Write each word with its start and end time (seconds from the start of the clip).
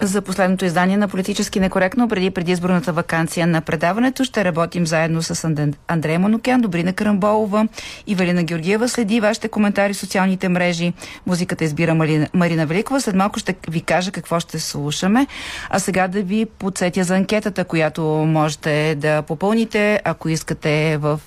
За 0.00 0.22
последното 0.22 0.64
издание 0.64 0.96
на 0.96 1.08
Политически 1.08 1.60
некоректно 1.60 2.08
преди 2.08 2.30
предизборната 2.30 2.92
вакансия 2.92 3.46
на 3.46 3.60
предаването 3.60 4.24
ще 4.24 4.44
работим 4.44 4.86
заедно 4.86 5.22
с 5.22 5.44
Андрея 5.88 6.18
Манукян, 6.18 6.60
Добрина 6.60 6.92
Карамболова 6.92 7.68
и 8.06 8.14
Валина 8.14 8.42
Георгиева. 8.42 8.88
Следи 8.88 9.20
вашите 9.20 9.48
коментари 9.48 9.92
в 9.92 9.96
социалните 9.96 10.48
мрежи. 10.48 10.92
Музиката 11.26 11.64
избира 11.64 11.94
Марина, 12.34 12.66
Великова. 12.66 13.00
След 13.00 13.14
малко 13.14 13.38
ще 13.38 13.56
ви 13.68 13.80
кажа 13.80 14.10
какво 14.10 14.40
ще 14.40 14.58
слушаме. 14.58 15.26
А 15.70 15.78
сега 15.78 16.08
да 16.08 16.22
ви 16.22 16.46
подсетя 16.46 17.04
за 17.04 17.16
анкетата, 17.16 17.64
която 17.64 18.02
можете 18.26 18.94
да 18.94 19.22
попълните, 19.22 20.00
ако 20.04 20.28
искате 20.28 20.96
в 20.96 21.20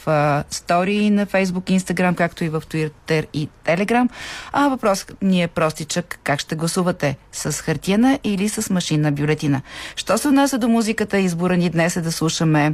стори 0.49 1.09
на 1.09 1.27
Facebook, 1.27 1.79
Instagram, 1.79 2.15
както 2.15 2.43
и 2.43 2.49
в 2.49 2.61
Twitter 2.61 3.25
и 3.33 3.49
Telegram. 3.65 4.09
А 4.53 4.67
въпросът 4.67 5.21
ни 5.21 5.43
е 5.43 5.47
простичък. 5.47 6.19
Как 6.23 6.39
ще 6.39 6.55
гласувате? 6.55 7.17
С 7.31 7.51
хартияна 7.51 8.19
или 8.23 8.49
с 8.49 8.60
машинна 8.69 9.11
бюлетина. 9.11 9.61
Що 9.95 10.17
се 10.17 10.27
отнася 10.27 10.57
до 10.57 10.67
музиката, 10.67 11.17
избора 11.17 11.57
ни 11.57 11.69
днес 11.69 11.95
е 11.95 12.01
да 12.01 12.11
слушаме 12.11 12.73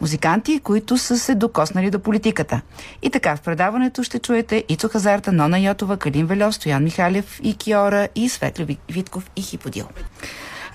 музиканти, 0.00 0.58
които 0.58 0.98
са 0.98 1.18
се 1.18 1.34
докоснали 1.34 1.90
до 1.90 1.98
политиката. 1.98 2.60
И 3.02 3.10
така, 3.10 3.36
в 3.36 3.40
предаването 3.40 4.02
ще 4.02 4.18
чуете 4.18 4.64
Ицо 4.68 4.88
Хазарта, 4.88 5.32
Нона 5.32 5.58
Йотова, 5.58 5.96
Калин 5.96 6.26
Велев, 6.26 6.54
Стоян 6.54 6.84
Михалев 6.84 7.40
и 7.42 7.54
Киора 7.54 8.08
и 8.14 8.28
Светли 8.28 8.78
Витков 8.88 9.30
и 9.36 9.42
Хиподил. 9.42 9.86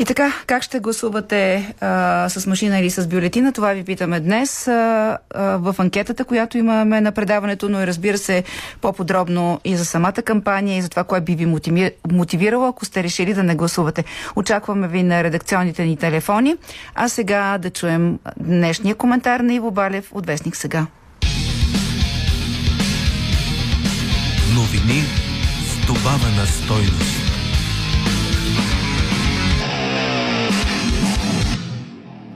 И 0.02 0.06
така, 0.06 0.34
как 0.48 0.64
ще 0.64 0.80
гласувате 0.80 1.74
а, 1.82 2.30
с 2.30 2.48
машина 2.48 2.80
или 2.80 2.90
с 2.90 3.08
бюлетина? 3.08 3.52
Това 3.52 3.74
ви 3.74 3.84
питаме 3.84 4.20
днес 4.20 4.68
а, 4.68 5.18
а, 5.30 5.42
в 5.44 5.76
анкетата, 5.78 6.26
която 6.26 6.58
имаме 6.58 7.02
на 7.02 7.12
предаването, 7.12 7.70
но 7.70 7.82
и 7.82 7.88
разбира 7.88 8.18
се 8.18 8.44
по-подробно 8.82 9.60
и 9.66 9.76
за 9.76 9.86
самата 9.86 10.14
кампания 10.14 10.78
и 10.78 10.82
за 10.82 10.90
това, 10.90 11.04
кое 11.04 11.22
би 11.22 11.36
ви 11.36 11.46
мотивирало, 12.12 12.68
ако 12.68 12.86
сте 12.86 13.04
решили 13.04 13.34
да 13.34 13.44
не 13.44 13.56
гласувате. 13.56 14.04
Очакваме 14.36 14.88
ви 14.88 15.04
на 15.04 15.24
редакционните 15.24 15.86
ни 15.86 15.98
телефони. 15.98 16.56
А 16.96 17.10
сега 17.10 17.58
да 17.58 17.70
чуем 17.70 18.20
днешния 18.40 18.96
коментар 18.96 19.40
на 19.40 19.54
Иво 19.54 19.72
Балев 19.72 20.10
от 20.12 20.26
Вестник 20.26 20.56
сега. 20.56 20.88
Новини 24.56 25.04
с 25.68 25.88
добавена 25.88 26.48
стойност. 26.48 27.21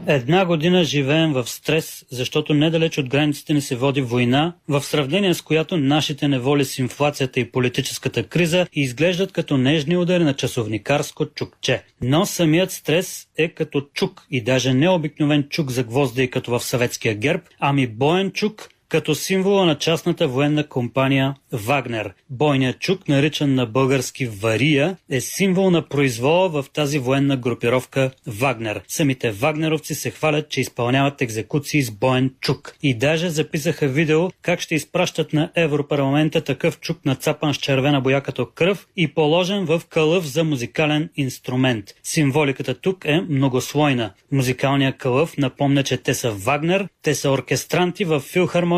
Една 0.07 0.45
година 0.45 0.83
живеем 0.83 1.33
в 1.33 1.49
стрес, 1.49 2.05
защото 2.11 2.53
недалеч 2.53 2.97
от 2.97 3.09
границите 3.09 3.53
ни 3.53 3.61
се 3.61 3.75
води 3.75 4.01
война, 4.01 4.53
в 4.67 4.81
сравнение 4.81 5.33
с 5.33 5.41
която 5.41 5.77
нашите 5.77 6.27
неволи 6.27 6.65
с 6.65 6.79
инфлацията 6.79 7.39
и 7.39 7.51
политическата 7.51 8.23
криза 8.23 8.67
изглеждат 8.73 9.31
като 9.31 9.57
нежни 9.57 9.97
удари 9.97 10.23
на 10.23 10.33
часовникарско 10.33 11.25
чукче. 11.25 11.83
Но 12.01 12.25
самият 12.25 12.71
стрес 12.71 13.27
е 13.37 13.47
като 13.47 13.81
чук 13.93 14.25
и 14.31 14.41
даже 14.41 14.73
не 14.73 14.89
обикновен 14.89 15.43
чук 15.49 15.71
за 15.71 15.83
гвозда 15.83 16.23
и 16.23 16.29
като 16.29 16.51
в 16.51 16.63
съветския 16.63 17.15
герб, 17.15 17.41
ами 17.59 17.87
боен 17.87 18.31
чук, 18.31 18.69
като 18.95 19.15
символа 19.15 19.65
на 19.65 19.75
частната 19.75 20.27
военна 20.27 20.67
компания 20.67 21.35
Вагнер. 21.51 22.13
Бойният 22.29 22.79
чук, 22.79 23.07
наричан 23.07 23.55
на 23.55 23.65
български 23.65 24.25
Вария, 24.25 24.97
е 25.09 25.21
символ 25.21 25.71
на 25.71 25.81
произвола 25.81 26.49
в 26.49 26.65
тази 26.73 26.99
военна 26.99 27.37
групировка 27.37 28.11
Вагнер. 28.27 28.81
Самите 28.87 29.31
вагнеровци 29.31 29.95
се 29.95 30.11
хвалят, 30.11 30.49
че 30.49 30.61
изпълняват 30.61 31.21
екзекуции 31.21 31.81
с 31.81 31.91
боен 31.91 32.33
чук. 32.41 32.75
И 32.83 32.93
даже 32.93 33.29
записаха 33.29 33.87
видео 33.87 34.29
как 34.41 34.59
ще 34.59 34.75
изпращат 34.75 35.33
на 35.33 35.51
Европарламента 35.55 36.41
такъв 36.41 36.79
чук 36.79 37.05
нацапан 37.05 37.53
с 37.53 37.57
червена 37.57 38.01
боя 38.01 38.21
като 38.21 38.45
кръв 38.45 38.87
и 38.97 39.07
положен 39.07 39.65
в 39.65 39.81
кълъв 39.89 40.25
за 40.25 40.43
музикален 40.43 41.09
инструмент. 41.15 41.85
Символиката 42.03 42.73
тук 42.73 43.05
е 43.05 43.21
многослойна. 43.29 44.11
Музикалният 44.31 44.97
кълъв 44.97 45.37
напомня, 45.37 45.83
че 45.83 45.97
те 45.97 46.13
са 46.13 46.31
Вагнер, 46.31 46.87
те 47.01 47.15
са 47.15 47.31
оркестранти 47.31 48.05
в 48.05 48.23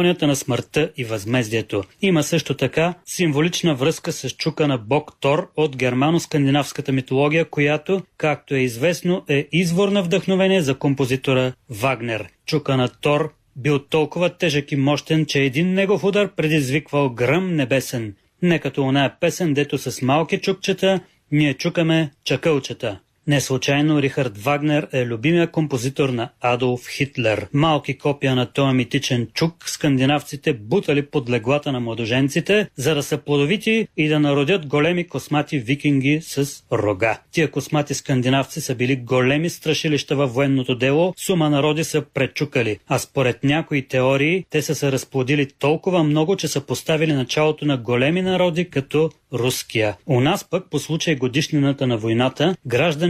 филхармонията 0.07 0.27
на 0.27 0.35
смъртта 0.35 0.91
и 0.97 1.03
възмездието. 1.03 1.83
Има 2.01 2.23
също 2.23 2.53
така 2.53 2.93
символична 3.05 3.75
връзка 3.75 4.11
с 4.11 4.29
чука 4.29 4.67
на 4.67 4.77
бог 4.77 5.11
Тор 5.19 5.51
от 5.55 5.75
германо-скандинавската 5.75 6.91
митология, 6.91 7.45
която, 7.45 8.01
както 8.17 8.55
е 8.55 8.59
известно, 8.59 9.23
е 9.29 9.47
извор 9.51 9.89
на 9.89 10.03
вдъхновение 10.03 10.61
за 10.61 10.75
композитора 10.75 11.53
Вагнер. 11.69 12.27
Чука 12.45 12.77
на 12.77 12.87
Тор 12.87 13.33
бил 13.55 13.79
толкова 13.79 14.29
тежък 14.29 14.71
и 14.71 14.75
мощен, 14.75 15.25
че 15.25 15.39
един 15.39 15.73
негов 15.73 16.03
удар 16.03 16.35
предизвиквал 16.35 17.09
гръм 17.09 17.55
небесен. 17.55 18.15
Не 18.41 18.59
като 18.59 18.83
оная 18.83 19.19
песен, 19.19 19.53
дето 19.53 19.77
с 19.77 20.01
малки 20.01 20.37
чукчета 20.37 20.99
ние 21.31 21.53
чукаме 21.53 22.11
чакълчета. 22.23 22.99
Не 23.27 23.41
случайно 23.41 24.01
Рихард 24.01 24.37
Вагнер 24.37 24.87
е 24.93 25.05
любимия 25.05 25.51
композитор 25.51 26.09
на 26.09 26.29
Адолф 26.41 26.87
Хитлер. 26.89 27.47
Малки 27.53 27.97
копия 27.97 28.35
на 28.35 28.45
този 28.45 28.75
митичен 28.75 29.27
чук 29.33 29.69
скандинавците 29.69 30.53
бутали 30.53 31.05
под 31.05 31.29
леглата 31.29 31.71
на 31.71 31.79
младоженците, 31.79 32.69
за 32.75 32.95
да 32.95 33.03
са 33.03 33.17
плодовити 33.17 33.87
и 33.97 34.07
да 34.07 34.19
народят 34.19 34.67
големи 34.67 35.07
космати 35.07 35.59
викинги 35.59 36.19
с 36.21 36.63
рога. 36.71 37.19
Тия 37.31 37.51
космати 37.51 37.93
скандинавци 37.93 38.61
са 38.61 38.75
били 38.75 38.95
големи 38.95 39.49
страшилища 39.49 40.15
във 40.15 40.33
военното 40.33 40.75
дело, 40.75 41.13
сума 41.17 41.49
народи 41.49 41.83
са 41.83 42.01
пречукали, 42.13 42.79
а 42.87 42.99
според 42.99 43.43
някои 43.43 43.87
теории 43.87 44.45
те 44.49 44.61
са 44.61 44.75
се 44.75 44.91
разплодили 44.91 45.47
толкова 45.59 46.03
много, 46.03 46.35
че 46.35 46.47
са 46.47 46.61
поставили 46.61 47.13
началото 47.13 47.65
на 47.65 47.77
големи 47.77 48.21
народи 48.21 48.69
като 48.69 49.09
руския. 49.33 49.97
У 50.05 50.21
нас 50.21 50.49
пък 50.49 50.69
по 50.69 50.79
случай 50.79 51.15
годишнината 51.15 51.87
на 51.87 51.97
войната, 51.97 52.55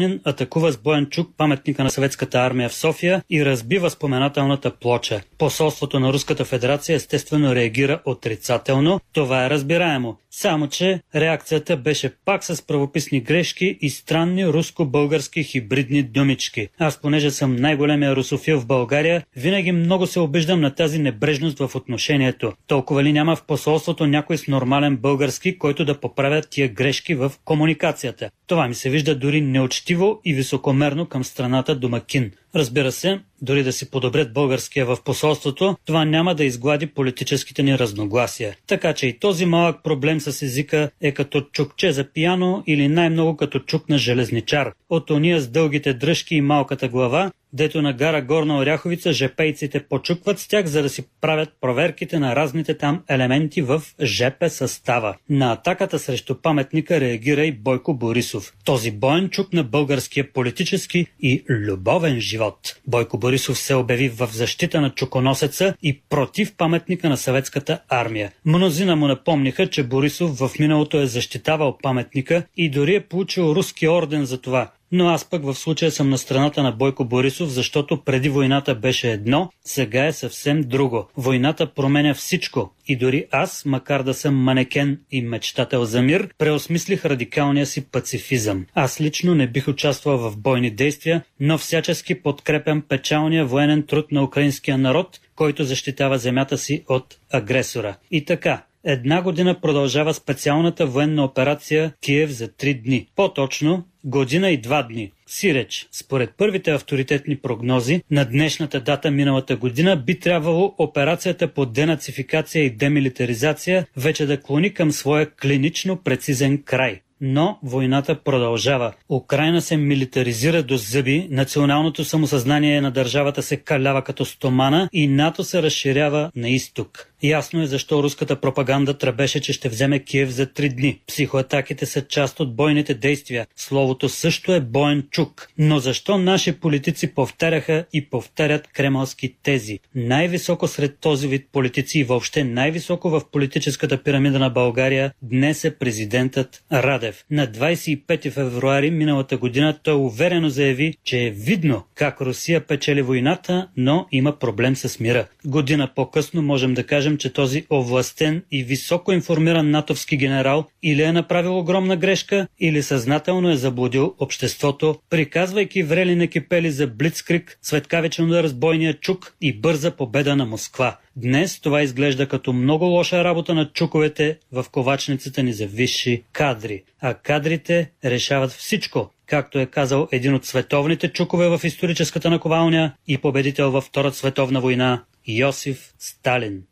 гражданин 0.08 0.22
атакува 0.26 0.72
с 0.72 0.78
боен 0.78 1.06
чук 1.06 1.30
паметника 1.38 1.84
на 1.84 1.90
съветската 1.90 2.38
армия 2.38 2.70
в 2.70 2.74
София 2.74 3.24
и 3.30 3.46
разбива 3.46 3.90
споменателната 3.90 4.72
плоча. 4.72 5.22
Посолството 5.38 6.00
на 6.00 6.14
Руската 6.14 6.46
федерация 6.46 6.96
естествено 6.96 7.56
реагира 7.56 8.02
отрицателно. 8.06 9.00
Това 9.14 9.46
е 9.46 9.50
разбираемо. 9.50 10.18
Само, 10.40 10.68
че 10.68 11.02
реакцията 11.16 11.78
беше 11.78 12.16
пак 12.26 12.44
с 12.44 12.68
правописни 12.68 13.22
грешки 13.22 13.78
и 13.82 13.90
странни 13.90 14.48
руско-български 14.48 15.44
хибридни 15.44 16.04
думички. 16.04 16.68
Аз, 16.80 17.02
понеже 17.02 17.32
съм 17.32 17.56
най-големия 17.56 18.16
русофил 18.16 18.60
в 18.60 18.66
България, 18.66 19.24
винаги 19.36 19.72
много 19.72 20.08
се 20.08 20.20
обиждам 20.20 20.62
на 20.62 20.76
тази 20.76 21.00
небрежност 21.00 21.60
в 21.60 21.76
отношението. 21.76 22.54
Толкова 22.68 23.04
ли 23.04 23.14
няма 23.14 23.36
в 23.36 23.46
посолството 23.46 24.08
някой 24.08 24.38
с 24.38 24.48
нормален 24.48 24.98
български, 24.98 25.58
който 25.58 25.86
да 25.86 26.00
поправят 26.00 26.50
тия 26.50 26.70
грешки 26.70 27.16
в 27.16 27.32
комуникацията? 27.46 28.30
Това 28.48 28.68
ми 28.68 28.76
се 28.76 28.90
вижда 28.90 29.16
дори 29.16 29.42
неучтиво 29.42 30.22
и 30.26 30.34
високомерно 30.34 31.06
към 31.06 31.24
страната 31.24 31.76
домакин. 31.76 32.32
Разбира 32.56 32.92
се, 32.92 33.20
дори 33.42 33.64
да 33.64 33.74
си 33.74 33.92
подобрят 33.92 34.34
българския 34.34 34.86
в 34.86 34.98
посолството, 35.06 35.78
това 35.86 36.06
няма 36.06 36.36
да 36.36 36.44
изглади 36.44 36.88
политическите 36.88 37.64
ни 37.64 37.80
разногласия. 37.80 38.56
Така 38.68 38.94
че 38.94 39.08
и 39.08 39.20
този 39.20 39.46
малък 39.46 39.84
проблем 39.84 40.20
с 40.20 40.42
езика 40.42 40.90
е 41.02 41.12
като 41.12 41.42
чукче 41.42 41.92
за 41.92 42.04
пияно 42.04 42.64
или 42.68 42.88
най-много 42.88 43.38
като 43.38 43.60
чук 43.60 43.90
на 43.90 43.98
железничар. 43.98 44.74
От 44.90 45.10
ония 45.10 45.42
с 45.42 45.48
дългите 45.48 45.94
дръжки 45.94 46.36
и 46.36 46.42
малката 46.42 46.88
глава, 46.88 47.32
дето 47.54 47.82
на 47.82 47.94
гара 47.94 48.22
Горна 48.22 48.58
Оряховица 48.58 49.14
жепейците 49.14 49.84
почукват 49.84 50.40
с 50.40 50.48
тях, 50.48 50.66
за 50.66 50.82
да 50.82 50.90
си 50.90 51.04
правят 51.22 51.50
проверките 51.62 52.20
на 52.20 52.36
разните 52.36 52.78
там 52.78 53.04
елементи 53.10 53.62
в 53.62 53.82
ЖП 54.04 54.50
състава. 54.50 55.16
На 55.30 55.52
атаката 55.52 56.00
срещу 56.00 56.36
паметника 56.36 57.00
реагира 57.00 57.46
и 57.46 57.52
Бойко 57.52 57.94
Борисов. 57.94 58.54
Този 58.66 58.92
боен 58.92 59.30
чук 59.30 59.54
на 59.54 59.64
българския 59.64 60.34
политически 60.34 61.06
и 61.20 61.44
любовен 61.50 62.20
живот. 62.20 62.60
Бойко 62.88 63.18
Борисов 63.18 63.58
се 63.58 63.76
обяви 63.76 64.10
в 64.10 64.30
защита 64.32 64.82
на 64.82 64.90
чуконосеца 64.90 65.74
и 65.84 66.02
против 66.10 66.56
паметника 66.58 67.10
на 67.10 67.18
съветската 67.18 67.80
армия. 67.90 68.32
Мнозина 68.46 68.96
му 68.96 69.08
напомниха, 69.08 69.68
че 69.68 69.84
Борисов 69.84 70.38
в 70.38 70.52
миналото 70.60 71.02
е 71.02 71.08
защитавал 71.08 71.78
паметника 71.84 72.44
и 72.58 72.70
дори 72.70 72.96
е 72.96 73.02
получил 73.02 73.44
руски 73.44 73.88
орден 73.88 74.26
за 74.26 74.42
това. 74.42 74.72
Но 74.92 75.08
аз 75.08 75.30
пък 75.30 75.46
в 75.46 75.56
случая 75.56 75.92
съм 75.92 76.10
на 76.10 76.18
страната 76.18 76.64
на 76.64 76.72
Бойко 76.72 77.06
Борисов, 77.06 77.50
защото 77.50 78.04
преди 78.04 78.30
войната 78.30 78.76
беше 78.76 79.12
едно, 79.12 79.50
сега 79.66 80.06
е 80.06 80.14
съвсем 80.14 80.62
друго. 80.62 81.08
Войната 81.18 81.74
променя 81.74 82.14
всичко. 82.14 82.74
И 82.88 82.96
дори 82.96 83.26
аз, 83.32 83.66
макар 83.66 84.04
да 84.04 84.14
съм 84.14 84.36
манекен 84.36 85.00
и 85.12 85.22
мечтател 85.22 85.86
за 85.86 86.02
мир, 86.02 86.30
преосмислих 86.38 87.06
радикалния 87.06 87.66
си 87.66 87.86
пацифизъм. 87.86 88.66
Аз 88.74 89.02
лично 89.02 89.36
не 89.36 89.48
бих 89.48 89.68
участвал 89.68 90.18
в 90.18 90.38
бойни 90.38 90.72
действия, 90.72 91.24
но 91.40 91.58
всячески 91.58 92.22
подкрепям 92.22 92.82
печалния 92.82 93.46
военен 93.46 93.84
труд 93.84 94.12
на 94.12 94.24
украинския 94.24 94.78
народ, 94.78 95.20
който 95.36 95.64
защитава 95.64 96.18
земята 96.18 96.58
си 96.58 96.84
от 96.88 97.16
агресора. 97.32 97.96
И 98.12 98.26
така, 98.26 98.64
Една 98.90 99.22
година 99.22 99.62
продължава 99.62 100.14
специалната 100.14 100.86
военна 100.86 101.24
операция 101.24 101.94
Киев 102.02 102.30
за 102.32 102.48
три 102.48 102.74
дни. 102.74 103.08
По-точно, 103.16 103.84
година 104.08 104.50
и 104.50 104.58
два 104.58 104.84
дни. 104.84 105.12
Сиреч, 105.28 105.88
според 105.92 106.30
първите 106.38 106.72
авторитетни 106.72 107.38
прогнози, 107.38 108.04
на 108.12 108.26
днешната 108.26 108.80
дата 108.80 109.12
миналата 109.12 109.56
година 109.56 109.96
би 109.96 110.20
трябвало 110.20 110.76
операцията 110.78 111.48
по 111.48 111.66
денацификация 111.66 112.64
и 112.64 112.70
демилитаризация 112.70 113.86
вече 113.98 114.26
да 114.26 114.42
клони 114.42 114.74
към 114.74 114.92
своя 114.92 115.30
клинично 115.30 115.98
прецизен 115.98 116.64
край. 116.64 117.02
Но 117.22 117.60
войната 117.64 118.24
продължава. 118.24 118.94
Украина 119.10 119.62
се 119.62 119.78
милитаризира 119.78 120.64
до 120.64 120.78
зъби, 120.78 121.28
националното 121.32 122.06
самосъзнание 122.06 122.82
на 122.82 122.92
държавата 122.92 123.44
се 123.44 123.58
калява 123.58 124.02
като 124.04 124.26
стомана 124.26 124.90
и 124.94 125.08
НАТО 125.08 125.44
се 125.44 125.62
разширява 125.62 126.32
на 126.36 126.50
изток. 126.50 127.14
Ясно 127.24 127.62
е 127.62 127.68
защо 127.68 128.04
руската 128.04 128.42
пропаганда 128.42 128.98
тръбеше, 128.98 129.42
че 129.42 129.54
ще 129.54 129.70
вземе 129.70 130.00
Киев 130.00 130.30
за 130.30 130.54
три 130.54 130.70
дни. 130.70 131.00
Психоатаките 131.08 131.86
са 131.86 132.08
част 132.08 132.40
от 132.40 132.56
бойните 132.56 132.94
действия. 132.94 133.48
Словото 133.56 134.10
също 134.10 134.54
е 134.54 134.62
боен 134.62 135.08
чук. 135.12 135.48
Но 135.58 135.80
защо 135.80 136.18
наши 136.18 136.60
политици 136.60 137.14
повтаряха 137.14 137.86
и 137.94 138.10
повтарят 138.10 138.68
кремълски 138.68 139.36
тези? 139.44 139.80
Най-високо 139.96 140.68
сред 140.68 141.00
този 141.00 141.28
вид 141.28 141.48
политици 141.52 142.00
и 142.00 142.04
въобще 142.04 142.44
най-високо 142.44 143.10
в 143.10 143.22
политическата 143.32 144.04
пирамида 144.04 144.40
на 144.40 144.50
България 144.50 145.14
днес 145.22 145.64
е 145.64 145.78
президентът 145.78 146.64
Радев. 146.72 147.26
На 147.32 147.48
25 147.48 148.32
февруари 148.32 148.92
миналата 148.92 149.38
година 149.38 149.80
той 149.84 149.96
уверено 149.96 150.50
заяви, 150.50 150.94
че 151.04 151.26
е 151.26 151.30
видно 151.30 151.84
как 151.96 152.22
Русия 152.22 152.68
печели 152.68 153.02
войната, 153.02 153.68
но 153.78 154.08
има 154.12 154.40
проблем 154.40 154.76
с 154.76 155.00
мира. 155.00 155.28
Година 155.46 155.90
по-късно 155.96 156.42
можем 156.42 156.74
да 156.74 156.84
кажем, 156.84 157.07
кажем, 157.08 157.18
че 157.18 157.34
този 157.34 157.66
овластен 157.72 158.44
и 158.52 158.64
високо 158.64 159.12
информиран 159.12 159.72
натовски 159.72 160.18
генерал 160.18 160.66
или 160.84 161.02
е 161.02 161.12
направил 161.12 161.60
огромна 161.60 161.96
грешка, 161.96 162.48
или 162.60 162.84
съзнателно 162.84 163.52
е 163.52 163.56
заблудил 163.56 164.16
обществото, 164.20 165.00
приказвайки 165.10 165.84
врели 165.84 166.16
на 166.16 166.28
кипели 166.28 166.72
за 166.72 166.88
Блицкрик, 166.88 167.58
светкавичен 167.62 168.28
на 168.28 168.44
разбойния 168.44 168.94
чук 168.94 169.36
и 169.42 169.54
бърза 169.54 169.92
победа 169.92 170.36
на 170.36 170.46
Москва. 170.46 170.98
Днес 171.16 171.62
това 171.62 171.82
изглежда 171.82 172.28
като 172.28 172.54
много 172.54 172.86
лоша 172.86 173.24
работа 173.24 173.54
на 173.54 173.70
чуковете 173.74 174.38
в 174.52 174.66
ковачницата 174.72 175.44
ни 175.44 175.54
за 175.54 175.66
висши 175.68 176.24
кадри. 176.34 176.84
А 177.02 177.14
кадрите 177.14 177.92
решават 178.06 178.52
всичко, 178.52 179.12
както 179.26 179.60
е 179.60 179.66
казал 179.66 180.08
един 180.12 180.34
от 180.34 180.46
световните 180.46 181.08
чукове 181.08 181.48
в 181.48 181.62
историческата 181.64 182.30
наковалня 182.30 182.94
и 183.08 183.18
победител 183.18 183.72
във 183.72 183.84
Втората 183.84 184.18
световна 184.18 184.62
война 184.62 185.04
Йосиф 185.28 185.94
Сталин. 186.00 186.64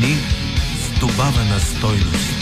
Новини 0.00 0.18
с 0.78 1.00
добавена 1.00 1.60
стойност. 1.60 2.39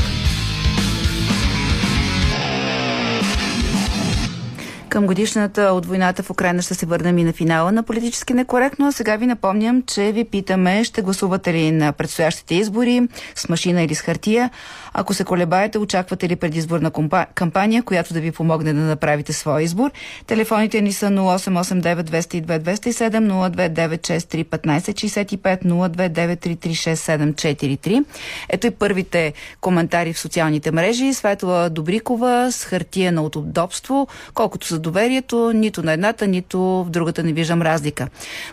Към 4.89 5.07
годишната 5.07 5.63
от 5.63 5.87
войната 5.87 6.23
в 6.23 6.31
Украина 6.31 6.63
ще 6.63 6.75
се 6.75 6.87
върнем 6.87 7.19
и 7.19 7.25
на 7.25 7.33
финала 7.33 7.73
на 7.73 7.83
политически 7.83 8.35
некоректно. 8.35 8.87
А 8.87 8.93
сега 8.93 9.17
ви 9.17 9.27
напомням, 9.27 9.83
че 9.83 10.13
ви 10.13 10.25
питаме, 10.25 10.85
ще 10.85 11.03
гласувате 11.03 11.53
ли 11.53 11.71
на 11.71 11.93
предстоящите 11.93 12.55
избори 12.55 13.09
с 13.35 13.49
машина 13.49 13.83
или 13.83 13.95
с 13.95 14.01
хартия. 14.01 14.51
Ако 14.93 15.15
се 15.15 15.25
колебаете, 15.25 15.79
очаквате 15.79 16.29
ли 16.29 16.37
предизборна 16.37 16.91
кампания, 17.35 17.83
която 17.83 18.15
да 18.15 18.21
ви 18.21 18.33
помогне 18.33 18.73
да 18.73 18.81
направите 18.81 19.33
своя 19.33 19.63
избор. 19.63 19.91
Телефоните 20.27 20.81
ни 20.81 20.93
са 20.93 21.07
0889 21.07 22.03
202 22.03 22.61
207 22.61 23.51
02963 23.51 24.45
1565 24.45 25.65
029336743. 25.65 28.05
Ето 28.49 28.67
и 28.67 28.71
първите 28.71 29.33
коментари 29.61 30.13
в 30.13 30.19
социалните 30.19 30.73
мрежи. 30.73 31.15
Светла 31.15 31.71
Добрикова 31.71 32.53
с 32.53 32.65
хартия 32.65 33.13
на 33.13 33.23
удобство. 33.23 34.09
Колкото 34.35 34.67
за 34.79 34.83
доверието, 34.83 35.53
нито 35.53 35.83
на 35.83 35.93
едната, 35.93 36.27
нито 36.27 36.59
в 36.61 36.91
другата 36.91 37.23
не 37.23 37.33
виждам 37.33 37.63
разлика. 37.63 38.09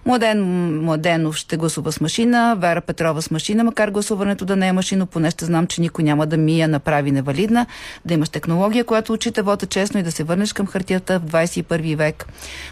Младен 0.06 0.39
Младенов 0.83 1.36
ще 1.36 1.57
гласува 1.57 1.92
с 1.92 2.01
машина, 2.01 2.56
Вера 2.57 2.81
Петрова 2.81 3.22
с 3.22 3.31
машина, 3.31 3.63
макар 3.63 3.89
гласуването 3.89 4.45
да 4.45 4.56
не 4.56 4.68
е 4.68 4.74
машино, 4.74 5.06
поне 5.06 5.31
ще 5.31 5.45
знам, 5.45 5.68
че 5.68 5.81
никой 5.81 6.04
няма 6.04 6.25
да 6.25 6.38
ми 6.38 6.60
я 6.60 6.68
направи 6.68 7.12
невалидна, 7.12 7.66
да 8.06 8.13
имаш 8.13 8.30
технология, 8.30 8.83
която 8.83 9.13
очита 9.13 9.44
вода 9.44 9.66
честно 9.66 10.00
и 10.00 10.04
да 10.04 10.12
се 10.12 10.24
върнеш 10.24 10.54
към 10.54 10.68
хартията 10.68 11.19
в 11.19 11.24
21 11.24 11.95
век. 11.95 12.25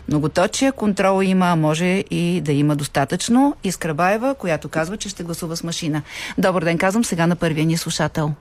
Многоточия 0.07 0.71
контрол 0.71 1.23
има, 1.23 1.45
а 1.45 1.55
може 1.55 2.03
и 2.11 2.41
да 2.41 2.51
има 2.51 2.75
достатъчно. 2.75 3.55
Искра 3.63 3.93
Баева, 3.93 4.35
която 4.35 4.69
казва, 4.69 4.97
че 4.97 5.09
ще 5.09 5.23
гласува 5.23 5.55
с 5.55 5.63
машина. 5.63 6.01
Добър 6.37 6.63
ден, 6.63 6.77
казвам 6.77 7.03
сега 7.03 7.27
на 7.27 7.35
първия 7.35 7.65
ни 7.65 7.77
слушател. 7.77 8.33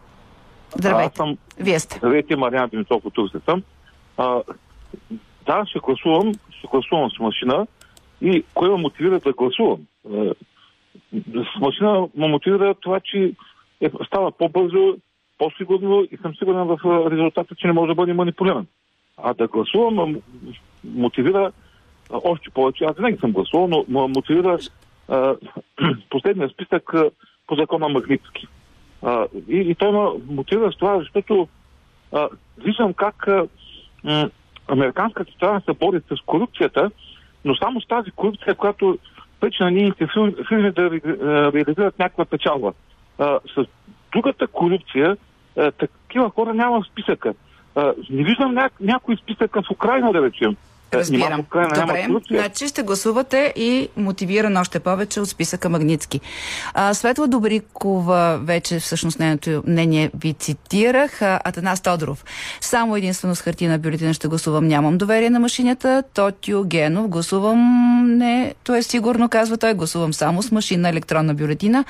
Здравейте. 0.78 1.16
Съм... 1.16 1.36
Вие 1.58 1.78
сте. 1.78 1.96
Здравейте, 1.98 2.36
Мариан 2.36 2.68
Димитров 2.68 3.02
тук 3.14 3.30
съм. 3.44 3.62
А, 4.16 4.40
да, 5.46 5.66
ще 5.66 5.78
гласувам, 5.78 6.32
ще 6.58 6.66
гласувам 6.66 7.10
с 7.10 7.18
машина 7.18 7.66
и 8.20 8.44
кое 8.54 8.68
ме 8.68 8.76
мотивира 8.76 9.20
да 9.20 9.32
гласувам? 9.32 9.80
С 11.14 11.60
машина 11.60 12.08
ме 12.14 12.28
мотивира 12.28 12.74
това, 12.74 13.00
че 13.00 13.32
е, 13.80 13.90
става 14.06 14.32
по-бързо, 14.32 14.96
по-сигурно 15.38 16.06
и 16.10 16.16
съм 16.22 16.34
сигурен 16.34 16.64
в 16.64 16.78
резултата, 17.10 17.54
че 17.54 17.66
не 17.66 17.72
може 17.72 17.88
да 17.88 17.94
бъде 17.94 18.12
манипулиран. 18.12 18.66
А 19.16 19.34
да 19.34 19.46
гласувам 19.46 20.16
мотивира 20.84 21.52
още 22.10 22.50
повече. 22.50 22.84
Аз 22.84 22.96
винаги 22.96 23.18
съм 23.18 23.32
гласувал, 23.32 23.84
но 23.88 24.08
мотивира 24.08 24.58
а, 25.08 25.34
последния 26.10 26.48
списък 26.48 26.92
по 27.46 27.54
закона 27.54 27.88
Магнитски. 27.88 28.46
А, 29.02 29.26
и, 29.48 29.56
и 29.56 29.74
той 29.74 29.92
ме 29.92 30.08
мотивира 30.28 30.72
с 30.72 30.76
това, 30.76 30.98
защото 30.98 31.48
а, 32.12 32.28
виждам 32.58 32.94
как 32.94 33.28
а, 33.28 34.30
американската 34.68 35.32
страна 35.32 35.60
се 35.60 35.72
бори 35.72 36.00
с 36.00 36.20
корупцията, 36.26 36.90
но 37.44 37.54
само 37.54 37.80
с 37.80 37.86
тази 37.86 38.10
корупция, 38.10 38.54
която 38.54 38.98
пречи 39.40 39.62
на 39.62 39.70
нейните 39.70 40.06
фирми 40.48 40.70
да 40.72 40.90
реализират 41.54 41.98
някаква 41.98 42.24
печалба. 42.24 42.72
С 43.54 43.64
другата 44.12 44.46
корупция, 44.46 45.16
а, 45.58 45.70
такива 45.70 46.30
хора 46.30 46.54
няма 46.54 46.80
в 46.80 46.86
списъка. 46.86 47.34
Не 48.10 48.24
виждам 48.24 48.54
ня- 48.54 48.70
някой 48.80 49.16
списък 49.16 49.54
в 49.54 49.70
Украина, 49.70 50.12
да 50.12 50.22
речем. 50.22 50.56
Е, 50.92 50.98
Разбирам. 50.98 51.40
Украина, 51.40 51.80
Добре, 51.80 52.06
значи 52.30 52.68
ще 52.68 52.82
гласувате 52.82 53.52
и 53.56 53.88
мотивиран 53.96 54.56
още 54.56 54.80
повече 54.80 55.20
от 55.20 55.28
списъка 55.28 55.68
Магницки. 55.68 56.20
А, 56.74 56.94
Светла 56.94 57.26
Добрикова, 57.26 58.38
вече 58.42 58.78
всъщност 58.78 59.18
нейното 59.18 59.62
мнение 59.66 60.10
ви 60.20 60.32
цитирах. 60.32 61.22
А, 61.22 61.40
Атанас 61.44 61.80
Тодоров. 61.80 62.24
Само 62.60 62.96
единствено 62.96 63.34
с 63.34 63.40
хартина 63.40 63.78
бюлетина 63.78 64.14
ще 64.14 64.28
гласувам. 64.28 64.66
Нямам 64.66 64.98
доверие 64.98 65.30
на 65.30 65.40
машината. 65.40 66.02
Тотио 66.14 66.64
Генов. 66.64 67.08
Гласувам 67.08 67.58
не, 68.18 68.54
то 68.64 68.74
е 68.74 68.82
сигурно, 68.82 69.28
казва 69.28 69.56
той. 69.56 69.74
Гласувам 69.74 70.12
само 70.12 70.42
с 70.42 70.50
машина 70.50 70.88
електронна 70.88 71.34
бюлетина. 71.34 71.84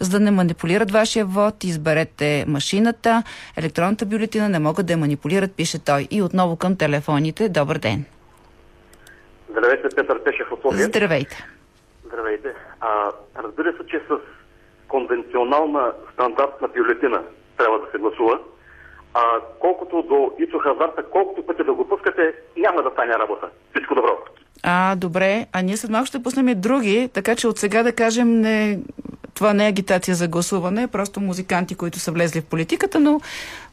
За 0.00 0.10
да 0.10 0.20
не 0.20 0.30
манипулират 0.30 0.90
вашия 0.90 1.24
вод, 1.24 1.64
изберете 1.64 2.44
машината. 2.48 3.22
Електронната 3.56 4.06
бюлетина 4.06 4.48
не 4.48 4.58
могат 4.58 4.86
да 4.86 4.92
я 4.92 4.96
манипулират, 4.96 5.52
пише 5.52 5.78
той. 5.78 6.08
И 6.10 6.22
отново 6.22 6.56
към 6.56 6.76
телефоните. 6.76 7.48
Добър 7.48 7.78
ден. 7.78 8.04
Здравейте, 9.58 9.88
Петър 9.96 10.24
Пешев 10.24 10.52
от 10.52 10.64
Лобия. 10.64 10.86
Здравейте. 10.86 11.46
Здравейте. 12.06 12.54
А, 12.80 13.10
разбира 13.38 13.72
се, 13.72 13.86
че 13.86 14.00
с 14.08 14.18
конвенционална 14.88 15.92
стандартна 16.12 16.68
бюлетина 16.68 17.22
трябва 17.58 17.78
да 17.78 17.86
се 17.92 17.98
гласува. 17.98 18.38
А 19.14 19.22
колкото 19.60 20.02
до 20.02 20.32
Ицо 20.38 20.58
Хазарта, 20.58 21.02
колкото 21.10 21.46
пъти 21.46 21.64
да 21.64 21.74
го 21.74 21.88
пускате, 21.88 22.34
няма 22.56 22.82
да 22.82 22.90
стане 22.90 23.14
работа. 23.14 23.48
Всичко 23.70 23.94
добро. 23.94 24.18
А, 24.62 24.96
добре. 24.96 25.46
А 25.52 25.62
ние 25.62 25.76
след 25.76 25.90
малко 25.90 26.06
ще 26.06 26.22
пуснем 26.22 26.48
и 26.48 26.54
други, 26.54 27.10
така 27.12 27.36
че 27.36 27.48
от 27.48 27.58
сега 27.58 27.82
да 27.82 27.92
кажем 27.92 28.40
не... 28.40 28.80
Това 29.34 29.52
не 29.54 29.64
е 29.64 29.68
агитация 29.68 30.14
за 30.14 30.28
гласуване, 30.28 30.88
просто 30.88 31.20
музиканти, 31.20 31.74
които 31.74 31.98
са 31.98 32.12
влезли 32.12 32.40
в 32.40 32.44
политиката, 32.44 33.00
но 33.00 33.20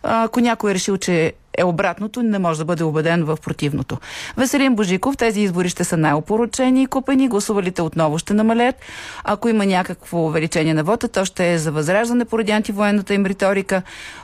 ако 0.04 0.40
някой 0.40 0.72
е 0.72 0.74
решил, 0.74 0.98
че 0.98 1.34
е 1.58 1.64
обратното, 1.64 2.24
не 2.24 2.40
може 2.40 2.60
да 2.60 2.66
бъде 2.66 2.84
убеден 2.84 3.24
в 3.24 3.38
противното. 3.44 3.98
Веселин 4.38 4.76
Божиков, 4.76 5.18
тези 5.18 5.42
избори 5.42 5.70
ще 5.70 5.84
са 5.84 5.98
най-опоручени 5.98 6.84
и 6.84 6.88
купени, 6.88 7.28
гласувалите 7.28 7.82
отново 7.82 8.18
ще 8.18 8.34
намалят. 8.34 8.76
Ако 9.24 9.50
има 9.50 9.66
някакво 9.66 10.26
увеличение 10.26 10.74
на 10.74 10.84
вота, 10.84 11.08
то 11.08 11.26
ще 11.26 11.54
е 11.54 11.58
за 11.58 11.72
възраждане 11.72 12.26
поради 12.26 12.52
антивоенната 12.52 13.14
им 13.14 13.26
риторика. 13.26 13.82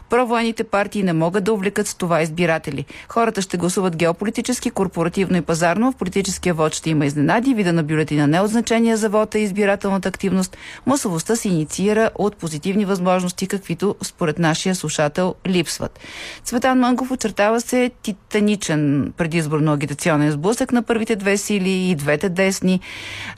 Провоенните 0.10 0.64
партии 0.64 1.04
не 1.04 1.14
могат 1.14 1.44
да 1.44 1.54
увлекат 1.54 1.88
с 1.88 1.96
това 1.96 2.22
избиратели. 2.22 2.86
Хората 3.10 3.42
ще 3.42 3.58
гласуват 3.58 3.96
геополитически, 3.96 4.70
корпоративно 4.70 5.38
и 5.38 5.42
пазарно. 5.42 5.92
В 5.92 5.96
политическия 5.96 6.54
вод 6.54 6.74
ще 6.74 6.90
има 6.90 7.06
изненади, 7.06 7.54
вида 7.54 7.74
на 7.74 7.84
бюлетина 7.84 8.28
не 8.28 8.42
от 8.42 8.50
значение 8.50 8.98
за 8.98 9.10
вота 9.10 9.40
и 9.40 9.44
избирателната 9.44 10.10
активност. 10.10 10.58
Масовостта 10.86 11.36
се 11.36 11.50
инициира 11.50 12.10
от 12.16 12.38
позитивни 12.38 12.86
възможности, 12.86 13.48
каквито 13.48 13.96
според 14.02 14.40
нашия 14.40 14.76
слушател 14.76 15.36
липсват. 15.48 16.00
Цветан 16.44 16.80
Манков 16.80 17.12
очертава 17.18 17.62
се 17.62 17.92
титаничен 18.04 19.14
предизборно 19.18 19.74
агитационен 19.74 20.32
сблъсък 20.32 20.72
на 20.72 20.84
първите 20.84 21.16
две 21.16 21.38
сили 21.38 21.70
и 21.70 21.96
двете 21.96 22.30
десни. 22.30 22.80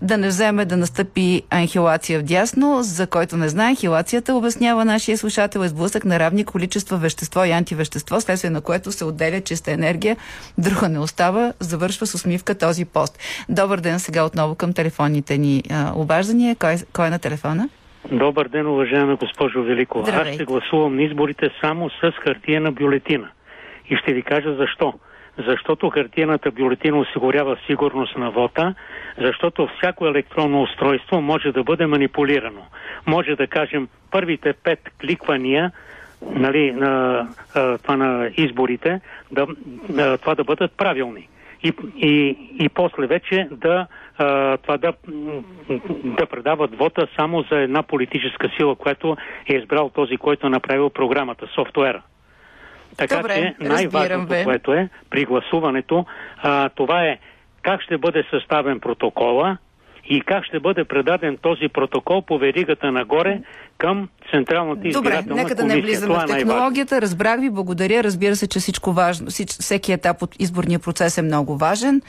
Да 0.01 0.17
не 0.17 0.27
вземе 0.27 0.65
да 0.65 0.77
настъпи 0.77 1.41
анхилация 1.49 2.19
в 2.19 2.23
дясно, 2.23 2.83
за 2.83 3.07
който 3.07 3.37
не 3.37 3.49
знае, 3.49 3.69
анхилацията 3.69 4.35
обяснява 4.35 4.85
нашия 4.85 5.17
слушател 5.17 5.59
е 5.59 5.67
сблъсък 5.67 6.05
на 6.05 6.19
равни 6.19 6.45
количества 6.45 6.97
вещество 6.97 7.45
и 7.45 7.51
антивещество, 7.51 8.21
следствие 8.21 8.49
на 8.49 8.61
което 8.61 8.91
се 8.91 9.05
отделя 9.05 9.41
чиста 9.41 9.71
енергия, 9.71 10.17
друга 10.57 10.89
не 10.89 10.99
остава, 10.99 11.53
завършва 11.59 12.07
с 12.07 12.15
усмивка 12.15 12.55
този 12.55 12.85
пост. 12.85 13.19
Добър 13.49 13.79
ден 13.79 13.99
сега 13.99 14.23
отново 14.23 14.55
към 14.55 14.73
телефонните 14.73 15.37
ни 15.37 15.63
а, 15.71 15.91
обаждания. 15.95 16.55
Кой, 16.55 16.75
кой 16.93 17.07
е 17.07 17.09
на 17.09 17.19
телефона? 17.19 17.69
Добър 18.11 18.47
ден, 18.47 18.67
уважаема 18.67 19.15
госпожо 19.15 19.63
Великова. 19.63 20.11
Аз 20.11 20.33
ще 20.33 20.45
гласувам 20.45 20.95
на 20.95 21.03
изборите 21.03 21.49
само 21.61 21.89
с 21.89 22.11
хартиена 22.23 22.71
бюлетина. 22.71 23.29
И 23.89 23.95
ще 23.95 24.13
ви 24.13 24.21
кажа 24.21 24.53
защо. 24.53 24.93
Защото 25.47 25.89
хартиената 25.89 26.51
бюлетина 26.51 26.97
осигурява 26.97 27.57
сигурност 27.67 28.17
на 28.17 28.31
вота, 28.31 28.75
защото 29.17 29.69
всяко 29.77 30.07
електронно 30.07 30.61
устройство 30.61 31.21
може 31.21 31.51
да 31.51 31.63
бъде 31.63 31.85
манипулирано. 31.85 32.61
Може 33.07 33.35
да 33.35 33.47
кажем 33.47 33.87
първите 34.11 34.53
пет 34.53 34.79
кликвания 35.01 35.71
нали, 36.21 36.71
на, 36.71 37.27
това 37.53 37.97
на 37.97 38.29
изборите, 38.37 39.01
да, 39.31 39.47
това 40.17 40.35
да 40.35 40.43
бъдат 40.43 40.71
правилни. 40.77 41.27
И, 41.63 41.73
и, 41.95 42.37
и 42.59 42.69
после 42.69 43.07
вече 43.07 43.47
да, 43.51 43.87
това 44.61 44.77
да, 44.77 44.93
да 46.03 46.25
предават 46.25 46.77
вота 46.77 47.07
само 47.15 47.41
за 47.41 47.59
една 47.59 47.83
политическа 47.83 48.49
сила, 48.57 48.75
която 48.75 49.17
е 49.49 49.53
избрал 49.53 49.89
този, 49.89 50.17
който 50.17 50.47
е 50.47 50.49
направил 50.49 50.89
програмата, 50.89 51.47
софтуера. 51.55 52.01
Така 52.99 53.15
Добре, 53.15 53.55
че 53.61 53.67
най-важното, 53.67 54.33
което 54.43 54.73
е 54.73 54.89
при 55.09 55.25
гласуването, 55.25 56.05
а, 56.37 56.69
това 56.69 57.03
е 57.05 57.19
как 57.61 57.81
ще 57.81 57.97
бъде 57.97 58.23
съставен 58.29 58.79
протокола 58.79 59.57
и 60.09 60.21
как 60.21 60.45
ще 60.45 60.59
бъде 60.59 60.83
предаден 60.83 61.37
този 61.37 61.67
протокол 61.67 62.21
по 62.21 62.37
веригата 62.37 62.91
нагоре 62.91 63.39
към 63.79 64.09
Централната 64.31 64.81
Добре, 64.81 65.09
избирателна 65.09 65.43
нека 65.43 65.55
да 65.55 65.63
не 65.63 65.81
влизаме 65.81 66.13
в 66.13 66.15
е 66.15 66.17
най-важно. 66.17 66.35
технологията. 66.35 67.01
Разбрах 67.01 67.39
ви, 67.39 67.49
благодаря. 67.49 68.03
Разбира 68.03 68.35
се, 68.35 68.47
че 68.47 68.59
всичко 68.59 68.93
важно, 68.93 69.27
всеки 69.47 69.91
етап 69.91 70.21
от 70.21 70.35
изборния 70.39 70.79
процес 70.79 71.17
е 71.17 71.21
много 71.21 71.57
важен, 71.57 72.01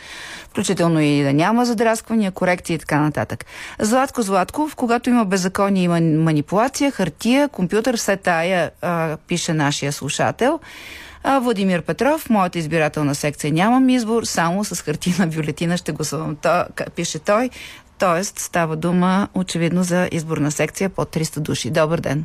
включително 0.49 1.01
и 1.01 1.23
да 1.23 1.33
няма 1.33 1.65
задрасквания, 1.65 2.33
корекции 2.33 2.75
и 2.75 2.79
така 2.79 3.01
нататък. 3.01 3.45
Златко 3.79 4.23
Златков, 4.23 4.77
когато 4.77 5.11
има 5.11 5.25
беззаконие, 5.25 5.83
има 5.83 6.01
манипулация, 6.01 6.91
хартия, 6.91 7.49
компютър, 7.49 7.97
все 7.97 8.17
тая, 8.17 8.71
а, 8.83 9.17
пише 9.29 9.53
нашия 9.53 9.93
слушател. 9.93 10.61
А, 11.25 11.39
Владимир 11.39 11.83
Петров, 11.83 12.31
моята 12.31 12.59
избирателна 12.59 13.15
секция 13.15 13.53
нямам 13.53 13.89
избор, 13.89 14.25
само 14.25 14.65
с 14.65 14.83
хартина 14.83 15.27
бюлетина 15.27 15.77
ще 15.77 15.93
гласувам. 15.93 16.37
То, 16.37 16.65
пише 16.97 17.19
той. 17.19 17.51
Тоест 18.01 18.39
става 18.39 18.77
дума 18.77 19.29
очевидно 19.35 19.83
за 19.83 20.09
изборна 20.13 20.51
секция 20.51 20.91
под 20.91 21.09
300 21.09 21.41
души. 21.41 21.71
Добър 21.71 22.01
ден. 22.01 22.25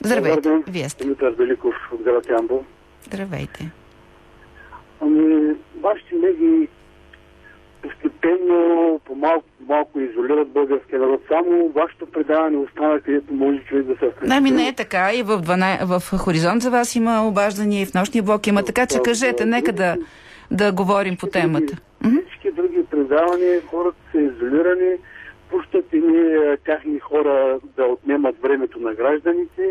Здравейте. 0.00 0.40
Добър 0.40 0.50
ден. 0.50 0.64
Вие 0.68 0.88
сте. 0.88 1.04
Димитър 1.04 1.30
Великов 1.30 1.74
от 1.92 2.02
град 2.02 2.26
Ямбол. 2.28 2.64
Здравейте. 3.02 3.70
Ами, 5.00 5.54
вашите 5.80 6.14
медии 6.14 6.68
постепенно, 7.82 9.00
по-малко, 9.04 9.44
малко 9.68 10.00
изолират 10.00 10.48
българския 10.48 10.98
народ. 10.98 11.20
Само 11.28 11.68
вашето 11.68 12.06
предаване 12.06 12.56
остана, 12.56 13.00
където 13.00 13.34
може 13.34 13.58
човек 13.68 13.86
да 13.86 13.96
се 13.96 14.12
Ами 14.30 14.50
не 14.50 14.68
е 14.68 14.74
така. 14.74 15.12
И 15.14 15.22
в, 15.22 15.42
12, 15.42 15.98
в 15.98 16.18
Хоризонт 16.18 16.62
за 16.62 16.70
вас 16.70 16.94
има 16.94 17.26
обаждания, 17.28 17.82
и 17.82 17.86
в 17.86 17.94
нощния 17.94 18.22
блок 18.22 18.46
има. 18.46 18.62
Така 18.62 18.86
че 18.86 18.98
кажете, 19.04 19.44
нека 19.44 19.72
да, 19.72 19.96
да 20.50 20.72
говорим 20.72 21.16
по 21.16 21.26
темата. 21.26 21.76
Всички 22.04 22.52
други 22.52 22.84
предавания, 22.90 23.60
хората 23.62 23.98
са 24.12 24.18
изолирани, 24.20 24.96
пущат 25.50 25.84
едни 25.92 26.34
а, 26.34 26.56
тяхни 26.64 26.98
хора 26.98 27.58
да 27.76 27.84
отнемат 27.84 28.42
времето 28.42 28.78
на 28.80 28.94
гражданите 28.94 29.62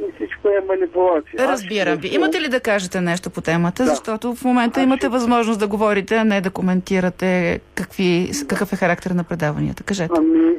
и 0.00 0.12
всичко 0.14 0.48
е 0.48 0.64
манипулация. 0.68 1.34
Аз 1.38 1.48
Разбирам 1.48 1.98
ви. 1.98 2.08
Имате 2.08 2.40
ли 2.40 2.48
да 2.48 2.60
кажете 2.60 3.00
нещо 3.00 3.30
по 3.30 3.40
темата? 3.40 3.84
Да. 3.84 3.90
Защото 3.90 4.34
в 4.34 4.44
момента 4.44 4.80
Аз 4.80 4.84
имате 4.84 5.00
ще- 5.00 5.08
възможност 5.08 5.60
да 5.60 5.68
говорите, 5.68 6.16
а 6.16 6.24
не 6.24 6.40
да 6.40 6.50
коментирате 6.50 7.60
какви, 7.74 8.30
какъв 8.48 8.72
е 8.72 8.76
характер 8.76 9.10
на 9.10 9.24
предаванията. 9.24 9.82
Кажете. 9.84 10.14
Ами, 10.18 10.54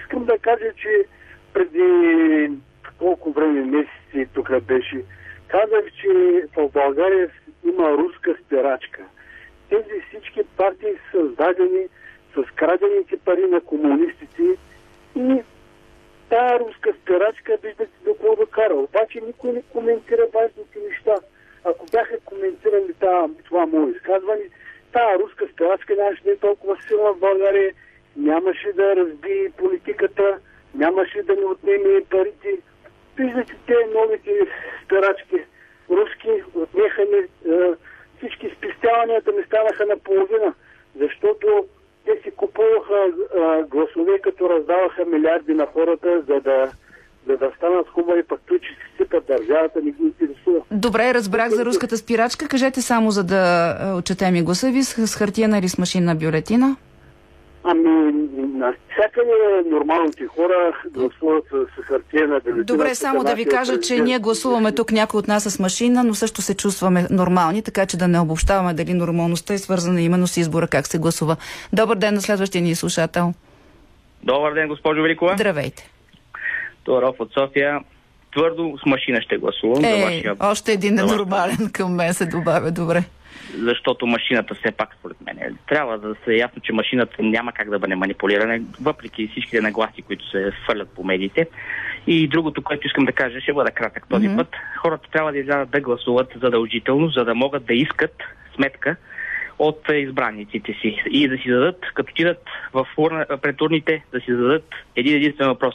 искам 0.00 0.24
да 0.24 0.38
кажа, 0.38 0.72
че 0.76 1.04
преди 1.52 2.50
колко 2.98 3.32
време 3.32 3.60
месеци 3.64 4.28
тук 4.34 4.60
беше, 4.62 5.02
казах, 5.48 5.84
че 6.02 6.08
в 6.56 6.68
България 6.72 7.28
има 7.64 7.90
руска 7.90 8.34
спирачка. 8.46 9.02
Тези 9.70 10.00
всички 10.08 10.42
партии 10.56 10.94
са 11.10 11.18
създадени 11.18 11.86
с 12.34 12.54
крадените 12.54 13.16
пари 13.16 13.46
на 13.46 13.60
комунистите 13.60 14.42
и 15.16 15.42
тая 16.28 16.58
руска 16.60 16.94
спирачка, 17.02 17.58
виждате 17.62 17.92
до 18.04 18.14
какво 18.14 18.36
докара. 18.36 18.74
Обаче 18.74 19.20
никой 19.20 19.52
не 19.52 19.62
коментира 19.62 20.26
важните 20.34 20.78
неща. 20.88 21.14
Ако 21.64 21.86
бяха 21.92 22.20
коментирали 22.20 22.94
това, 23.00 23.28
това 23.44 23.66
мое 23.66 23.90
изказване, 23.90 24.42
тая 24.92 25.18
руска 25.18 25.48
спирачка 25.52 25.94
нямаше 25.96 26.22
да 26.22 26.32
е 26.32 26.36
толкова 26.36 26.76
силна 26.88 27.12
в 27.12 27.18
България, 27.18 27.74
нямаше 28.16 28.72
да 28.72 28.96
разби 28.96 29.52
политиката, 29.56 30.38
нямаше 30.74 31.22
да 31.22 31.36
ни 31.36 31.44
отнеме 31.44 32.04
парите. 32.10 32.58
Виждате, 33.16 33.56
те 33.66 33.74
новите 33.94 34.30
спирачки, 34.84 35.36
руски, 35.90 36.30
отнеха 36.54 37.04
ни 37.04 37.18
е, 37.18 37.74
всички 38.18 38.50
спестяванията 38.58 39.32
ми 39.32 39.42
станаха 39.46 39.86
наполовина, 39.86 40.54
защото 41.00 41.46
те 42.04 42.12
си 42.22 42.30
купуваха 42.30 43.00
гласове, 43.68 44.18
като 44.18 44.50
раздаваха 44.50 45.04
милиарди 45.04 45.54
на 45.54 45.66
хората, 45.66 46.22
за 46.28 46.40
да, 46.40 46.72
за 47.26 47.36
да 47.36 47.52
станат 47.56 47.88
хубави, 47.88 48.22
пък 48.22 48.40
той, 48.46 48.58
че 48.58 48.68
си 48.68 48.96
сипат 48.96 49.26
държавата, 49.26 49.80
не 49.82 49.90
ги 49.90 50.02
интересува. 50.02 50.60
Добре, 50.70 51.14
разбрах 51.14 51.50
за 51.50 51.64
руската 51.64 51.96
спирачка. 51.96 52.48
Кажете 52.48 52.82
само, 52.82 53.10
за 53.10 53.24
да 53.24 53.94
отчетем 53.98 54.36
и 54.36 54.42
гласа 54.42 54.70
ви, 54.70 54.82
с, 54.82 55.16
хартияна 55.16 55.58
или 55.58 55.68
с 55.68 55.78
машинна 55.78 56.14
бюлетина. 56.14 56.76
Ами, 57.68 58.12
навсякъде 58.54 59.32
нормалните 59.70 60.26
хора 60.26 60.72
гласуват 60.90 61.44
с, 61.44 61.82
с 61.82 61.84
хартиена 61.84 62.40
бюлетина. 62.40 62.64
Добре, 62.64 62.94
само 62.94 63.24
да 63.24 63.34
ви 63.34 63.46
кажа, 63.46 63.80
че 63.80 64.00
ние 64.00 64.18
гласуваме 64.18 64.72
тук 64.72 64.92
някой 64.92 65.18
от 65.18 65.28
нас 65.28 65.42
с 65.42 65.58
машина, 65.58 66.04
но 66.04 66.14
също 66.14 66.42
се 66.42 66.56
чувстваме 66.56 67.06
нормални, 67.10 67.62
така 67.62 67.86
че 67.86 67.96
да 67.96 68.08
не 68.08 68.20
обобщаваме 68.20 68.74
дали 68.74 68.94
нормалността 68.94 69.54
е 69.54 69.58
свързана 69.58 70.00
именно 70.02 70.26
с 70.26 70.36
избора 70.36 70.68
как 70.68 70.86
се 70.86 70.98
гласува. 70.98 71.36
Добър 71.72 71.96
ден 71.96 72.14
на 72.14 72.20
следващия 72.20 72.62
ни 72.62 72.74
слушател. 72.74 73.32
Добър 74.22 74.54
ден, 74.54 74.68
госпожо 74.68 75.02
Великова. 75.02 75.34
Здравейте. 75.34 75.90
Тодоров 76.84 77.16
от 77.18 77.32
София. 77.32 77.80
Твърдо 78.36 78.78
с 78.82 78.86
машина 78.86 79.22
ще 79.22 79.36
гласувам 79.36 79.82
за 79.82 79.88
Е, 79.88 80.04
вашия... 80.04 80.36
още 80.40 80.72
един 80.72 80.96
за 80.96 81.06
ненормален 81.06 81.70
към 81.72 81.94
мен 81.94 82.14
се 82.14 82.26
добавя. 82.26 82.70
Добре. 82.70 83.04
Защото 83.54 84.06
машината 84.06 84.54
все 84.54 84.70
пак, 84.72 84.96
според 84.98 85.16
мен, 85.20 85.38
е- 85.38 85.52
трябва 85.68 85.98
да 85.98 86.14
се 86.24 86.32
е 86.32 86.36
ясно, 86.36 86.62
че 86.62 86.72
машината 86.72 87.22
няма 87.22 87.52
как 87.52 87.70
да 87.70 87.78
бъде 87.78 87.94
манипулирана, 87.94 88.60
въпреки 88.80 89.28
всичките 89.28 89.60
нагласи, 89.60 90.02
които 90.02 90.30
се 90.30 90.52
свалят 90.64 90.88
по 90.88 91.04
медиите. 91.04 91.48
И 92.06 92.28
другото, 92.28 92.62
което 92.62 92.86
искам 92.86 93.04
да 93.04 93.12
кажа, 93.12 93.40
ще 93.40 93.52
бъда 93.52 93.70
кратък 93.70 94.06
този 94.08 94.28
Мгм. 94.28 94.36
път. 94.36 94.48
Хората 94.76 95.10
трябва 95.12 95.32
да 95.32 95.38
излязат 95.38 95.70
да 95.70 95.80
гласуват 95.80 96.32
задължително, 96.42 97.08
за 97.08 97.24
да 97.24 97.34
могат 97.34 97.66
да 97.66 97.74
искат 97.74 98.22
сметка 98.54 98.96
от 99.58 99.90
е, 99.90 99.94
избранниците 99.94 100.72
си 100.80 101.02
и 101.10 101.28
да 101.28 101.38
си 101.38 101.48
дадат, 101.48 101.80
като 101.94 102.10
отидат 102.10 102.42
в 102.72 102.86
урна, 102.96 103.26
пред 103.42 103.60
урните, 103.60 104.04
да 104.12 104.20
си 104.20 104.30
зададат 104.30 104.74
един 104.96 105.16
единствен 105.16 105.48
въпрос. 105.48 105.74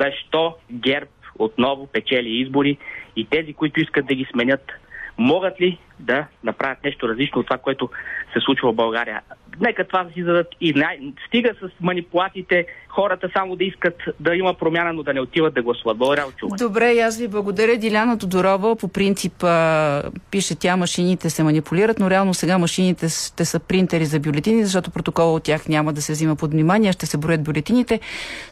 Защо 0.00 0.56
ГЕРБ 0.72 1.10
отново 1.38 1.86
печели 1.86 2.28
избори 2.28 2.78
и 3.16 3.24
тези, 3.24 3.52
които 3.52 3.80
искат 3.80 4.06
да 4.06 4.14
ги 4.14 4.26
сменят, 4.32 4.72
могат 5.18 5.60
ли 5.60 5.78
да 6.00 6.26
направят 6.44 6.84
нещо 6.84 7.08
различно 7.08 7.40
от 7.40 7.46
това, 7.46 7.58
което 7.58 7.90
се 8.32 8.40
случва 8.40 8.72
в 8.72 8.76
България? 8.76 9.20
Нека 9.60 9.86
това 9.86 10.04
да 10.04 10.12
си 10.12 10.20
зададат 10.20 10.48
и 10.60 10.72
най- 10.72 10.98
стига 11.26 11.50
с 11.60 11.68
манипулациите 11.80 12.66
хората 12.90 13.28
само 13.36 13.56
да 13.56 13.64
искат 13.64 13.94
да 14.20 14.34
има 14.34 14.54
промяна, 14.54 14.92
но 14.92 15.02
да 15.02 15.14
не 15.14 15.20
отиват 15.20 15.54
да 15.54 15.62
гласуват. 15.62 15.98
Благодаря, 15.98 16.26
от 16.26 16.36
чуване. 16.36 16.56
Добре, 16.58 16.98
аз 16.98 17.18
ви 17.18 17.28
благодаря. 17.28 17.76
Диляна 17.76 18.18
Тодорова 18.18 18.76
по 18.76 18.88
принцип 18.88 19.44
а, 19.44 20.02
пише 20.30 20.54
тя, 20.54 20.76
машините 20.76 21.30
се 21.30 21.42
манипулират, 21.42 21.98
но 21.98 22.10
реално 22.10 22.34
сега 22.34 22.58
машините 22.58 23.08
ще 23.08 23.44
са 23.44 23.60
принтери 23.60 24.04
за 24.04 24.20
бюлетини, 24.20 24.64
защото 24.64 24.90
протокола 24.90 25.34
от 25.34 25.42
тях 25.42 25.68
няма 25.68 25.92
да 25.92 26.02
се 26.02 26.12
взима 26.12 26.36
под 26.36 26.50
внимание, 26.50 26.92
ще 26.92 27.06
се 27.06 27.18
броят 27.18 27.42
бюлетините. 27.42 28.00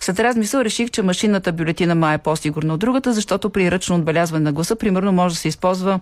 След 0.01 0.21
размисъл 0.21 0.61
реших, 0.61 0.91
че 0.91 1.03
машинната 1.03 1.53
бюлетина 1.53 1.95
ма 1.95 2.13
е 2.13 2.19
по-сигурна 2.19 2.75
от 2.75 2.81
другата, 2.81 3.13
защото 3.13 3.51
при 3.51 3.71
ръчно 3.71 3.97
отбелязване 3.97 4.45
на 4.45 4.53
гласа, 4.53 4.77
примерно, 4.77 5.13
може 5.13 5.35
да 5.35 5.39
се 5.39 5.49
използва 5.49 6.01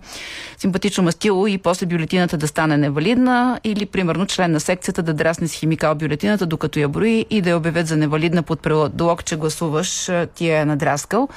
симпатично 0.57 1.03
мастило 1.03 1.47
и 1.47 1.57
после 1.57 1.85
бюлетината 1.85 2.37
да 2.37 2.47
стане 2.47 2.77
невалидна 2.77 3.59
или 3.63 3.85
примерно 3.85 4.25
член 4.25 4.51
на 4.51 4.59
секцията 4.87 5.03
да 5.03 5.13
драсне 5.13 5.47
с 5.47 5.53
химикал 5.53 5.95
бюлетината, 5.95 6.45
докато 6.45 6.79
я 6.79 6.89
брои 6.89 7.25
и 7.29 7.41
да 7.41 7.49
я 7.49 7.57
обявят 7.57 7.87
за 7.87 7.97
невалидна 7.97 8.43
под 8.43 8.59
предлог, 8.59 9.23
че 9.23 9.35
гласуваш, 9.35 10.11
ти 10.35 10.49
е 10.49 10.65
надраскал. 10.65 11.27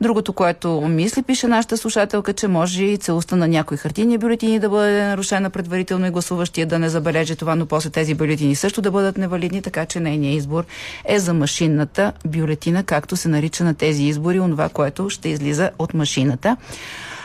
Другото, 0.00 0.32
което 0.32 0.80
мисли, 0.80 1.22
пише 1.22 1.48
нашата 1.48 1.76
слушателка, 1.76 2.32
че 2.32 2.48
може 2.48 2.84
и 2.84 2.98
целостта 2.98 3.36
на 3.36 3.48
някои 3.48 3.76
хартийни 3.76 4.18
бюлетини 4.18 4.58
да 4.58 4.68
бъде 4.68 5.06
нарушена 5.06 5.50
предварително 5.50 6.06
и 6.06 6.10
гласуващия 6.10 6.66
да 6.66 6.78
не 6.78 6.88
забележи 6.88 7.36
това, 7.36 7.56
но 7.56 7.66
после 7.66 7.90
тези 7.90 8.14
бюлетини 8.14 8.54
също 8.54 8.82
да 8.82 8.90
бъдат 8.90 9.16
невалидни, 9.16 9.62
така 9.62 9.86
че 9.86 10.00
нейният 10.00 10.38
избор 10.38 10.64
е 11.04 11.18
за 11.18 11.34
машинната 11.34 12.12
бюлетина, 12.26 12.84
както 12.84 13.16
се 13.16 13.28
нарича 13.28 13.64
на 13.64 13.74
тези 13.74 14.02
избори, 14.02 14.40
онова, 14.40 14.68
което 14.68 15.10
ще 15.10 15.28
излиза 15.28 15.70
от 15.78 15.94
машината. 15.94 16.56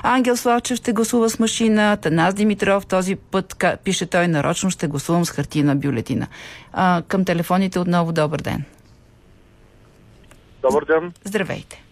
Ангел 0.03 0.37
Славчев 0.37 0.77
ще 0.77 0.93
гласува 0.93 1.29
с 1.29 1.39
машина, 1.39 1.97
Танас 1.97 2.33
Димитров 2.33 2.85
този 2.85 3.15
път, 3.15 3.65
пише 3.83 4.05
той, 4.05 4.27
нарочно 4.27 4.69
ще 4.69 4.87
гласувам 4.87 5.25
с 5.25 5.29
хартийна 5.31 5.75
бюлетина. 5.75 6.27
А, 6.73 7.01
към 7.07 7.25
телефоните 7.25 7.79
отново 7.79 8.11
добър 8.11 8.41
ден. 8.41 8.63
Добър 10.61 10.85
ден. 10.85 11.13
Здравейте. 11.23 11.86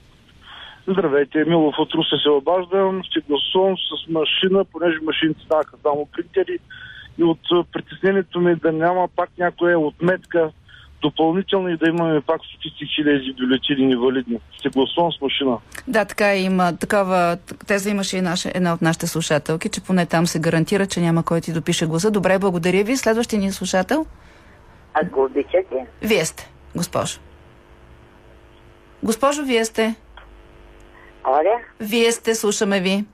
Здравейте, 0.88 1.46
Милов 1.46 1.75
от 1.77 1.94
Русе 1.94 2.15
се 2.24 2.30
обаждам. 2.30 3.04
Ще 3.04 3.20
гласувам 3.20 3.75
с 3.77 4.10
машина, 4.10 4.65
понеже 4.65 4.98
машините 5.04 5.42
ставаха 5.46 5.77
само 5.84 6.06
принтери 6.06 6.60
и 7.18 7.24
от 7.24 7.72
притеснението 7.72 8.39
ми 8.39 8.56
да 8.56 8.72
няма 8.72 9.08
пак 9.15 9.30
някоя 9.38 9.80
отметка 9.80 10.51
допълнително 11.01 11.70
и 11.70 11.77
да 11.77 11.89
имаме 11.89 12.22
пак 12.22 12.42
стотици 12.46 12.86
хиляди 12.96 13.36
бюлетини 13.39 13.88
невалидни. 13.88 14.39
Ще 14.60 14.70
гласувам 14.70 15.12
с 15.12 15.22
машина. 15.22 15.58
Да, 15.88 16.06
така 16.06 16.36
има. 16.36 16.77
Такава 16.77 17.38
теза 17.68 17.89
имаше 17.89 18.18
и 18.18 18.22
наша, 18.22 18.51
една 18.56 18.74
от 18.74 18.82
нашите 18.82 19.08
слушателки, 19.08 19.70
че 19.70 19.84
поне 19.84 20.06
там 20.06 20.27
се 20.27 20.39
гарантира, 20.39 20.88
че 20.88 21.01
няма 21.01 21.24
кой 21.24 21.42
ти 21.42 21.54
допише 21.54 21.88
гласа. 21.88 22.12
Добре, 22.12 22.39
благодаря 22.39 22.84
ви. 22.84 22.98
Следващия 22.98 23.39
ни 23.39 23.51
слушател? 23.51 24.06
Ако 24.94 25.24
обичате. 25.24 25.86
Вие 26.01 26.25
сте, 26.25 26.51
госпожо. 26.75 27.20
Госпожо, 29.04 29.44
вие 29.44 29.65
сте. 29.65 29.96
Оля? 31.27 31.60
Вие 31.79 32.12
сте, 32.12 32.36
слушаме 32.36 32.79
ви. 32.79 33.05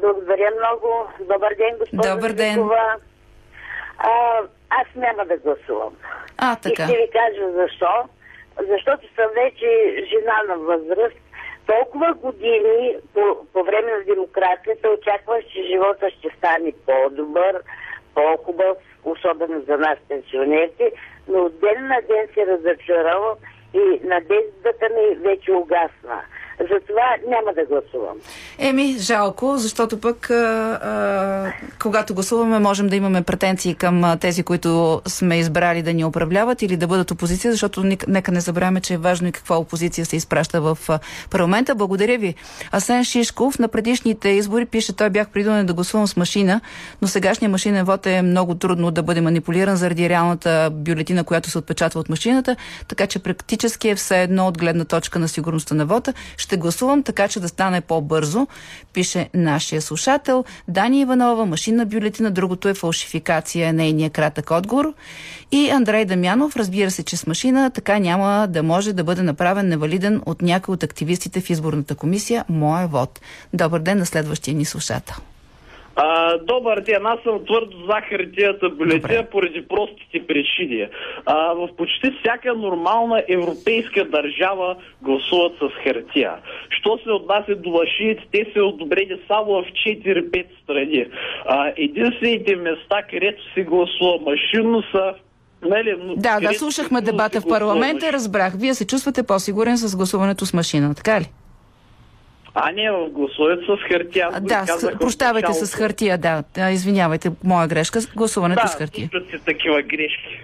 Благодаря 0.00 0.50
много. 0.58 1.08
Добър 1.20 1.54
ден, 1.54 1.78
госпожо 1.78 2.14
Добър 2.14 2.32
ден. 2.32 2.70
А, 3.98 4.38
аз 4.70 4.86
няма 4.96 5.24
да 5.24 5.36
гласувам. 5.36 5.94
А, 6.38 6.56
така. 6.56 6.82
И 6.82 6.86
ще 6.86 6.96
ви 6.96 7.08
кажа 7.12 7.52
защо. 7.52 8.08
Защото 8.68 9.14
съм 9.14 9.26
вече 9.34 9.68
жена 10.10 10.42
на 10.48 10.56
възраст. 10.56 11.16
Толкова 11.66 12.14
години 12.14 12.96
по, 13.14 13.46
по 13.52 13.64
време 13.64 13.92
на 13.92 14.04
демокрацията 14.04 14.88
очаквах, 14.88 15.44
че 15.52 15.62
живота 15.62 16.10
ще 16.10 16.30
стане 16.38 16.72
по-добър, 16.86 17.62
по-хубав, 18.14 18.76
особено 19.04 19.60
за 19.60 19.76
нас 19.76 19.98
пенсионерите, 20.08 20.92
но 21.28 21.38
от 21.38 21.60
ден 21.60 21.86
на 21.86 22.00
ден 22.08 22.28
се 22.34 22.46
разочаровам 22.46 23.36
и 23.74 24.00
надеждата 24.04 24.88
ми 24.94 25.14
вече 25.14 25.52
угасна. 25.52 26.22
Затова 26.60 27.16
няма 27.28 27.52
да 27.54 27.64
гласувам. 27.64 28.16
Еми, 28.58 28.96
жалко, 28.98 29.56
защото 29.56 30.00
пък 30.00 30.30
а, 30.30 30.34
а, 30.34 31.52
когато 31.82 32.14
гласуваме, 32.14 32.58
можем 32.58 32.88
да 32.88 32.96
имаме 32.96 33.22
претенции 33.22 33.74
към 33.74 34.18
тези, 34.20 34.42
които 34.42 35.02
сме 35.06 35.38
избрали 35.38 35.82
да 35.82 35.92
ни 35.92 36.04
управляват 36.04 36.62
или 36.62 36.76
да 36.76 36.86
бъдат 36.86 37.10
опозиция, 37.10 37.52
защото 37.52 37.84
нека 38.08 38.32
не 38.32 38.40
забравяме, 38.40 38.80
че 38.80 38.94
е 38.94 38.98
важно 38.98 39.28
и 39.28 39.32
каква 39.32 39.56
опозиция 39.56 40.06
се 40.06 40.16
изпраща 40.16 40.60
в 40.60 40.78
парламента. 41.30 41.74
Благодаря 41.74 42.18
ви. 42.18 42.34
Асен 42.72 43.04
Шишков 43.04 43.58
на 43.58 43.68
предишните 43.68 44.28
избори 44.28 44.66
пише, 44.66 44.96
той 44.96 45.10
бях 45.10 45.28
придонен 45.28 45.66
да 45.66 45.74
гласувам 45.74 46.06
с 46.06 46.16
машина, 46.16 46.60
но 47.02 47.08
сегашния 47.08 47.48
машинен 47.48 47.84
вод 47.84 48.06
е 48.06 48.22
много 48.22 48.54
трудно 48.54 48.90
да 48.90 49.02
бъде 49.02 49.20
манипулиран 49.20 49.76
заради 49.76 50.08
реалната 50.08 50.70
бюлетина, 50.72 51.24
която 51.24 51.50
се 51.50 51.58
отпечатва 51.58 52.00
от 52.00 52.08
машината, 52.08 52.56
така 52.88 53.06
че 53.06 53.18
практически 53.18 53.88
е 53.88 53.94
все 53.94 54.22
едно 54.22 54.46
от 54.46 54.58
гледна 54.58 54.84
точка 54.84 55.18
на 55.18 55.28
сигурността 55.28 55.74
на 55.74 55.86
вода 55.86 56.12
ще 56.46 56.56
гласувам 56.56 57.02
така, 57.02 57.28
че 57.28 57.40
да 57.40 57.48
стане 57.48 57.80
по-бързо, 57.80 58.46
пише 58.92 59.28
нашия 59.34 59.82
слушател. 59.82 60.44
Дани 60.68 61.00
Иванова, 61.00 61.46
машинна 61.46 61.86
бюлетина, 61.86 62.30
другото 62.30 62.68
е 62.68 62.74
фалшификация, 62.74 63.72
нейният 63.72 64.12
кратък 64.12 64.50
отговор. 64.50 64.94
И 65.52 65.70
Андрей 65.70 66.04
Дамянов, 66.04 66.56
разбира 66.56 66.90
се, 66.90 67.02
че 67.02 67.16
с 67.16 67.26
машина 67.26 67.70
така 67.70 67.98
няма 67.98 68.46
да 68.48 68.62
може 68.62 68.92
да 68.92 69.04
бъде 69.04 69.22
направен 69.22 69.68
невалиден 69.68 70.22
от 70.26 70.42
някой 70.42 70.72
от 70.72 70.82
активистите 70.82 71.40
в 71.40 71.50
изборната 71.50 71.94
комисия 71.94 72.44
моя 72.48 72.86
вод. 72.86 73.20
Добър 73.54 73.80
ден 73.80 73.98
на 73.98 74.06
следващия 74.06 74.54
ни 74.54 74.64
слушател. 74.64 75.16
А, 75.96 76.38
добър 76.38 76.80
ден, 76.80 77.06
аз 77.06 77.20
съм 77.22 77.44
твърдо 77.44 77.76
за 77.86 78.00
хартията 78.08 78.68
бюлетина 78.68 79.24
поради 79.30 79.68
простите 79.68 80.26
причини. 80.26 80.88
А, 81.26 81.52
в 81.52 81.68
почти 81.76 82.10
всяка 82.20 82.54
нормална 82.54 83.22
европейска 83.28 84.04
държава 84.04 84.76
гласуват 85.02 85.52
с 85.58 85.84
хартия. 85.84 86.32
Що 86.70 86.98
се 87.04 87.10
отнася 87.10 87.56
до 87.56 87.70
машините, 87.70 88.26
те 88.32 88.46
се 88.52 88.60
одобрени 88.60 89.16
само 89.28 89.52
в 89.52 89.64
4-5 89.86 90.46
страни. 90.62 91.06
А, 91.46 91.72
единствените 91.76 92.56
места, 92.56 93.02
където 93.10 93.52
се 93.54 93.62
гласува 93.62 94.18
машинно 94.20 94.82
са 94.92 95.14
Нали, 95.62 95.96
да, 96.16 96.40
да, 96.40 96.54
слушахме 96.54 97.00
дебата 97.00 97.40
в 97.40 97.48
парламента, 97.48 98.12
разбрах. 98.12 98.54
Вие 98.56 98.74
се 98.74 98.86
чувствате 98.86 99.22
по-сигурен 99.22 99.76
с 99.76 99.96
гласуването 99.96 100.46
с 100.46 100.52
машина, 100.52 100.94
така 100.94 101.20
ли? 101.20 101.30
А 102.58 102.72
не 102.72 102.90
в 102.90 103.10
гласуването 103.10 103.76
с 103.76 103.92
хартия. 103.92 104.28
А, 104.32 104.40
да, 104.40 104.66
с, 104.66 104.98
прощавайте 105.00 105.52
с 105.52 105.74
хартия, 105.74 106.18
да. 106.18 106.44
Извинявайте, 106.72 107.30
моя 107.44 107.68
грешка. 107.68 108.00
Гласуването 108.16 108.62
да, 108.62 108.68
с 108.68 108.74
хартия. 108.74 109.10
Да, 109.12 109.38
такива 109.38 109.82
грешки. 109.82 110.40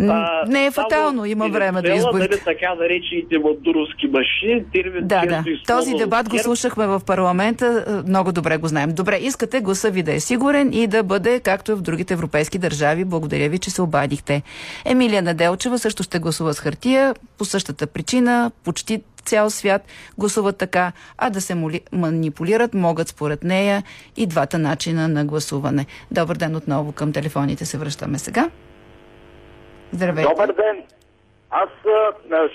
А, 0.00 0.44
не 0.46 0.66
е 0.66 0.70
фатално, 0.70 1.24
има 1.24 1.48
време 1.48 1.82
да 1.82 1.92
изборите. 1.92 2.28
Нали, 2.30 2.40
така 2.44 2.74
наречените 2.74 3.38
мадуровски 3.38 4.06
машини, 4.06 4.64
термин, 4.72 5.08
да, 5.08 5.26
да. 5.26 5.44
Този 5.66 5.94
дебат 5.94 6.28
го 6.28 6.38
слушахме 6.38 6.86
в 6.86 7.00
парламента, 7.06 8.02
много 8.08 8.32
добре 8.32 8.56
го 8.56 8.68
знаем. 8.68 8.94
Добре, 8.94 9.16
искате 9.16 9.60
гласа 9.60 9.90
ви 9.90 10.02
да 10.02 10.12
е 10.14 10.20
сигурен 10.20 10.72
и 10.72 10.86
да 10.86 11.02
бъде 11.02 11.40
както 11.40 11.72
е 11.72 11.74
в 11.74 11.82
другите 11.82 12.14
европейски 12.14 12.58
държави. 12.58 13.04
Благодаря 13.04 13.48
ви, 13.48 13.58
че 13.58 13.70
се 13.70 13.82
обадихте. 13.82 14.42
Емилия 14.84 15.22
Наделчева 15.22 15.78
също 15.78 16.02
ще 16.02 16.18
гласува 16.18 16.54
с 16.54 16.60
хартия 16.60 17.14
по 17.38 17.44
същата 17.44 17.86
причина. 17.86 18.50
Почти 18.64 19.02
цял 19.24 19.50
свят 19.50 19.82
гласуват 20.18 20.58
така, 20.58 20.92
а 21.18 21.30
да 21.30 21.40
се 21.40 21.54
манипулират 21.92 22.74
могат 22.74 23.08
според 23.08 23.44
нея 23.44 23.82
и 24.16 24.26
двата 24.26 24.58
начина 24.58 25.08
на 25.08 25.24
гласуване. 25.24 25.86
Добър 26.10 26.36
ден 26.36 26.56
отново 26.56 26.92
към 26.92 27.12
телефоните 27.12 27.64
се 27.64 27.78
връщаме 27.78 28.18
сега. 28.18 28.50
Здравейте. 29.92 30.30
Добър 30.30 30.52
ден. 30.52 30.82
Аз 31.50 31.68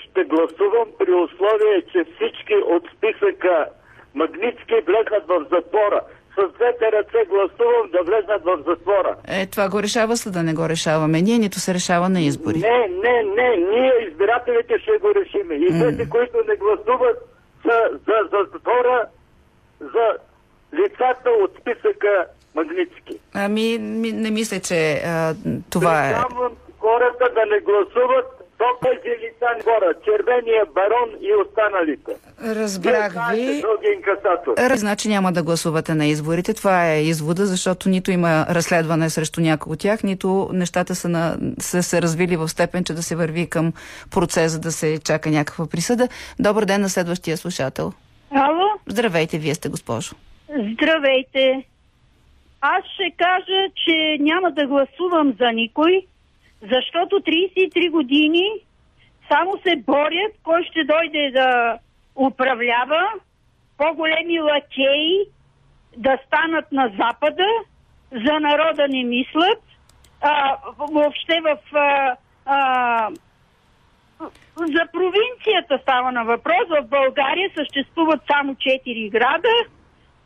ще 0.02 0.24
гласувам 0.24 0.88
при 0.98 1.12
условие, 1.12 1.82
че 1.92 2.04
всички 2.14 2.54
от 2.54 2.82
списъка 2.96 3.66
Магнитски 4.14 4.74
влезнат 4.86 5.24
в 5.28 5.46
затвора 5.50 6.00
с 6.38 6.52
двете 6.56 6.92
ръце 6.92 7.20
гласувам 7.28 7.86
да 7.92 8.02
влезнат 8.02 8.42
в 8.44 8.58
затвора. 8.66 9.16
Е, 9.28 9.46
това 9.46 9.68
го 9.68 9.82
решава 9.82 10.16
съда, 10.16 10.42
не 10.42 10.54
го 10.54 10.68
решаваме. 10.68 11.22
Ние 11.22 11.38
нито 11.38 11.60
се 11.60 11.74
решава 11.74 12.08
на 12.08 12.20
избори. 12.20 12.58
Не, 12.58 12.88
не, 12.88 13.22
не, 13.22 13.56
ние 13.56 13.92
избирателите 14.08 14.78
ще 14.78 14.98
го 14.98 15.14
решиме. 15.14 15.54
И 15.54 15.68
mm. 15.72 15.80
тези, 15.80 16.10
които 16.10 16.36
не 16.48 16.56
гласуват 16.56 17.18
са 17.62 17.98
за, 18.06 18.28
за 18.30 18.38
затвора, 18.52 19.06
за 19.80 20.06
лицата 20.74 21.30
от 21.30 21.50
списъка 21.60 22.26
Магнитски. 22.54 23.20
Ами, 23.34 23.78
не 24.12 24.30
мисля, 24.30 24.60
че 24.60 24.92
а, 24.92 25.34
това 25.70 26.10
е... 26.10 26.14
хората 26.78 27.24
да 27.34 27.46
не 27.46 27.60
гласуват 27.60 28.37
до 28.58 28.64
тези 28.82 29.10
лица 29.24 29.64
хора, 29.64 29.94
червения 30.04 30.66
барон 30.74 31.10
и 31.20 31.34
останалите. 31.34 32.12
Разбрах 32.42 33.12
ви. 33.32 33.62
Раз, 34.58 34.80
значи 34.80 35.08
няма 35.08 35.32
да 35.32 35.42
гласувате 35.42 35.94
на 35.94 36.06
изборите. 36.06 36.54
Това 36.54 36.92
е 36.92 37.02
извода, 37.02 37.46
защото 37.46 37.88
нито 37.88 38.10
има 38.10 38.46
разследване 38.50 39.10
срещу 39.10 39.40
някой 39.40 39.72
от 39.72 39.78
тях, 39.78 40.02
нито 40.02 40.50
нещата 40.52 40.94
са, 40.94 41.08
на, 41.08 41.36
са 41.58 41.82
се 41.82 42.02
развили 42.02 42.36
в 42.36 42.48
степен, 42.48 42.84
че 42.84 42.92
да 42.92 43.02
се 43.02 43.16
върви 43.16 43.50
към 43.50 43.72
процеса 44.10 44.60
да 44.60 44.72
се 44.72 44.98
чака 44.98 45.30
някаква 45.30 45.66
присъда. 45.66 46.08
Добър 46.38 46.64
ден 46.64 46.80
на 46.80 46.88
следващия 46.88 47.36
слушател. 47.36 47.92
Ало? 48.30 48.68
Здравейте, 48.86 49.38
вие 49.38 49.54
сте 49.54 49.68
госпожо. 49.68 50.14
Здравейте. 50.48 51.64
Аз 52.60 52.84
ще 52.94 53.10
кажа, 53.16 53.60
че 53.84 54.16
няма 54.20 54.52
да 54.52 54.66
гласувам 54.66 55.34
за 55.40 55.52
никой, 55.52 56.06
защото 56.62 57.16
33 57.16 57.90
години 57.90 58.44
само 59.32 59.52
се 59.66 59.76
борят 59.76 60.32
кой 60.42 60.64
ще 60.64 60.84
дойде 60.84 61.30
да 61.30 61.78
управлява, 62.16 63.08
по-големи 63.76 64.40
лакеи 64.40 65.24
да 65.96 66.18
станат 66.26 66.72
на 66.72 66.92
Запада, 66.98 67.46
за 68.12 68.40
народа 68.40 68.86
не 68.88 69.04
мислят, 69.04 69.62
а, 70.20 70.56
въобще 70.78 71.40
в 71.40 71.76
а, 71.76 72.16
а, 72.46 73.10
за 74.56 74.86
провинцията 74.92 75.78
става 75.82 76.12
на 76.12 76.24
въпрос. 76.24 76.68
В 76.68 76.82
България 76.82 77.50
съществуват 77.56 78.20
само 78.32 78.54
4 78.54 79.10
града 79.10 79.48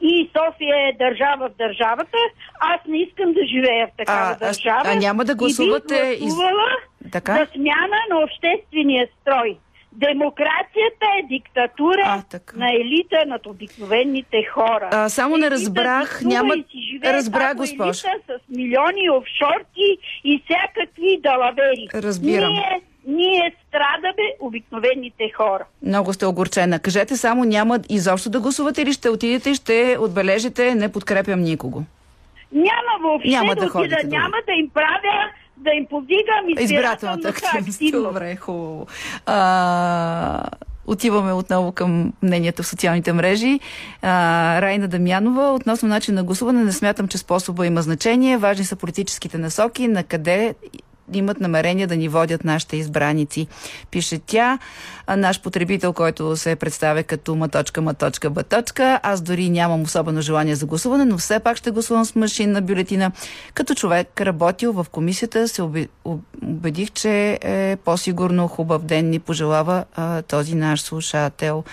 и 0.02 0.30
София 0.30 0.76
е 0.78 0.92
държава 0.94 1.48
в 1.48 1.56
държавата, 1.56 2.18
аз 2.62 2.80
не 2.88 2.98
искам 2.98 3.32
да 3.32 3.40
живея 3.46 3.86
в 3.86 3.96
такава 3.96 4.30
А, 4.30 4.32
а, 4.32 4.38
държава. 4.38 4.82
а 4.84 4.94
няма 4.96 5.24
да 5.24 5.34
гласувате 5.34 6.16
И 6.20 6.24
из- 6.24 6.34
Така? 7.12 7.32
за 7.34 7.46
смяна 7.52 7.98
на 8.10 8.18
обществения 8.18 9.08
строй. 9.12 9.58
Демокрацията 9.94 11.06
е 11.18 11.22
диктатура 11.24 12.02
А, 12.04 12.22
така. 12.22 12.56
на 12.56 12.66
елита 12.72 13.16
над 13.26 13.46
обикновените 13.46 14.42
хора. 14.44 14.88
А, 14.92 15.08
само 15.08 15.36
не 15.36 15.50
разбрах, 15.50 16.08
гласува 16.22 16.28
няма- 16.34 16.54
разбрах, 17.06 17.54
госпожо. 17.56 18.06
елита 18.06 18.38
с 18.38 18.56
милиони 18.56 19.10
офшорки 19.10 19.88
и 20.24 20.42
всякакви 20.44 21.20
далавери. 21.20 21.88
Разбирам. 21.94 22.52
Ние, 22.52 22.80
ние 23.06 23.54
страдаме 23.68 24.34
обикновените 24.40 25.30
хора. 25.30 25.64
Много 25.86 26.12
сте 26.12 26.26
огорчена. 26.26 26.78
Кажете 26.78 27.16
само, 27.16 27.44
няма 27.44 27.80
изобщо 27.88 28.30
да 28.30 28.40
гласувате 28.40 28.82
или 28.82 28.92
ще 28.92 29.08
отидете 29.08 29.50
и 29.50 29.54
ще 29.54 29.96
отбележите 30.00 30.74
не 30.74 30.92
подкрепям 30.92 31.40
никого? 31.40 31.82
Няма 32.52 33.02
въобще 33.02 33.28
Няма 33.28 33.54
да, 33.54 33.60
да 33.60 33.78
отида, 33.78 33.96
няма 34.04 34.36
да 34.46 34.52
им 34.52 34.70
правя, 34.74 35.30
да 35.56 35.70
им 35.70 35.86
повдигам 35.86 36.62
Избирателната 36.64 37.28
активност. 37.28 37.80
Добре, 37.92 38.36
хубаво. 38.36 38.86
А, 39.26 40.44
отиваме 40.86 41.32
отново 41.32 41.72
към 41.72 42.12
мненията 42.22 42.62
в 42.62 42.66
социалните 42.66 43.12
мрежи. 43.12 43.60
А, 44.02 44.62
Райна 44.62 44.88
Дамянова, 44.88 45.52
относно 45.52 45.88
начин 45.88 46.14
на 46.14 46.24
гласуване, 46.24 46.64
не 46.64 46.72
смятам, 46.72 47.08
че 47.08 47.18
способа 47.18 47.66
има 47.66 47.82
значение. 47.82 48.36
Важни 48.36 48.64
са 48.64 48.76
политическите 48.76 49.38
насоки, 49.38 49.88
на 49.88 50.04
къде 50.04 50.54
имат 51.16 51.40
намерение 51.40 51.86
да 51.86 51.96
ни 51.96 52.08
водят 52.08 52.44
нашите 52.44 52.76
избраници. 52.76 53.46
Пише 53.90 54.18
тя, 54.26 54.58
наш 55.16 55.40
потребител, 55.40 55.92
който 55.92 56.36
се 56.36 56.56
представя 56.56 57.02
като 57.02 57.34
ма.ма.б. 57.34 58.62
Аз 59.02 59.20
дори 59.20 59.50
нямам 59.50 59.82
особено 59.82 60.20
желание 60.20 60.54
за 60.54 60.66
гласуване, 60.66 61.04
но 61.04 61.18
все 61.18 61.38
пак 61.38 61.56
ще 61.56 61.70
гласувам 61.70 62.04
с 62.04 62.14
машинна 62.14 62.62
бюлетина. 62.62 63.12
Като 63.54 63.74
човек, 63.74 64.20
работил 64.20 64.72
в 64.72 64.86
комисията, 64.92 65.48
се 65.48 65.62
убедих, 66.42 66.90
че 66.90 67.38
е 67.42 67.76
по-сигурно 67.84 68.48
хубав 68.48 68.82
ден 68.82 69.10
ни 69.10 69.18
пожелава 69.18 69.84
а, 69.94 70.22
този 70.22 70.54
наш 70.54 70.80
слушател. 70.80 71.64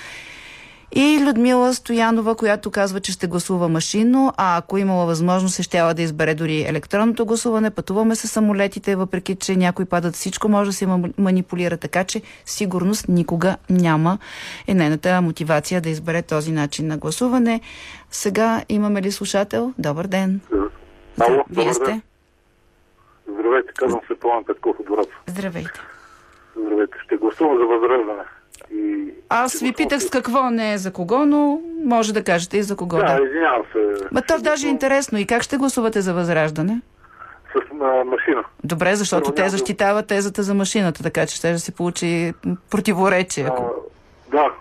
И 0.92 1.20
Людмила 1.28 1.74
Стоянова, 1.74 2.36
която 2.36 2.72
казва, 2.72 3.00
че 3.00 3.12
ще 3.12 3.28
гласува 3.28 3.70
машинно, 3.70 4.34
а 4.38 4.58
ако 4.58 4.78
имала 4.78 5.06
възможност, 5.06 5.62
ще 5.62 5.94
да 5.94 6.02
избере 6.02 6.36
дори 6.36 6.62
електронното 6.62 7.26
гласуване. 7.26 7.70
Пътуваме 7.70 8.16
с 8.16 8.28
самолетите, 8.28 8.96
въпреки 8.96 9.36
че 9.36 9.56
някои 9.56 9.86
падат, 9.86 10.16
всичко 10.16 10.50
може 10.50 10.70
да 10.70 10.74
се 10.74 10.88
ма- 10.88 11.14
манипулира, 11.18 11.78
така 11.78 12.04
че 12.04 12.22
сигурност 12.46 13.08
никога 13.08 13.58
няма 13.70 14.18
е 14.68 14.74
нейната 14.74 15.22
мотивация 15.22 15.82
да 15.82 15.90
избере 15.90 16.22
този 16.22 16.52
начин 16.52 16.88
на 16.88 16.98
гласуване. 16.98 17.62
Сега 18.12 18.64
имаме 18.70 19.02
ли 19.02 19.12
слушател? 19.12 19.74
Добър 19.78 20.08
ден. 20.08 20.42
Ало, 21.20 21.44
Вие 21.50 21.64
добър 21.64 21.74
сте? 21.74 22.02
Здравейте, 23.34 23.74
казвам 23.76 24.02
се 24.08 24.20
Пламен 24.20 24.44
Петков 24.44 24.76
от. 24.80 25.08
Здравейте. 25.28 25.80
Здравейте, 26.58 26.98
ще 27.06 27.16
гласувам 27.16 27.58
за 27.58 27.66
възраждане. 27.66 28.24
И... 28.74 29.14
Аз 29.30 29.60
ви 29.60 29.74
питах 29.74 30.02
с 30.02 30.10
какво 30.10 30.50
не 30.50 30.74
е 30.74 30.78
за 30.78 30.94
кого, 30.94 31.26
но 31.26 31.62
може 31.86 32.14
да 32.14 32.24
кажете 32.24 32.58
и 32.58 32.64
за 32.64 32.76
кого. 32.76 32.98
Да, 32.98 33.04
Да. 33.04 33.24
извинявам 33.26 33.64
се. 33.74 34.06
Ма 34.12 34.22
то 34.22 34.42
даже 34.42 34.68
е 34.68 34.70
интересно. 34.70 35.18
И 35.18 35.26
как 35.26 35.42
ще 35.42 35.58
гласувате 35.58 36.02
за 36.02 36.14
възраждане? 36.14 36.82
С 37.54 37.82
а, 37.82 38.04
машина. 38.04 38.44
Добре, 38.64 38.96
защото 38.96 39.24
Първо 39.24 39.36
те 39.36 39.42
няма 39.42 39.50
защитават 39.50 40.08
тезата 40.08 40.44
за 40.44 40.54
машината, 40.54 41.04
така 41.04 41.26
че 41.26 41.36
ще 41.36 41.52
да 41.52 41.60
се 41.60 41.76
получи 41.76 42.34
противоречие. 42.70 43.44
Ако... 43.44 43.74
Да, 44.32 44.52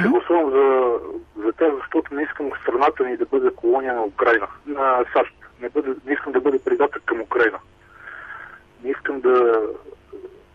ще 0.00 0.08
гласувам 0.08 0.50
за, 0.50 0.92
за 1.44 1.52
тях, 1.52 1.72
защото 1.82 2.14
не 2.14 2.22
искам 2.22 2.50
страната 2.62 3.04
ни 3.04 3.16
да 3.16 3.24
бъде 3.24 3.50
колония 3.56 3.94
на 3.94 4.04
Украина, 4.04 4.46
на 4.66 5.04
САЩ. 5.12 5.32
Не, 5.62 5.68
бъде, 5.68 5.90
не 6.06 6.12
искам 6.12 6.32
да 6.32 6.40
бъде 6.40 6.58
придатък 6.64 7.02
към 7.06 7.20
Украина. 7.20 7.58
Не 8.84 8.90
искам 8.90 9.20
да 9.20 9.62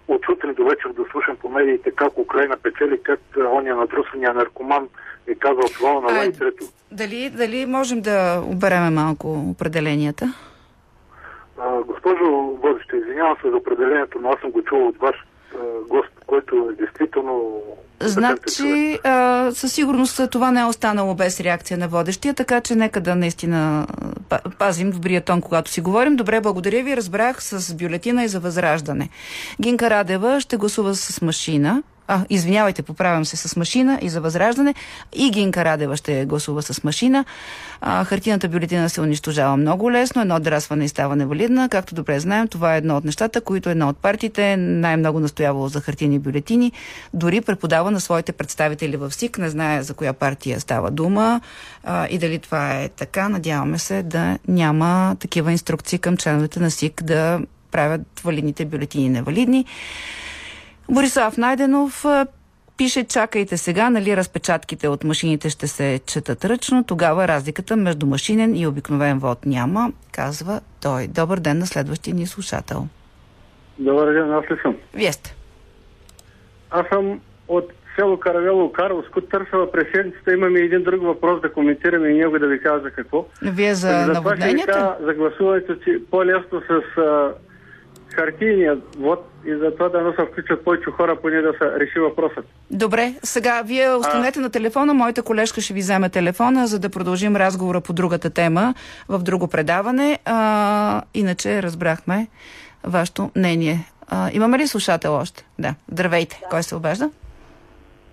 от 0.10 0.26
сутрин 0.26 0.54
до 0.54 0.66
вечер 0.66 0.90
да 0.90 1.06
слушам 1.12 1.36
по 1.36 1.50
медиите 1.50 1.92
как 1.92 2.18
Украина 2.18 2.58
печели, 2.58 3.00
как 3.04 3.20
ония 3.52 3.76
надрусвания 3.76 4.34
наркоман 4.34 4.88
е 5.28 5.36
казал 5.36 5.64
това 5.78 6.02
на 6.02 6.26
и 6.26 6.34
трето. 6.34 6.66
Дали, 6.92 7.30
дали 7.30 7.66
можем 7.66 8.02
да 8.02 8.42
обереме 8.46 8.90
малко 8.90 9.28
определенията? 9.52 10.34
А, 11.58 11.84
госпожо 11.84 12.26
Водеща, 12.64 12.98
извинявам 12.98 13.38
се 13.42 13.50
за 13.50 13.56
определението, 13.56 14.20
но 14.22 14.30
аз 14.30 14.40
съм 14.40 14.52
го 14.52 14.62
чувал 14.62 14.88
от 14.88 14.98
ваш 14.98 15.16
а, 15.54 15.58
гост, 15.88 16.12
който 16.28 16.70
е 16.72 16.76
действително... 16.76 17.62
Значи, 18.02 19.00
а, 19.04 19.52
със 19.54 19.74
сигурност 19.74 20.22
това 20.32 20.52
не 20.52 20.62
е 20.62 20.66
останало 20.66 21.16
без 21.16 21.40
реакция 21.40 21.78
на 21.78 21.88
водещия, 21.88 22.34
така 22.34 22.62
че 22.62 22.76
нека 22.76 23.02
да 23.02 23.16
наистина 23.16 23.88
па- 24.30 24.40
пазим 24.60 24.92
добрия 24.92 25.22
тон, 25.22 25.42
когато 25.42 25.72
си 25.72 25.82
говорим. 25.82 26.16
Добре, 26.16 26.42
благодаря 26.42 26.84
ви. 26.84 26.98
Разбрах 26.98 27.44
с 27.44 27.74
бюлетина 27.74 28.24
и 28.24 28.28
за 28.28 28.40
възраждане. 28.40 29.10
Гинка 29.62 29.90
Радева 29.90 30.42
ще 30.42 30.58
гласува 30.58 30.96
с 30.96 31.22
машина. 31.22 31.84
А, 32.12 32.26
извинявайте, 32.30 32.84
поправям 32.84 33.26
се 33.26 33.36
с 33.38 33.56
машина 33.56 34.00
и 34.02 34.10
за 34.10 34.22
възраждане. 34.22 34.74
И 35.14 35.32
Гинка 35.32 35.66
Радева 35.66 35.98
ще 35.98 36.26
гласува 36.26 36.62
с 36.62 36.84
машина. 36.84 37.26
А, 37.82 38.04
хартината 38.04 38.48
бюлетина 38.48 38.90
се 38.90 39.02
унищожава 39.02 39.58
много 39.58 39.92
лесно. 39.92 40.22
Едно 40.22 40.36
отрастване 40.36 40.86
и 40.86 40.88
става 40.88 41.16
невалидна. 41.16 41.70
Както 41.70 41.96
добре 41.96 42.20
знаем, 42.20 42.48
това 42.48 42.76
е 42.76 42.78
едно 42.78 42.98
от 42.98 43.06
нещата, 43.06 43.42
които 43.42 43.70
една 43.70 43.90
от 43.90 43.98
партиите 43.98 44.58
най-много 44.58 45.20
настоявало 45.20 45.68
за 45.68 45.82
хартини 45.82 46.20
бюлетини. 46.20 46.72
Дори 47.14 47.42
преподава 47.42 47.92
на 47.92 48.02
своите 48.02 48.32
представители 48.32 48.98
в 48.98 49.12
СИК. 49.12 49.38
Не 49.38 49.50
знае 49.50 49.84
за 49.84 49.94
коя 49.94 50.14
партия 50.14 50.60
става 50.60 50.92
дума 50.92 51.42
а, 51.84 52.08
и 52.08 52.18
дали 52.18 52.40
това 52.40 52.72
е 52.72 52.90
така. 52.90 53.30
Надяваме 53.30 53.80
се 53.80 54.04
да 54.04 54.38
няма 54.48 55.16
такива 55.20 55.52
инструкции 55.52 56.00
към 56.00 56.18
членовете 56.18 56.60
на 56.60 56.72
СИК 56.72 57.04
да 57.04 57.40
правят 57.72 58.02
валидните 58.24 58.66
бюлетини 58.66 59.10
невалидни. 59.10 59.66
Борислав 60.90 61.38
Найденов 61.38 62.06
пише, 62.78 63.04
чакайте 63.04 63.58
сега, 63.58 63.90
нали 63.90 64.18
разпечатките 64.18 64.88
от 64.88 65.04
машините 65.04 65.50
ще 65.50 65.68
се 65.68 66.00
четат 66.06 66.46
ръчно, 66.46 66.84
тогава 66.84 67.28
разликата 67.28 67.76
между 67.76 68.06
машинен 68.06 68.56
и 68.56 68.68
обикновен 68.68 69.20
вод 69.20 69.46
няма, 69.46 69.92
казва 70.12 70.62
той. 70.82 71.08
Добър 71.08 71.40
ден 71.40 71.58
на 71.58 71.66
следващия 71.66 72.16
ни 72.16 72.28
слушател. 72.28 72.88
Добър 73.80 74.14
ден, 74.14 74.34
аз 74.34 74.52
ли 74.52 74.58
съм? 74.62 74.76
Вие 74.94 75.14
сте. 75.14 75.36
Аз 76.72 76.88
съм 76.94 77.20
от 77.48 77.72
село 77.96 78.20
Каравело, 78.20 78.72
Карловско, 78.72 79.22
търсала 79.22 79.72
през 79.72 79.86
седмицата. 79.96 80.34
Имаме 80.34 80.60
един 80.60 80.84
друг 80.84 81.04
въпрос 81.04 81.42
да 81.42 81.54
коментираме 81.54 82.08
и 82.08 82.18
него 82.18 82.40
да 82.40 82.48
ви 82.48 82.62
кажа 82.62 82.84
за 82.84 82.92
какво. 82.92 83.26
Вие 83.42 83.76
за 83.76 83.88
това 83.88 84.06
ви 84.06 84.14
наводненията? 84.14 84.74
кажа 84.74 84.96
за 85.02 85.14
гласуването, 85.14 85.76
че 85.76 86.00
по-лесно 86.12 86.62
с 86.62 86.98
а, 86.98 87.34
хартийния 88.20 88.78
вод 88.98 89.26
и 89.46 89.56
за 89.56 89.72
това 89.72 89.90
да 89.90 90.02
не 90.02 90.12
се 90.12 90.26
включат 90.32 90.64
повече 90.64 90.92
хора, 90.92 91.16
поне 91.16 91.42
да 91.42 91.54
се 91.54 91.80
реши 91.80 92.00
въпросът. 92.00 92.46
Добре, 92.72 93.14
сега 93.24 93.62
вие 93.66 93.90
останете 93.90 94.40
на 94.40 94.50
телефона, 94.50 94.94
моята 94.94 95.24
колежка 95.24 95.62
ще 95.62 95.74
ви 95.74 95.80
вземе 95.80 96.10
телефона, 96.10 96.68
за 96.68 96.80
да 96.80 96.90
продължим 96.90 97.36
разговора 97.36 97.82
по 97.82 97.94
другата 97.94 98.30
тема 98.30 98.74
в 99.10 99.20
друго 99.20 99.48
предаване. 99.48 100.20
А, 100.26 101.02
иначе 101.14 101.64
разбрахме 101.64 102.28
вашето 102.84 103.32
мнение. 103.36 103.78
А, 104.08 104.30
имаме 104.34 104.58
ли 104.58 104.68
слушател 104.68 105.14
още? 105.14 105.46
Да. 105.60 105.76
Здравейте. 105.92 106.42
Кой 106.50 106.64
се 106.64 106.76
обажда? 106.76 107.10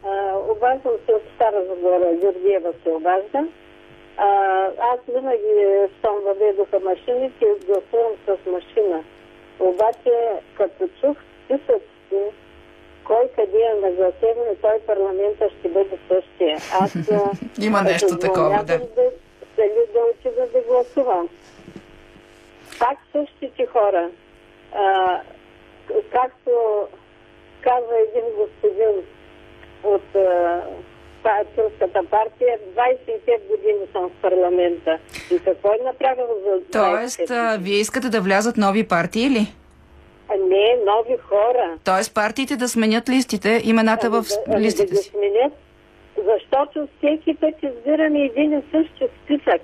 А, 0.05 0.09
обаждам 0.51 0.93
се 1.07 1.13
от 1.13 1.23
Стара 1.35 1.61
Загора, 1.69 2.09
Георгиева 2.21 2.73
се 2.83 2.91
обажда. 2.91 3.49
А, 4.17 4.29
аз 4.93 5.01
винаги, 5.15 5.53
щом 5.99 6.17
въведоха 6.27 6.81
машините, 6.81 7.47
гласувам 7.67 8.13
с 8.27 8.51
машина. 8.51 9.03
Обаче, 9.61 10.13
като 10.57 10.89
чух 11.01 11.17
списъците, 11.45 12.33
кой 13.05 13.29
къде 13.37 13.59
е 13.59 13.81
нагласен, 13.81 14.57
той 14.61 14.79
парламента 14.87 15.49
ще 15.59 15.69
бъде 15.69 15.99
същия. 16.09 16.59
Аз 16.81 16.97
Има 17.61 17.83
нещо 17.83 18.19
такова, 18.19 18.65
да. 18.65 18.79
Дали 19.57 19.87
да 19.93 20.01
отида 20.11 20.47
да 20.53 20.61
гласувам. 20.61 21.29
Пак 22.79 22.99
същите 23.13 23.67
хора. 23.67 24.11
А, 24.73 25.21
както 26.13 26.51
каза 27.61 27.95
един 28.09 28.25
господин 28.37 29.03
от 29.85 30.17
Турската 31.57 32.01
партия, 32.11 32.59
25 32.77 33.49
години 33.49 33.87
съм 33.93 34.09
в 34.09 34.23
парламента. 34.23 34.99
И 35.35 35.39
какво 35.39 35.69
е 35.69 35.85
направил 35.85 36.27
за 36.45 36.51
25 36.51 36.73
Тоест, 36.73 37.31
а, 37.31 37.57
вие 37.61 37.77
искате 37.77 38.09
да 38.09 38.21
влязат 38.21 38.57
нови 38.57 38.89
партии 38.89 39.31
ли? 39.31 39.55
А, 40.29 40.37
Не, 40.37 40.77
нови 40.87 41.17
хора. 41.29 41.79
Тоест 41.85 42.15
партиите 42.15 42.57
да 42.57 42.69
сменят 42.69 43.09
листите, 43.09 43.61
имената 43.65 44.11
в 44.11 44.25
Ами 44.47 44.57
да, 44.57 44.61
листите 44.61 44.95
да 44.95 44.97
си. 44.97 45.09
сменят, 45.11 45.53
защото 46.17 46.89
всеки 46.99 47.37
път 47.41 47.55
избираме 47.63 48.21
един 48.21 48.53
и 48.53 48.63
същи 48.73 49.09
списък. 49.25 49.63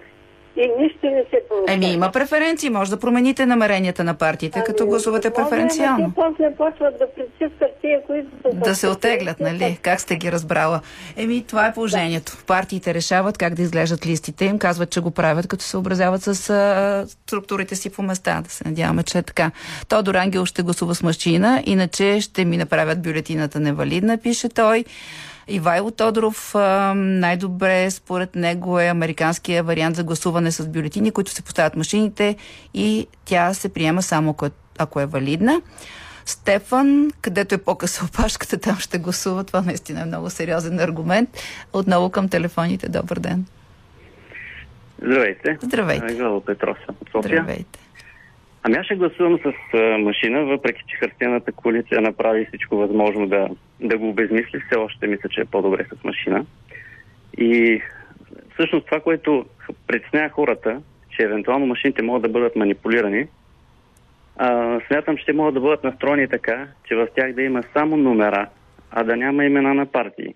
И 0.56 0.70
нищо 0.82 1.06
не 1.06 1.24
се 1.30 1.40
получава. 1.48 1.74
Еми, 1.74 1.86
има 1.86 2.10
преференции. 2.10 2.70
Може 2.70 2.90
да 2.90 2.98
промените 2.98 3.46
намеренията 3.46 4.04
на 4.04 4.14
партиите, 4.14 4.58
ами, 4.58 4.66
като 4.66 4.86
гласувате 4.86 5.30
преференциално. 5.30 6.12
Може, 6.16 6.34
после 6.34 6.56
почват 6.56 6.98
да 6.98 7.06
притискат 7.16 7.70
тия, 7.80 8.02
които 8.06 8.28
са... 8.42 8.56
Да 8.56 8.74
се 8.74 8.88
отеглят, 8.88 9.40
нали? 9.40 9.78
Как 9.82 10.00
сте 10.00 10.16
ги 10.16 10.32
разбрала? 10.32 10.80
Еми, 11.16 11.44
това 11.48 11.66
е 11.66 11.74
положението. 11.74 12.32
Да. 12.36 12.44
Партиите 12.44 12.94
решават 12.94 13.38
как 13.38 13.54
да 13.54 13.62
изглеждат 13.62 14.06
листите 14.06 14.44
им. 14.44 14.58
Казват, 14.58 14.90
че 14.90 15.00
го 15.00 15.10
правят, 15.10 15.46
като 15.46 15.64
се 15.64 15.70
съобразяват 15.70 16.22
с 16.22 16.50
а, 16.50 17.04
структурите 17.06 17.76
си 17.76 17.92
по 17.92 18.02
места. 18.02 18.40
Да 18.40 18.50
се 18.50 18.68
надяваме, 18.68 19.02
че 19.02 19.18
е 19.18 19.22
така. 19.22 19.50
Тодор 19.88 20.14
Ангел 20.14 20.44
ще 20.46 20.62
гласува 20.62 20.94
с 20.94 21.02
машина, 21.02 21.62
иначе 21.66 22.20
ще 22.20 22.44
ми 22.44 22.56
направят 22.56 23.02
бюлетината 23.02 23.60
невалидна, 23.60 24.18
пише 24.18 24.48
той. 24.48 24.84
Ивайло 25.52 25.90
Тодоров 25.90 26.54
най-добре 26.94 27.90
според 27.90 28.34
него 28.34 28.80
е 28.80 28.86
американския 28.86 29.62
вариант 29.62 29.96
за 29.96 30.04
гласуване 30.04 30.50
с 30.50 30.68
бюлетини, 30.68 31.10
които 31.10 31.30
се 31.30 31.42
поставят 31.42 31.76
машините 31.76 32.36
и 32.74 33.06
тя 33.24 33.54
се 33.54 33.72
приема 33.74 34.02
само 34.02 34.36
ако 34.78 35.00
е 35.00 35.06
валидна. 35.06 35.62
Стефан, 36.24 37.10
където 37.20 37.54
е 37.54 37.58
по-къса 37.58 38.04
опашката, 38.08 38.58
там 38.58 38.76
ще 38.76 38.98
гласува. 38.98 39.44
Това 39.44 39.60
наистина 39.60 40.00
е 40.00 40.04
много 40.04 40.30
сериозен 40.30 40.80
аргумент. 40.80 41.30
Отново 41.72 42.10
към 42.10 42.28
телефоните. 42.28 42.88
Добър 42.88 43.18
ден. 43.18 43.46
Здравейте. 45.02 45.58
Здравейте. 45.62 46.14
Гало 46.14 46.40
Петров 46.40 46.76
съм 46.86 46.94
от 47.00 47.08
София. 47.12 47.42
Здравейте. 47.42 47.78
Ами 48.64 48.77
аз 48.77 48.87
ще 48.87 48.94
гласувам 48.94 49.38
с 49.38 49.79
машина, 49.98 50.44
въпреки 50.44 50.83
че 50.87 50.96
хартияната 50.96 51.53
коалиция 51.53 52.01
направи 52.01 52.46
всичко 52.46 52.77
възможно 52.77 53.27
да, 53.27 53.48
да 53.81 53.98
го 53.98 54.09
обезмисли. 54.09 54.61
Все 54.61 54.79
още 54.79 55.07
мисля, 55.07 55.29
че 55.29 55.40
е 55.40 55.44
по-добре 55.44 55.85
с 55.85 56.05
машина. 56.05 56.46
И 57.38 57.83
всъщност 58.55 58.87
това, 58.87 59.01
което 59.01 59.46
притеснява 59.87 60.29
хората, 60.29 60.83
че 61.11 61.22
евентуално 61.22 61.66
машините 61.66 62.03
могат 62.03 62.22
да 62.22 62.29
бъдат 62.29 62.57
манипулирани, 62.57 63.27
а, 64.37 64.81
смятам, 64.87 65.16
че 65.16 65.33
могат 65.33 65.55
да 65.55 65.61
бъдат 65.61 65.85
настроени 65.85 66.29
така, 66.29 66.68
че 66.88 66.94
в 66.94 67.09
тях 67.16 67.33
да 67.33 67.42
има 67.42 67.62
само 67.72 67.96
номера, 67.96 68.48
а 68.90 69.05
да 69.05 69.16
няма 69.16 69.44
имена 69.44 69.75
на 69.75 69.87
партии. 69.87 70.35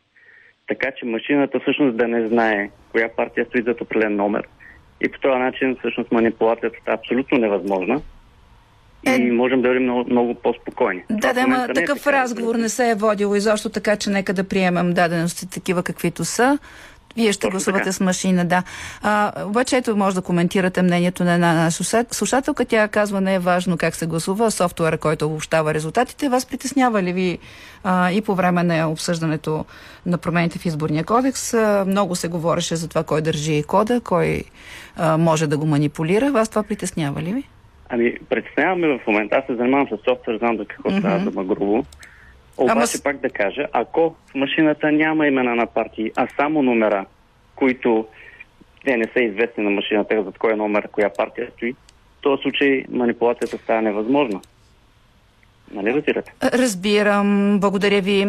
Така 0.69 0.91
че 0.97 1.07
машината 1.07 1.61
всъщност 1.61 1.97
да 1.97 2.09
не 2.09 2.29
знае 2.29 2.71
коя 2.93 3.09
партия 3.17 3.47
стои 3.47 3.63
зад 3.63 3.81
определен 3.81 4.17
номер. 4.17 4.49
И 5.01 5.09
по 5.09 5.21
този 5.21 5.39
начин 5.39 5.77
всъщност 5.79 6.13
манипулацията 6.13 6.77
е 6.87 6.95
абсолютно 6.95 7.39
невъзможна 7.39 8.01
и 9.07 9.31
можем 9.31 9.63
да 9.63 9.69
бъдем 9.69 9.83
много, 9.83 10.11
много 10.11 10.35
по-спокойни. 10.35 11.03
Да, 11.11 11.33
да, 11.33 11.41
ама 11.41 11.69
такъв 11.75 11.99
така, 11.99 12.13
разговор 12.13 12.55
не 12.55 12.69
се 12.69 12.91
е 12.91 12.95
водил 12.95 13.37
изобщо 13.37 13.69
така, 13.69 13.97
че 13.97 14.11
нека 14.11 14.35
да 14.35 14.45
приемем 14.45 14.95
дадености 14.95 15.51
такива 15.51 15.83
каквито 15.83 16.25
са. 16.25 16.59
Вие 17.17 17.33
ще 17.33 17.49
гласувате 17.49 17.85
така. 17.85 17.93
с 17.93 18.01
машина, 18.01 18.45
да. 18.45 18.63
А, 19.03 19.33
обаче 19.45 19.77
ето 19.77 19.97
може 19.97 20.17
да 20.17 20.23
коментирате 20.23 20.83
мнението 20.83 21.25
на 21.25 21.35
една 21.35 21.71
слушателка. 22.11 22.65
Тя 22.65 22.89
казва 22.89 23.21
не 23.21 23.35
е 23.35 23.39
важно 23.39 23.77
как 23.77 23.95
се 23.95 24.07
гласува, 24.07 24.51
софтуера, 24.51 24.99
който 24.99 25.27
обобщава 25.27 25.75
резултатите. 25.75 26.29
Вас 26.29 26.47
притеснява 26.47 27.03
ли 27.03 27.13
ви 27.13 27.39
а, 27.85 28.11
и 28.11 28.21
по 28.21 28.35
време 28.35 28.63
на 28.63 28.91
обсъждането 28.91 29.65
на 30.07 30.19
промените 30.19 30.59
в 30.59 30.67
изборния 30.67 31.05
кодекс? 31.05 31.55
А, 31.55 31.85
много 31.89 32.15
се 32.17 32.29
говореше 32.29 32.77
за 32.77 32.89
това 32.89 33.03
кой 33.03 33.23
държи 33.23 33.63
кода, 33.63 34.01
кой 34.01 34.43
а, 34.97 35.19
може 35.19 35.47
да 35.47 35.59
го 35.59 35.67
манипулира. 35.67 36.33
Вас 36.33 36.49
това 36.49 36.63
притеснява 36.63 37.23
ли 37.23 37.33
ви? 37.33 37.45
Ами, 37.89 38.19
представяме 38.29 38.99
в 38.99 39.07
момента, 39.07 39.37
аз 39.37 39.47
се 39.47 39.55
занимавам 39.55 39.89
с 39.89 40.05
софтуер, 40.05 40.39
знам 40.39 40.57
за 40.57 40.65
какво 40.65 40.91
mm-hmm. 40.91 40.99
става 40.99 41.31
дума 41.31 41.45
грубо. 41.45 41.85
Обаче 42.57 42.73
Ама... 42.73 42.87
пак 43.05 43.21
да 43.21 43.31
кажа, 43.31 43.67
ако 43.73 44.15
в 44.31 44.35
машината 44.35 44.93
няма 44.93 45.27
имена 45.27 45.55
на 45.55 45.67
партии, 45.67 46.13
а 46.17 46.27
само 46.37 46.63
номера, 46.63 47.07
които 47.55 48.07
те 48.85 48.97
не 48.97 49.05
са 49.13 49.23
известни 49.23 49.65
на 49.65 49.71
машината, 49.71 50.23
за 50.23 50.33
кой 50.33 50.53
е 50.53 50.57
номер, 50.57 50.89
коя 50.93 51.11
партия 51.11 51.51
стои, 51.57 51.73
в 51.73 51.77
този 52.21 52.43
случай 52.43 52.85
манипулацията 52.91 53.59
става 53.59 53.83
невъзможна. 53.83 54.41
Нали 55.73 55.95
разбирате? 55.95 56.33
Разбирам. 56.43 57.59
Благодаря 57.61 58.01
ви. 58.01 58.27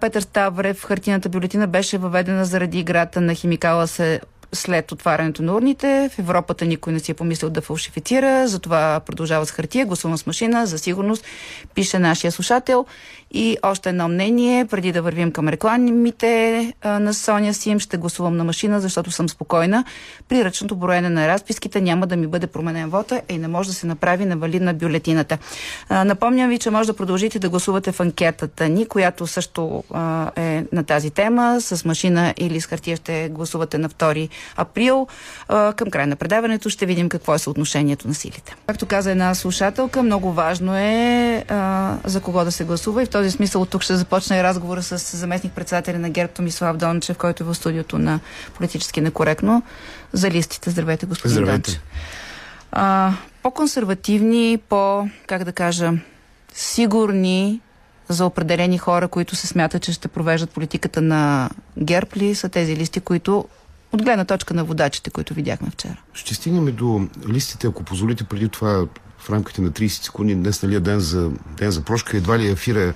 Петър 0.00 0.20
Ставрев, 0.20 0.84
хартината 0.84 1.28
бюлетина 1.28 1.66
беше 1.66 1.98
въведена 1.98 2.44
заради 2.44 2.78
играта 2.78 3.20
на 3.20 3.34
химикала 3.34 3.86
се 3.86 4.20
след 4.54 4.92
отварянето 4.92 5.42
на 5.42 5.54
урните. 5.54 6.10
В 6.12 6.18
Европата 6.18 6.64
никой 6.64 6.92
не 6.92 7.00
си 7.00 7.10
е 7.10 7.14
помислил 7.14 7.50
да 7.50 7.60
фалшифицира, 7.60 8.48
затова 8.48 9.00
продължава 9.00 9.46
с 9.46 9.50
хартия, 9.50 9.86
гласувам 9.86 10.18
с 10.18 10.26
машина, 10.26 10.66
за 10.66 10.78
сигурност, 10.78 11.24
пише 11.74 11.98
нашия 11.98 12.32
слушател. 12.32 12.86
И 13.36 13.56
още 13.62 13.88
едно 13.88 14.08
мнение, 14.08 14.64
преди 14.64 14.92
да 14.92 15.02
вървим 15.02 15.32
към 15.32 15.48
рекламите 15.48 16.72
на 16.84 17.14
Соня 17.14 17.54
Сим, 17.54 17.80
ще 17.80 17.96
гласувам 17.96 18.36
на 18.36 18.44
машина, 18.44 18.80
защото 18.80 19.10
съм 19.10 19.28
спокойна. 19.28 19.84
При 20.28 20.44
ръчното 20.44 20.76
броене 20.76 21.08
на 21.10 21.28
разписките 21.28 21.80
няма 21.80 22.06
да 22.06 22.16
ми 22.16 22.26
бъде 22.26 22.46
променен 22.46 22.90
вота 22.90 23.22
и 23.28 23.38
не 23.38 23.48
може 23.48 23.68
да 23.68 23.74
се 23.74 23.86
направи 23.86 24.24
на 24.24 24.36
валидна 24.36 24.74
бюлетината. 24.74 25.38
Напомням 25.90 26.50
ви, 26.50 26.58
че 26.58 26.70
може 26.70 26.86
да 26.86 26.96
продължите 26.96 27.38
да 27.38 27.48
гласувате 27.48 27.92
в 27.92 28.00
анкетата 28.00 28.68
ни, 28.68 28.86
която 28.86 29.26
също 29.26 29.84
е 30.36 30.64
на 30.72 30.84
тази 30.84 31.10
тема. 31.10 31.60
С 31.60 31.84
машина 31.84 32.34
или 32.36 32.60
с 32.60 32.66
хартия 32.66 32.96
ще 32.96 33.28
гласувате 33.28 33.78
на 33.78 33.88
2 33.88 34.28
април. 34.56 35.06
Към 35.48 35.90
края 35.90 36.06
на 36.06 36.16
предаването 36.16 36.70
ще 36.70 36.86
видим 36.86 37.08
какво 37.08 37.34
е 37.34 37.38
съотношението 37.38 38.08
на 38.08 38.14
силите. 38.14 38.56
Както 38.66 38.86
каза 38.86 39.10
една 39.10 39.34
слушателка, 39.34 40.02
много 40.02 40.32
важно 40.32 40.76
е 40.76 41.44
а, 41.48 41.96
за 42.04 42.20
кого 42.20 42.44
да 42.44 42.52
се 42.52 42.64
гласува 42.64 43.02
и 43.02 43.06
в 43.06 43.10
този 43.10 43.30
смисъл 43.30 43.62
от 43.62 43.70
тук 43.70 43.82
ще 43.82 43.96
започне 43.96 44.42
разговора 44.42 44.82
с 44.82 45.16
заместник 45.16 45.52
председателя 45.52 45.98
на 45.98 46.10
ГЕРБ 46.10 46.32
Томислав 46.32 46.76
Дончев, 46.76 47.18
който 47.18 47.42
е 47.42 47.46
в 47.46 47.54
студиото 47.54 47.98
на 47.98 48.20
политически 48.54 49.00
некоректно 49.00 49.62
за 50.12 50.30
листите. 50.30 50.70
Здравейте, 50.70 51.06
господин 51.06 51.32
Здравейте. 51.32 51.70
Дончев. 51.70 51.82
А, 52.72 53.12
по-консервативни, 53.42 54.58
по, 54.68 55.08
как 55.26 55.44
да 55.44 55.52
кажа, 55.52 55.92
сигурни 56.54 57.60
за 58.08 58.26
определени 58.26 58.78
хора, 58.78 59.08
които 59.08 59.36
се 59.36 59.46
смятат, 59.46 59.82
че 59.82 59.92
ще 59.92 60.08
провеждат 60.08 60.50
политиката 60.50 61.00
на 61.00 61.50
ГЕРБ 61.78 62.10
ли 62.16 62.34
са 62.34 62.48
тези 62.48 62.76
листи, 62.76 63.00
които 63.00 63.44
от 63.94 64.02
гледна 64.02 64.24
точка 64.24 64.54
на 64.54 64.64
водачите, 64.64 65.10
които 65.10 65.34
видяхме 65.34 65.70
вчера. 65.70 65.96
Ще 66.14 66.34
стигнем 66.34 66.74
до 66.74 67.08
листите, 67.28 67.66
ако 67.66 67.84
позволите 67.84 68.24
преди 68.24 68.48
това 68.48 68.86
в 69.18 69.30
рамките 69.30 69.62
на 69.62 69.70
30 69.70 69.88
секунди. 69.88 70.34
Днес 70.34 70.62
нали 70.62 70.74
е 70.74 70.80
ден 70.80 71.00
за, 71.00 71.30
ден 71.58 71.70
за 71.70 71.82
прошка. 71.82 72.16
Едва 72.16 72.38
ли 72.38 72.50
ефира 72.50 72.94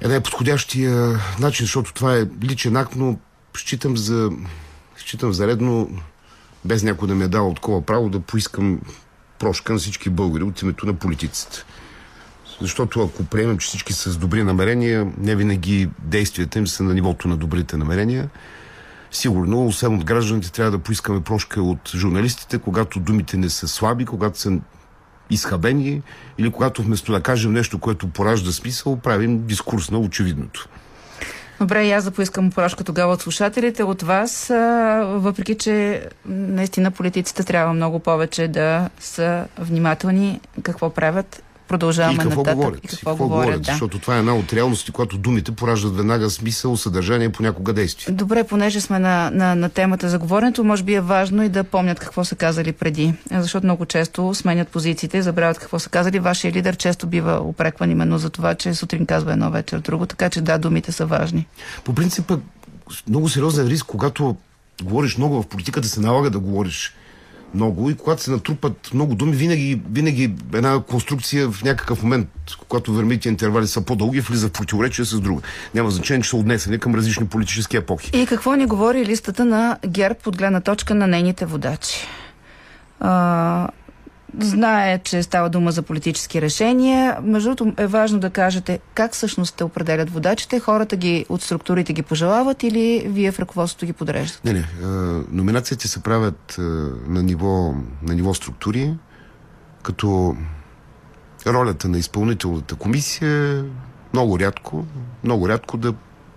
е 0.00 0.08
най-подходящия 0.08 1.20
начин, 1.40 1.64
защото 1.64 1.94
това 1.94 2.16
е 2.16 2.26
личен 2.42 2.76
акт, 2.76 2.92
но 2.96 3.18
считам 3.56 3.96
за, 3.96 4.30
считам 4.96 5.32
за 5.32 5.46
редно, 5.46 5.90
без 6.64 6.82
някой 6.82 7.08
да 7.08 7.14
ми 7.14 7.24
е 7.24 7.28
дал 7.28 7.54
такова 7.54 7.82
право, 7.82 8.08
да 8.08 8.20
поискам 8.20 8.80
прошка 9.38 9.72
на 9.72 9.78
всички 9.78 10.10
българи 10.10 10.42
от 10.42 10.62
името 10.62 10.86
на 10.86 10.94
политиците. 10.94 11.64
Защото 12.60 13.02
ако 13.02 13.24
приемем, 13.24 13.58
че 13.58 13.66
всички 13.66 13.92
са 13.92 14.12
с 14.12 14.16
добри 14.16 14.42
намерения, 14.42 15.12
не 15.18 15.36
винаги 15.36 15.90
действията 15.98 16.58
им 16.58 16.66
са 16.66 16.82
на 16.82 16.94
нивото 16.94 17.28
на 17.28 17.36
добрите 17.36 17.76
намерения. 17.76 18.28
Сигурно, 19.14 19.66
освен 19.66 19.94
от 19.94 20.04
гражданите, 20.04 20.52
трябва 20.52 20.70
да 20.70 20.78
поискаме 20.78 21.20
прошка 21.20 21.62
от 21.62 21.90
журналистите, 21.94 22.58
когато 22.58 23.00
думите 23.00 23.36
не 23.36 23.50
са 23.50 23.68
слаби, 23.68 24.04
когато 24.04 24.38
са 24.38 24.58
изхабени 25.30 26.02
или 26.38 26.50
когато 26.50 26.82
вместо 26.82 27.12
да 27.12 27.20
кажем 27.20 27.52
нещо, 27.52 27.78
което 27.78 28.08
поражда 28.08 28.52
смисъл, 28.52 28.96
правим 28.96 29.46
дискурс 29.46 29.90
на 29.90 29.98
очевидното. 29.98 30.68
Добре, 31.60 31.84
и 31.86 31.92
аз 31.92 32.04
да 32.04 32.10
поискам 32.10 32.50
прошка 32.50 32.84
тогава 32.84 33.12
от 33.12 33.20
слушателите, 33.20 33.82
от 33.82 34.02
вас, 34.02 34.46
въпреки 35.04 35.54
че 35.58 36.06
наистина 36.26 36.90
политиците 36.90 37.44
трябва 37.44 37.72
много 37.72 37.98
повече 37.98 38.48
да 38.48 38.90
са 39.00 39.46
внимателни 39.58 40.40
какво 40.62 40.90
правят 40.90 41.42
продължаваме 41.68 42.14
и 42.14 42.18
какво 42.18 42.40
нататък. 42.40 42.56
Говорят, 42.56 42.84
и 42.84 42.88
какво, 42.88 43.10
какво 43.10 43.24
говорят, 43.24 43.44
говорят 43.44 43.62
да. 43.62 43.72
защото 43.72 43.98
това 43.98 44.16
е 44.16 44.18
една 44.18 44.34
от 44.36 44.52
реалности, 44.52 44.90
която 44.90 45.18
думите 45.18 45.52
пораждат 45.52 45.96
веднага 45.96 46.30
смисъл, 46.30 46.76
съдържание, 46.76 47.32
понякога 47.32 47.72
действие. 47.72 48.14
Добре, 48.14 48.44
понеже 48.44 48.80
сме 48.80 48.98
на, 48.98 49.30
на, 49.30 49.54
на 49.54 49.68
темата 49.68 50.08
за 50.08 50.18
говоренето, 50.18 50.64
може 50.64 50.82
би 50.82 50.94
е 50.94 51.00
важно 51.00 51.42
и 51.42 51.48
да 51.48 51.64
помнят 51.64 52.00
какво 52.00 52.24
са 52.24 52.36
казали 52.36 52.72
преди, 52.72 53.14
защото 53.30 53.66
много 53.66 53.86
често 53.86 54.34
сменят 54.34 54.68
позициите 54.68 55.22
забравят 55.22 55.58
какво 55.58 55.78
са 55.78 55.88
казали. 55.88 56.18
Вашия 56.18 56.52
лидер 56.52 56.76
често 56.76 57.06
бива 57.06 57.40
упрекван 57.40 57.90
именно 57.90 58.18
за 58.18 58.30
това, 58.30 58.54
че 58.54 58.74
сутрин 58.74 59.06
казва 59.06 59.32
едно 59.32 59.50
вечер 59.50 59.78
друго, 59.78 60.06
така 60.06 60.30
че 60.30 60.40
да, 60.40 60.58
думите 60.58 60.92
са 60.92 61.06
важни. 61.06 61.46
По 61.84 61.94
принцип, 61.94 62.32
много 63.08 63.28
сериозен 63.28 63.66
риск, 63.66 63.86
когато 63.86 64.36
говориш 64.82 65.16
много 65.16 65.42
в 65.42 65.46
политиката, 65.46 65.88
се 65.88 66.00
налага 66.00 66.30
да 66.30 66.38
говориш 66.38 66.94
много 67.54 67.90
и 67.90 67.96
когато 67.96 68.22
се 68.22 68.30
натрупат 68.30 68.90
много 68.94 69.14
думи, 69.14 69.32
винаги, 69.32 69.80
винаги 69.90 70.34
една 70.54 70.80
конструкция 70.80 71.50
в 71.50 71.64
някакъв 71.64 72.02
момент, 72.02 72.28
когато 72.68 72.92
вермите 72.92 73.28
интервали 73.28 73.66
са 73.66 73.80
по-дълги, 73.80 74.20
влиза 74.20 74.48
в 74.48 74.52
противоречие 74.52 75.04
с 75.04 75.20
друга. 75.20 75.42
Няма 75.74 75.90
значение, 75.90 76.22
че 76.22 76.30
са 76.30 76.36
отнесени 76.36 76.78
към 76.78 76.94
различни 76.94 77.26
политически 77.26 77.76
епохи. 77.76 78.10
И 78.14 78.26
какво 78.26 78.54
ни 78.54 78.66
говори 78.66 79.06
листата 79.06 79.44
на 79.44 79.78
ГЕРБ 79.86 80.18
от 80.26 80.36
гледна 80.36 80.60
точка 80.60 80.94
на 80.94 81.06
нейните 81.06 81.46
водачи? 81.46 82.06
А, 83.00 83.68
знае, 84.40 84.98
че 84.98 85.22
става 85.22 85.50
дума 85.50 85.72
за 85.72 85.82
политически 85.82 86.42
решения. 86.42 87.18
Между 87.22 87.54
другото 87.54 87.82
е 87.82 87.86
важно 87.86 88.18
да 88.18 88.30
кажете 88.30 88.78
как 88.94 89.12
всъщност 89.12 89.56
те 89.56 89.64
определят 89.64 90.10
водачите. 90.10 90.60
Хората 90.60 90.96
ги 90.96 91.26
от 91.28 91.42
структурите 91.42 91.92
ги 91.92 92.02
пожелават 92.02 92.62
или 92.62 93.06
вие 93.08 93.32
в 93.32 93.38
ръководството 93.38 93.86
ги 93.86 93.92
подреждате? 93.92 94.52
Не, 94.52 94.52
не. 94.52 94.66
Номинациите 95.30 95.88
се 95.88 96.02
правят 96.02 96.54
на, 97.08 97.22
ниво, 97.22 97.74
на 98.02 98.14
ниво 98.14 98.34
структури, 98.34 98.94
като 99.82 100.36
ролята 101.46 101.88
на 101.88 101.98
изпълнителната 101.98 102.74
комисия 102.74 103.64
много 104.12 104.38
рядко, 104.38 104.84
много 105.24 105.48
рядко 105.48 105.76
да 105.76 105.94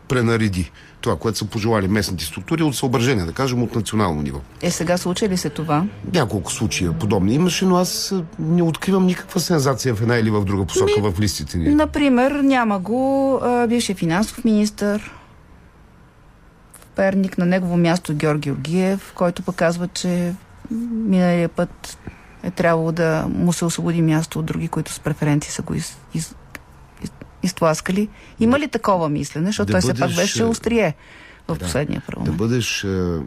пренареди 0.08 0.72
това, 1.02 1.16
което 1.16 1.38
са 1.38 1.46
пожелали 1.46 1.88
местните 1.88 2.26
структури 2.26 2.64
от 2.64 2.76
съображение, 2.76 3.26
да 3.26 3.32
кажем, 3.32 3.64
от 3.64 3.76
национално 3.76 4.22
ниво. 4.22 4.40
Е, 4.62 4.72
сега 4.72 4.98
случи 4.98 5.30
ли 5.30 5.38
се 5.38 5.50
това? 5.50 5.86
Няколко 6.14 6.52
случая 6.52 6.94
подобни 6.94 7.34
имаше, 7.34 7.66
но 7.66 7.78
аз 7.78 8.14
не 8.40 8.64
откривам 8.64 9.06
никаква 9.06 9.40
сензация 9.40 9.96
в 9.96 10.02
една 10.02 10.18
или 10.18 10.30
в 10.30 10.46
друга 10.46 10.66
посока 10.66 11.02
Ми, 11.02 11.12
в 11.12 11.20
листите 11.20 11.58
ни. 11.58 11.76
Например, 11.76 12.32
няма 12.32 12.80
го 12.80 13.34
а, 13.44 13.68
бившия 13.68 13.96
финансов 13.96 14.44
министр 14.46 15.00
в 16.74 16.86
Перник, 16.96 17.38
на 17.38 17.46
негово 17.46 17.78
място 17.78 18.14
Георги 18.14 18.50
Георгиев, 18.50 19.14
който 19.16 19.44
пък 19.44 19.56
казва, 19.56 19.88
че 19.88 20.34
миналия 20.92 21.50
път 21.50 21.98
е 22.44 22.52
трябвало 22.52 22.92
да 22.92 23.26
му 23.30 23.54
се 23.54 23.66
освободи 23.66 24.02
място 24.02 24.40
от 24.40 24.46
други, 24.46 24.68
които 24.68 24.92
с 24.92 25.00
преференции 25.00 25.52
са 25.52 25.62
го 25.62 25.74
из, 25.74 25.98
из, 26.14 26.36
изтласкали. 27.44 28.10
Има 28.40 28.60
ли 28.60 28.68
такова 28.68 29.10
мислене? 29.10 29.46
Защото 29.46 29.68
да 29.68 29.74
той 29.74 29.82
все 29.82 29.94
пак 29.94 30.16
беше 30.16 30.44
острие 30.44 30.96
в 31.48 31.54
да, 31.54 31.66
последния 31.66 32.02
парламент. 32.02 32.38
Да 32.38 32.38
бъдеш 32.38 32.84
е, 32.84 33.20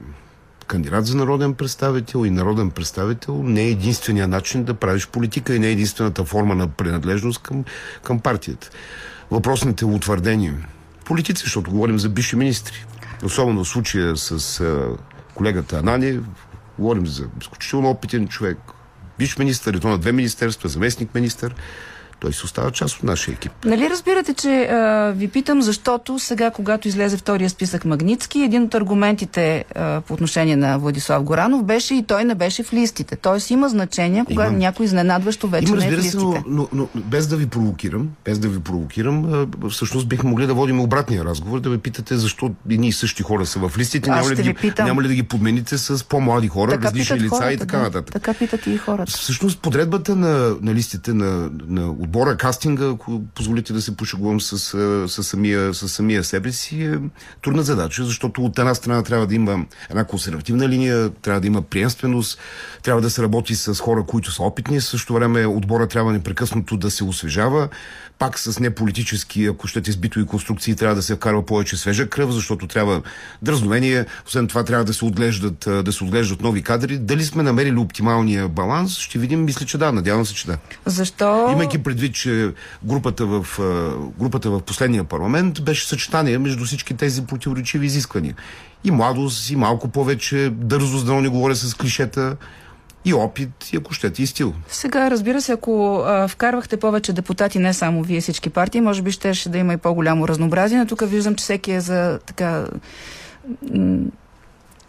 кандидат 0.66 1.06
за 1.06 1.16
народен 1.16 1.54
представител 1.54 2.26
и 2.26 2.30
народен 2.30 2.70
представител 2.70 3.42
не 3.42 3.62
е 3.62 3.70
единствения 3.70 4.28
начин 4.28 4.64
да 4.64 4.74
правиш 4.74 5.06
политика 5.06 5.54
и 5.54 5.58
не 5.58 5.68
е 5.68 5.72
единствената 5.72 6.24
форма 6.24 6.54
на 6.54 6.68
принадлежност 6.68 7.42
към, 7.42 7.64
към 8.02 8.20
партията. 8.20 8.70
Въпросните 9.30 9.84
утвърдени 9.84 10.54
политици, 11.04 11.42
защото 11.42 11.70
говорим 11.70 11.98
за 11.98 12.08
бивши 12.08 12.36
министри. 12.36 12.86
Особено 13.24 13.64
в 13.64 13.68
случая 13.68 14.16
с 14.16 14.60
е, 14.60 14.96
колегата 15.34 15.78
Анани, 15.78 16.20
говорим 16.78 17.06
за 17.06 17.26
изключително 17.40 17.90
опитен 17.90 18.28
човек, 18.28 18.58
бивш 19.18 19.38
министър, 19.38 19.74
и 19.74 19.80
то 19.80 19.88
на 19.88 19.98
две 19.98 20.12
министерства, 20.12 20.68
заместник 20.68 21.14
министър 21.14 21.54
той 22.20 22.32
си 22.32 22.44
остава 22.44 22.70
част 22.70 22.96
от 22.96 23.02
нашия 23.02 23.32
екип. 23.32 23.52
Нали 23.64 23.90
разбирате, 23.90 24.34
че 24.34 24.62
а, 24.62 25.12
ви 25.16 25.28
питам, 25.28 25.62
защото 25.62 26.18
сега, 26.18 26.50
когато 26.50 26.88
излезе 26.88 27.16
втория 27.16 27.50
списък 27.50 27.84
Магницки, 27.84 28.40
един 28.40 28.62
от 28.62 28.74
аргументите 28.74 29.64
а, 29.74 30.00
по 30.00 30.14
отношение 30.14 30.56
на 30.56 30.78
Владислав 30.78 31.22
Горанов 31.22 31.64
беше 31.64 31.94
и 31.94 32.02
той 32.02 32.24
не 32.24 32.34
беше 32.34 32.62
в 32.62 32.72
листите. 32.72 33.16
Тоест 33.16 33.50
има 33.50 33.68
значение, 33.68 34.24
когато 34.26 34.50
има... 34.50 34.58
някой 34.58 34.86
изненадващо 34.86 35.48
вече 35.48 35.72
има, 35.72 35.76
не 35.76 35.86
е 35.86 35.90
в 35.90 35.98
листите. 35.98 36.18
Се, 36.18 36.18
но, 36.46 36.68
но, 36.72 36.88
но, 36.94 37.02
без 37.04 37.26
да 37.26 37.36
ви 37.36 37.46
провокирам, 37.46 38.08
без 38.24 38.38
да 38.38 38.48
ви 38.48 38.60
провокирам, 38.60 39.34
а, 39.64 39.68
всъщност 39.68 40.08
бихме 40.08 40.30
могли 40.30 40.46
да 40.46 40.54
водим 40.54 40.80
обратния 40.80 41.24
разговор, 41.24 41.60
да 41.60 41.70
ви 41.70 41.78
питате 41.78 42.16
защо 42.16 42.50
едни 42.70 42.88
и 42.88 42.92
същи 42.92 43.22
хора 43.22 43.46
са 43.46 43.68
в 43.68 43.78
листите, 43.78 44.10
няма 44.10 44.30
ли, 44.30 44.34
да 44.34 44.42
ги, 44.42 44.54
питам. 44.54 44.86
няма 44.86 45.02
ли 45.02 45.08
да 45.08 45.14
ги 45.14 45.22
подмените 45.22 45.78
с 45.78 46.04
по-млади 46.04 46.48
хора, 46.48 46.70
така 46.70 46.84
различни 46.84 47.20
лица 47.20 47.28
хората, 47.28 47.52
и 47.52 47.56
така 47.56 47.76
да. 47.76 47.82
нататък. 47.82 48.12
Така 48.12 48.34
питат 48.34 48.66
и 48.66 48.76
хората. 48.76 49.12
Всъщност 49.12 49.60
подредбата 49.60 50.16
на, 50.16 50.56
на 50.62 50.74
листите 50.74 51.12
на, 51.12 51.50
на 51.68 51.92
отбора, 52.10 52.36
кастинга, 52.36 52.86
ако 52.86 53.22
позволите 53.34 53.72
да 53.72 53.82
се 53.82 53.96
пошегувам 53.96 54.40
с, 54.40 54.58
с, 55.08 55.24
самия, 55.24 55.74
с 55.74 55.88
самия 55.88 56.24
себе 56.24 56.52
си, 56.52 56.84
е 56.84 56.98
трудна 57.42 57.62
задача, 57.62 58.04
защото 58.04 58.44
от 58.44 58.58
една 58.58 58.74
страна 58.74 59.02
трябва 59.02 59.26
да 59.26 59.34
има 59.34 59.64
една 59.90 60.04
консервативна 60.04 60.68
линия, 60.68 61.10
трябва 61.10 61.40
да 61.40 61.46
има 61.46 61.62
приемственост, 61.62 62.38
трябва 62.82 63.02
да 63.02 63.10
се 63.10 63.22
работи 63.22 63.54
с 63.54 63.74
хора, 63.74 64.04
които 64.06 64.32
са 64.32 64.42
опитни, 64.42 64.80
в 64.80 64.84
същото 64.84 65.14
време 65.14 65.46
отбора 65.46 65.86
трябва 65.86 66.12
непрекъснато 66.12 66.76
да 66.76 66.90
се 66.90 67.04
освежава, 67.04 67.68
пак 68.18 68.38
с 68.38 68.60
неполитически, 68.60 69.46
ако 69.46 69.66
щете, 69.66 69.90
избито 69.90 70.20
и 70.20 70.26
конструкции, 70.26 70.76
трябва 70.76 70.94
да 70.94 71.02
се 71.02 71.14
вкарва 71.14 71.46
повече 71.46 71.76
свежа 71.76 72.08
кръв, 72.08 72.32
защото 72.32 72.66
трябва 72.66 73.02
дразновение, 73.42 74.06
освен 74.26 74.46
това 74.46 74.64
трябва 74.64 74.84
да 74.84 74.94
се 74.94 75.04
отглеждат, 75.04 75.68
да 75.84 75.92
се 75.92 76.04
отглеждат 76.04 76.40
нови 76.40 76.62
кадри. 76.62 76.98
Дали 76.98 77.24
сме 77.24 77.42
намерили 77.42 77.76
оптималния 77.76 78.48
баланс, 78.48 78.98
ще 78.98 79.18
видим, 79.18 79.44
мисля, 79.44 79.66
че 79.66 79.78
да, 79.78 79.92
надявам 79.92 80.26
се, 80.26 80.34
че 80.34 80.46
да. 80.46 80.58
Защо? 80.86 81.48
Имайки 81.52 81.82
предвид, 81.82 81.99
че 82.08 82.52
групата 82.84 83.26
в, 83.26 83.46
групата 84.18 84.50
в 84.50 84.60
последния 84.60 85.04
парламент 85.04 85.64
беше 85.64 85.88
съчетание 85.88 86.38
между 86.38 86.64
всички 86.64 86.94
тези 86.94 87.26
противоречиви 87.26 87.86
изисквания. 87.86 88.34
И 88.84 88.90
младост, 88.90 89.50
и 89.50 89.56
малко 89.56 89.88
повече 89.88 90.50
дързост, 90.52 91.06
да 91.06 91.14
не 91.14 91.28
говоря 91.28 91.54
с 91.54 91.74
клишета, 91.74 92.36
и 93.04 93.14
опит, 93.14 93.72
и 93.72 93.76
ако 93.76 93.94
щете, 93.94 94.22
и 94.22 94.26
стил. 94.26 94.54
Сега, 94.68 95.10
разбира 95.10 95.40
се, 95.40 95.52
ако 95.52 96.02
а, 96.06 96.28
вкарвахте 96.28 96.76
повече 96.76 97.12
депутати, 97.12 97.58
не 97.58 97.74
само 97.74 98.02
вие 98.02 98.20
всички 98.20 98.50
партии, 98.50 98.80
може 98.80 99.02
би 99.02 99.10
ще, 99.10 99.34
ще 99.34 99.48
да 99.48 99.58
има 99.58 99.72
и 99.72 99.76
по-голямо 99.76 100.28
разнообразие, 100.28 100.78
но 100.78 100.86
тук 100.86 101.02
виждам, 101.06 101.34
че 101.34 101.42
всеки 101.42 101.72
е 101.72 101.80
за 101.80 102.18
така 102.26 102.66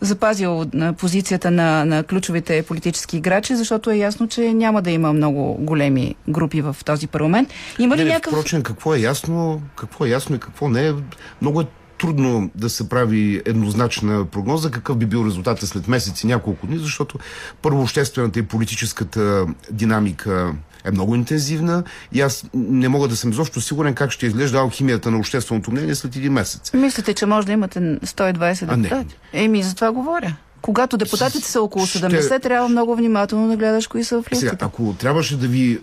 запазил 0.01 0.65
на 0.73 0.93
позицията 0.93 1.51
на, 1.51 1.85
на 1.85 2.03
ключовите 2.03 2.63
политически 2.63 3.17
играчи, 3.17 3.55
защото 3.55 3.91
е 3.91 3.95
ясно, 3.95 4.27
че 4.27 4.53
няма 4.53 4.81
да 4.81 4.91
има 4.91 5.13
много 5.13 5.57
големи 5.59 6.15
групи 6.29 6.61
в 6.61 6.75
този 6.85 7.07
парламент. 7.07 7.49
Има 7.79 7.97
ли 7.97 8.03
не, 8.03 8.09
някакъв... 8.09 8.33
Впрочем, 8.33 8.63
какво 8.63 8.95
е 8.95 8.99
ясно, 8.99 9.61
какво 9.75 10.05
е 10.05 10.09
ясно 10.09 10.35
и 10.35 10.39
какво 10.39 10.69
не 10.69 10.87
е, 10.87 10.93
много 11.41 11.61
е 11.61 11.65
трудно 11.97 12.49
да 12.55 12.69
се 12.69 12.89
прави 12.89 13.41
еднозначна 13.45 14.25
прогноза 14.25 14.71
какъв 14.71 14.97
би 14.97 15.05
бил 15.05 15.25
резултата 15.25 15.67
след 15.67 15.87
месеци, 15.87 16.27
няколко 16.27 16.67
дни, 16.67 16.77
защото 16.77 17.19
първо 17.61 17.81
обществената 17.81 18.39
и 18.39 18.43
политическата 18.43 19.45
динамика 19.71 20.53
е 20.85 20.91
много 20.91 21.15
интензивна 21.15 21.83
и 22.13 22.21
аз 22.21 22.45
не 22.53 22.89
мога 22.89 23.07
да 23.07 23.15
съм 23.15 23.31
изобщо 23.31 23.61
сигурен 23.61 23.93
как 23.93 24.11
ще 24.11 24.25
изглежда 24.25 24.57
алхимията 24.57 25.11
на 25.11 25.17
общественото 25.17 25.71
мнение 25.71 25.95
след 25.95 26.15
един 26.15 26.33
месец. 26.33 26.73
Мислите, 26.73 27.13
че 27.13 27.25
може 27.25 27.47
да 27.47 27.53
имате 27.53 27.79
120 27.79 28.75
депутати? 28.75 29.17
Еми, 29.33 29.63
за 29.63 29.75
това 29.75 29.91
говоря. 29.91 30.35
Когато 30.61 30.97
депутатите 30.97 31.51
са 31.51 31.61
около 31.61 31.85
70, 31.85 32.25
ще... 32.25 32.39
трябва 32.39 32.69
много 32.69 32.95
внимателно 32.95 33.47
да 33.47 33.57
гледаш 33.57 33.87
кои 33.87 34.03
са 34.03 34.21
в 34.21 34.31
листите. 34.31 34.49
Сега, 34.49 34.65
ако 34.65 34.95
трябваше 34.99 35.37
да 35.37 35.47
ви 35.47 35.71
е, 35.73 35.77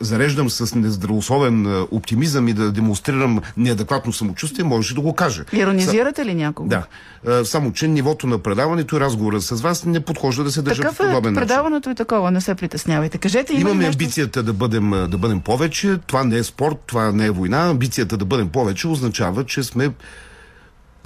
зареждам 0.00 0.50
с 0.50 0.74
нездравословен 0.74 1.66
е, 1.66 1.86
оптимизъм 1.90 2.48
и 2.48 2.52
да 2.52 2.72
демонстрирам 2.72 3.40
неадекватно 3.56 4.12
самочувствие, 4.12 4.64
можеше 4.64 4.94
да 4.94 5.00
го 5.00 5.14
кажа. 5.14 5.44
Иронизирате 5.52 6.26
ли 6.26 6.34
някого? 6.34 6.68
Да. 6.68 6.86
Е, 7.28 7.44
само, 7.44 7.72
че 7.72 7.88
нивото 7.88 8.26
на 8.26 8.38
предаването 8.38 8.96
и 8.96 9.00
разговора 9.00 9.40
с 9.40 9.60
вас 9.60 9.84
не 9.84 10.00
подхожда 10.00 10.44
да 10.44 10.52
се 10.52 10.62
държа 10.62 10.82
Такъв 10.82 10.96
по 10.96 11.04
подобен 11.04 11.36
е 11.36 11.40
предаването 11.40 11.90
и 11.90 11.94
такова, 11.94 12.30
не 12.30 12.40
се 12.40 12.54
притеснявайте. 12.54 13.18
Кажете, 13.18 13.52
има 13.52 13.60
Имаме 13.60 13.84
нещо... 13.84 14.02
амбицията 14.02 14.42
да 14.42 14.52
бъдем, 14.52 14.90
да 14.90 15.18
бъдем 15.18 15.40
повече. 15.40 15.98
Това 16.06 16.24
не 16.24 16.36
е 16.36 16.42
спорт, 16.42 16.76
това 16.86 17.12
не 17.12 17.26
е 17.26 17.30
война. 17.30 17.68
Амбицията 17.70 18.16
да 18.16 18.24
бъдем 18.24 18.48
повече 18.48 18.88
означава, 18.88 19.44
че 19.44 19.62
сме 19.62 19.90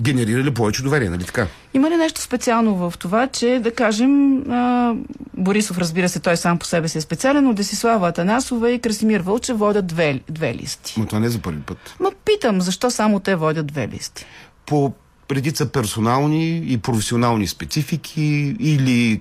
генерирали 0.03 0.55
повече 0.55 0.83
доверие, 0.83 1.11
нали 1.11 1.25
така? 1.25 1.47
Има 1.75 1.91
ли 1.91 1.97
нещо 1.97 2.21
специално 2.21 2.75
в 2.75 2.95
това, 2.99 3.27
че 3.27 3.61
да 3.65 3.75
кажем 3.75 4.43
а, 4.51 4.95
Борисов, 5.37 5.79
разбира 5.79 6.09
се, 6.09 6.21
той 6.21 6.37
сам 6.37 6.59
по 6.59 6.67
себе 6.67 6.89
си 6.89 6.99
е 6.99 7.01
специален, 7.01 7.45
но 7.45 7.53
Десислава 7.53 8.09
Атанасова 8.09 8.71
и 8.71 8.79
Красимир 8.79 9.21
Вълче 9.21 9.53
водят 9.53 9.87
две, 9.87 10.21
две 10.31 10.55
листи. 10.55 10.95
Но 10.99 11.07
това 11.07 11.21
не 11.21 11.27
е 11.27 11.31
за 11.31 11.39
първи 11.39 11.61
път. 11.61 11.79
Но 12.01 12.13
питам, 12.25 12.61
защо 12.61 12.91
само 12.91 13.21
те 13.21 13.35
водят 13.35 13.67
две 13.67 13.89
листи? 13.89 14.27
По 14.67 14.93
предица 15.29 15.73
персонални 15.73 16.73
и 16.73 16.79
професионални 16.79 17.47
специфики 17.47 18.57
или 18.61 19.21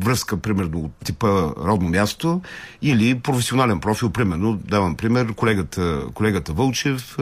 връзка, 0.00 0.36
примерно, 0.36 0.80
от 0.80 0.92
типа 1.04 1.28
родно 1.64 1.88
място 1.88 2.40
или 2.82 3.18
професионален 3.18 3.80
профил, 3.80 4.10
примерно, 4.10 4.56
давам 4.56 4.94
пример, 4.94 5.34
колегата, 5.34 6.02
колегата 6.14 6.52
Вълчев 6.52 7.16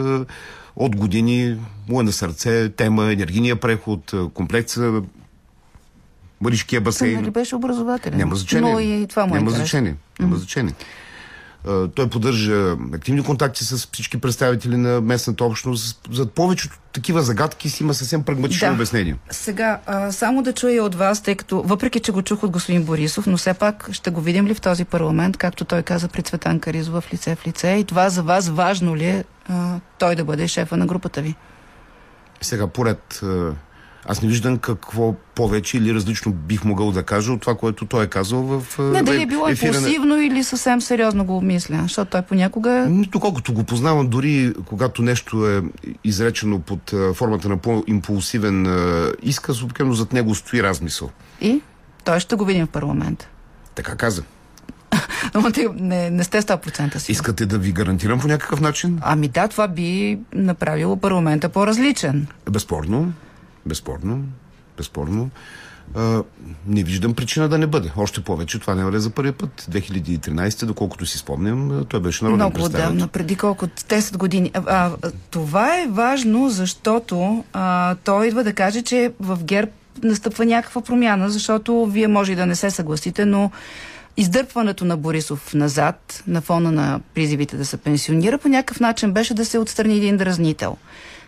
от 0.81 0.97
години 0.97 1.57
му 1.89 2.01
е 2.01 2.05
на 2.05 2.13
сърце 2.13 2.69
тема 2.69 3.13
енергийния 3.13 3.57
преход, 3.57 4.15
комплекса 4.35 5.03
Маришкия 6.41 6.81
басейн. 6.81 7.15
Нали 7.15 7.31
беше 7.31 7.57
образователен? 7.57 8.19
Няма 8.19 8.37
значение. 8.37 8.73
Но 8.73 8.81
и 8.81 9.07
това 9.09 9.27
му 9.27 9.35
е 9.35 9.39
Няма 9.39 9.51
значение. 9.51 9.95
Няма 10.21 10.37
значение. 10.37 10.73
Той 11.95 12.11
поддържа 12.11 12.77
активни 12.95 13.23
контакти 13.23 13.65
с 13.65 13.77
всички 13.77 14.21
представители 14.21 14.77
на 14.77 15.01
местната 15.01 15.45
общност. 15.45 16.01
За 16.11 16.27
повечето 16.27 16.79
такива 16.93 17.23
загадки 17.23 17.71
си 17.71 17.83
има 17.83 17.95
съвсем 17.95 18.23
прагматично 18.23 18.69
да. 18.69 18.75
обяснение. 18.75 19.17
Сега, 19.31 19.81
а, 19.87 20.13
само 20.13 20.43
да 20.43 20.53
чуя 20.53 20.85
от 20.85 20.95
вас, 20.95 21.23
тъй 21.23 21.35
като, 21.35 21.63
въпреки 21.63 22.01
че 22.01 22.13
го 22.13 22.23
чух 22.23 22.43
от 22.43 22.51
господин 22.51 22.85
Борисов, 22.85 23.27
но 23.27 23.37
все 23.37 23.55
пак 23.55 23.89
ще 23.93 24.11
го 24.11 24.21
видим 24.21 24.47
ли 24.47 24.55
в 24.55 24.61
този 24.61 24.85
парламент, 24.85 25.37
както 25.37 25.65
той 25.65 25.83
каза 25.83 26.09
при 26.09 26.23
Цветан 26.23 26.61
Каризова 26.61 27.01
в 27.01 27.13
лице 27.13 27.37
в 27.37 27.47
лице. 27.47 27.73
И 27.73 27.85
това 27.85 28.11
за 28.11 28.23
вас 28.23 28.49
важно 28.49 28.97
ли 28.97 29.05
е 29.05 29.25
а, 29.49 29.81
той 29.99 30.17
да 30.17 30.25
бъде 30.25 30.49
шефа 30.49 30.77
на 30.77 30.87
групата 30.87 31.23
ви? 31.23 31.35
Сега, 32.41 32.67
поред 32.67 33.21
аз 34.07 34.23
не 34.23 34.29
виждам 34.29 34.59
какво 34.59 35.15
повече 35.35 35.77
или 35.77 35.95
различно 35.95 36.33
бих 36.33 36.65
могъл 36.65 36.93
да 36.93 37.03
кажа 37.03 37.33
от 37.33 37.41
това, 37.41 37.55
което 37.55 37.87
той 37.87 38.05
е 38.05 38.07
казал 38.07 38.43
в 38.43 38.79
Не, 38.79 39.03
дали 39.03 39.23
е 39.23 39.27
било 39.27 39.49
импулсивно 39.49 40.17
на... 40.17 40.25
или 40.25 40.45
съвсем 40.45 40.81
сериозно 40.81 41.25
го 41.25 41.37
обмисля, 41.37 41.79
защото 41.83 42.11
той 42.11 42.23
понякога... 42.23 42.87
Доколкото 42.91 43.53
го 43.53 43.65
познавам, 43.65 44.09
дори 44.09 44.53
когато 44.67 45.03
нещо 45.03 45.49
е 45.49 45.63
изречено 46.05 46.61
под 46.61 46.95
формата 47.15 47.49
на 47.49 47.57
по-импулсивен 47.57 48.67
изказ, 49.23 49.63
обикновено 49.63 49.95
зад 49.95 50.13
него 50.13 50.35
стои 50.35 50.63
размисъл. 50.63 51.11
И? 51.41 51.61
Той 52.05 52.21
ще 52.21 52.37
го 52.37 52.45
видим 52.45 52.67
в 52.67 52.71
парламента. 52.71 53.29
Така 53.75 53.97
каза. 53.97 54.23
Но 55.35 55.53
те 55.53 55.69
не, 55.75 56.11
не 56.11 56.25
сте 56.25 56.43
100% 56.43 56.99
си. 56.99 57.13
Искате 57.13 57.47
да 57.47 57.59
ви 57.59 57.73
гарантирам 57.73 58.21
по 58.21 58.29
някакъв 58.29 58.61
начин? 58.61 58.99
Ами 59.03 59.29
да, 59.29 59.49
това 59.49 59.69
би 59.69 60.19
направило 60.35 60.97
парламента 60.97 61.49
по-различен. 61.49 62.27
Безспорно. 62.51 63.13
Безспорно. 63.67 64.25
Безспорно. 64.77 65.31
А, 65.95 66.23
не 66.67 66.83
виждам 66.83 67.15
причина 67.15 67.49
да 67.49 67.59
не 67.59 67.67
бъде. 67.67 67.93
Още 67.97 68.21
повече, 68.21 68.59
това 68.59 68.75
не 68.75 68.97
е 68.97 69.01
за 69.01 69.11
първи 69.11 69.33
път. 69.33 69.67
2013, 69.71 70.65
доколкото 70.65 71.07
си 71.07 71.19
спомням, 71.19 71.85
той 71.89 72.01
беше 72.01 72.25
народен 72.25 72.39
Много 72.39 72.55
представител. 72.55 73.09
преди 73.09 73.37
колко 73.37 73.67
10 73.67 74.17
години. 74.17 74.51
А, 74.55 74.61
а, 74.67 74.91
това 75.31 75.81
е 75.81 75.87
важно, 75.91 76.49
защото 76.49 77.45
а, 77.53 77.95
той 77.95 78.27
идва 78.27 78.45
да 78.45 78.53
каже, 78.53 78.83
че 78.83 79.13
в 79.21 79.39
ГЕРБ 79.45 79.71
настъпва 80.03 80.45
някаква 80.45 80.81
промяна, 80.83 81.31
защото 81.31 81.87
вие 81.87 82.09
може 82.09 82.33
и 82.33 82.37
да 82.37 82.47
не 82.47 82.55
се 82.55 82.71
съгласите, 82.71 83.25
но 83.25 83.51
издърпването 84.17 84.85
на 84.85 84.97
Борисов 84.97 85.55
назад, 85.55 86.23
на 86.27 86.41
фона 86.41 86.73
на 86.73 87.01
призивите 87.15 87.57
да 87.57 87.65
се 87.65 87.77
пенсионира, 87.77 88.39
по 88.39 88.49
някакъв 88.49 88.81
начин 88.81 89.13
беше 89.13 89.35
да 89.35 89.45
се 89.45 89.59
отстрани 89.59 89.97
един 89.97 90.17
дразнител. 90.17 90.77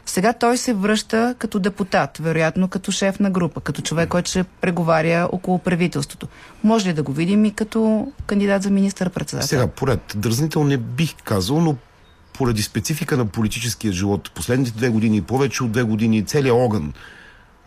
Сега 0.06 0.32
той 0.32 0.56
се 0.56 0.74
връща 0.74 1.34
като 1.38 1.58
депутат, 1.58 2.18
вероятно 2.18 2.68
като 2.68 2.92
шеф 2.92 3.20
на 3.20 3.30
група, 3.30 3.60
като 3.60 3.82
човек, 3.82 4.08
който 4.08 4.30
ще 4.30 4.44
преговаря 4.44 5.28
около 5.32 5.58
правителството. 5.58 6.28
Може 6.64 6.88
ли 6.88 6.92
да 6.92 7.02
го 7.02 7.12
видим 7.12 7.44
и 7.44 7.54
като 7.54 8.12
кандидат 8.26 8.62
за 8.62 8.70
министър-председател? 8.70 9.48
Сега, 9.48 9.66
поред 9.66 10.00
дразнител 10.16 10.64
не 10.64 10.76
бих 10.76 11.14
казал, 11.24 11.60
но 11.60 11.76
поради 12.32 12.62
специфика 12.62 13.16
на 13.16 13.26
политическия 13.26 13.92
живот, 13.92 14.30
последните 14.34 14.72
две 14.72 14.88
години, 14.88 15.22
повече 15.22 15.64
от 15.64 15.72
две 15.72 15.82
години, 15.82 16.24
целият 16.24 16.56
огън 16.56 16.92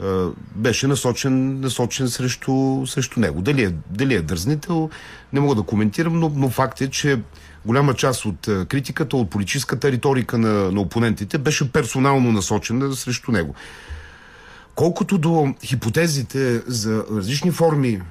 а, 0.04 0.30
беше 0.56 0.88
насочен, 0.88 1.60
насочен 1.60 2.10
срещу, 2.10 2.84
срещу 2.88 3.20
него. 3.20 3.42
Дали 3.42 3.64
е, 3.64 3.74
дали 3.90 4.14
е 4.14 4.22
дразнител, 4.22 4.90
не 5.34 5.40
мога 5.40 5.56
да 5.56 5.64
коментирам, 5.64 6.20
но, 6.20 6.32
но 6.36 6.50
факт 6.50 6.82
е, 6.82 6.90
че 6.90 7.20
голяма 7.66 7.94
част 7.94 8.26
от 8.26 8.48
а, 8.48 8.66
критиката, 8.66 9.18
от 9.18 9.30
политическата 9.30 9.92
риторика 9.92 10.38
на, 10.38 10.72
на 10.72 10.82
опонентите 10.82 11.38
беше 11.38 11.72
персонално 11.72 12.32
насочена 12.32 12.96
срещу 12.96 13.32
него. 13.32 13.56
Колкото 14.76 15.18
до 15.18 15.54
хипотезите 15.64 16.62
за 16.68 17.06
различни 17.12 17.52
форми 17.52 18.02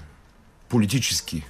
политически, 0.69 1.43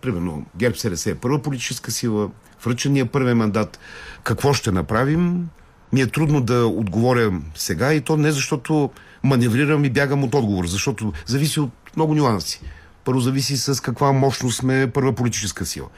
примерно 0.00 0.46
ГЕРБ 0.56 0.76
СРС 0.76 1.06
е 1.06 1.14
първа 1.14 1.42
политическа 1.42 1.90
сила, 1.90 2.30
връчения 2.64 3.06
първи 3.06 3.34
мандат, 3.34 3.78
какво 4.22 4.54
ще 4.54 4.72
направим, 4.72 5.48
ми 5.92 6.00
е 6.00 6.06
трудно 6.06 6.40
да 6.40 6.66
отговоря 6.66 7.32
сега 7.54 7.94
и 7.94 8.00
то 8.00 8.16
не 8.16 8.32
защото 8.32 8.90
маневрирам 9.22 9.84
и 9.84 9.90
бягам 9.90 10.24
от 10.24 10.34
отговор, 10.34 10.66
защото 10.66 11.12
зависи 11.26 11.60
от 11.60 11.72
много 11.96 12.14
нюанси. 12.14 12.60
Първо 13.04 13.20
зависи 13.20 13.56
с 13.56 13.82
каква 13.82 14.12
мощност 14.12 14.58
сме 14.58 14.90
първа 14.94 15.12
политическа 15.12 15.66
сила. 15.66 15.88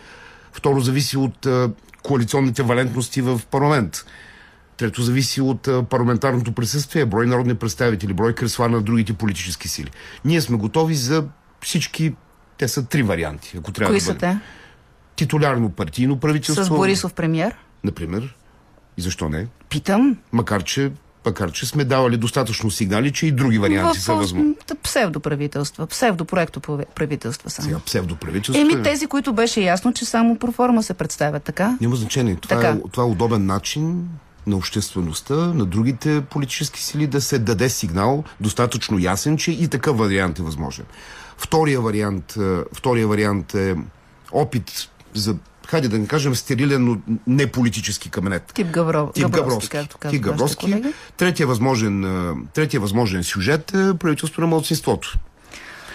Второ 0.52 0.80
зависи 0.80 1.16
от 1.16 1.46
коалиционните 2.02 2.62
валентности 2.62 3.20
в 3.20 3.40
парламент. 3.50 4.04
Трето 4.76 5.02
зависи 5.02 5.40
от 5.40 5.68
парламентарното 5.90 6.52
присъствие, 6.52 7.06
брой 7.06 7.26
народни 7.26 7.54
представители, 7.54 8.12
брой 8.12 8.34
кресла 8.34 8.68
на 8.68 8.80
другите 8.80 9.12
политически 9.12 9.68
сили. 9.68 9.90
Ние 10.24 10.40
сме 10.40 10.56
готови 10.56 10.94
за 10.94 11.24
всички, 11.60 12.14
те 12.58 12.68
са 12.68 12.86
три 12.86 13.02
варианти, 13.02 13.56
ако 13.58 13.72
трябва 13.72 13.92
Кои 13.92 13.98
да 13.98 14.04
са 14.04 14.12
бъдем. 14.14 14.38
те? 14.38 14.40
Титулярно 15.16 15.70
партийно 15.70 16.20
правителство. 16.20 16.64
С 16.64 16.68
Борисов 16.68 17.14
премьер? 17.14 17.54
Например. 17.84 18.36
И 18.96 19.02
защо 19.02 19.28
не? 19.28 19.46
Питам. 19.68 20.16
Макар, 20.32 20.62
че 20.64 20.92
макар 21.26 21.52
че 21.52 21.66
сме 21.66 21.84
давали 21.84 22.16
достатъчно 22.16 22.70
сигнали, 22.70 23.12
че 23.12 23.26
и 23.26 23.32
други 23.32 23.58
варианти 23.58 23.98
в, 23.98 24.02
са 24.02 24.14
възможни. 24.14 24.54
псевдоправителства, 24.82 25.86
псевдопроекто 25.86 26.60
правителства 26.94 27.50
само. 27.50 27.68
Сега 27.68 27.78
псевдоправителство. 27.86 28.60
Еми 28.62 28.74
е- 28.74 28.82
тези, 28.82 29.06
които 29.06 29.32
беше 29.32 29.60
ясно, 29.60 29.92
че 29.92 30.04
само 30.04 30.38
проформа 30.38 30.82
се 30.82 30.94
представят 30.94 31.42
така. 31.42 31.76
Няма 31.80 31.96
значение. 31.96 32.36
Това 32.36 32.56
Така. 32.56 32.68
е, 32.68 32.80
това 32.92 33.02
е 33.02 33.06
удобен 33.06 33.46
начин 33.46 34.08
на 34.46 34.56
обществеността, 34.56 35.34
на 35.34 35.64
другите 35.64 36.20
политически 36.20 36.82
сили 36.82 37.06
да 37.06 37.20
се 37.20 37.38
даде 37.38 37.68
сигнал 37.68 38.24
достатъчно 38.40 38.98
ясен, 38.98 39.36
че 39.36 39.50
и 39.52 39.68
такъв 39.68 39.98
вариант 39.98 40.38
е 40.38 40.42
възможен. 40.42 40.84
Втория 41.38 41.80
вариант, 41.80 42.36
е, 42.36 42.56
втория 42.74 43.08
вариант 43.08 43.54
е 43.54 43.74
опит 44.32 44.88
за, 45.14 45.36
хайде 45.68 45.88
да 45.88 45.98
не 45.98 46.06
кажем, 46.06 46.34
стерилен, 46.34 46.84
но 46.84 46.96
не 47.26 47.46
политически 47.46 48.10
кабинет. 48.10 48.52
Тип 48.54 48.66
Гавро, 48.66 49.10
Тип 49.12 49.26
както 49.68 49.98
казват 49.98 50.10
Тип 50.10 50.58
колеги. 50.58 50.92
Третия 51.16 51.46
възможен, 51.46 52.04
третия 52.54 52.80
възможен 52.80 53.24
сюжет 53.24 53.70
е 53.70 53.94
правителство 53.94 54.40
на 54.40 54.46
младсинството. 54.46 55.18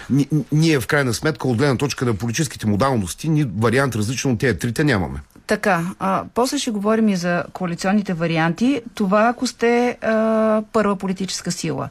Ни- 0.10 0.28
Ние 0.52 0.80
в 0.80 0.88
крайна 0.88 1.14
сметка 1.14 1.48
от 1.48 1.58
гледна 1.58 1.78
точка 1.78 2.06
на 2.06 2.14
политическите 2.14 2.68
модалности 2.68 3.30
ни 3.30 3.52
вариант 3.58 3.96
различен 3.96 4.32
от 4.32 4.40
тези 4.40 4.60
трите 4.60 4.84
нямаме. 4.84 5.20
Така, 5.48 5.86
а, 6.00 6.24
после 6.34 6.58
ще 6.58 6.72
говорим 6.72 7.10
и 7.10 7.16
за 7.16 7.44
коалиционните 7.54 8.14
варианти. 8.14 8.82
Това 8.96 9.28
ако 9.28 9.48
сте 9.48 9.98
а, 10.02 10.62
първа 10.74 10.96
политическа 10.96 11.52
сила. 11.52 11.90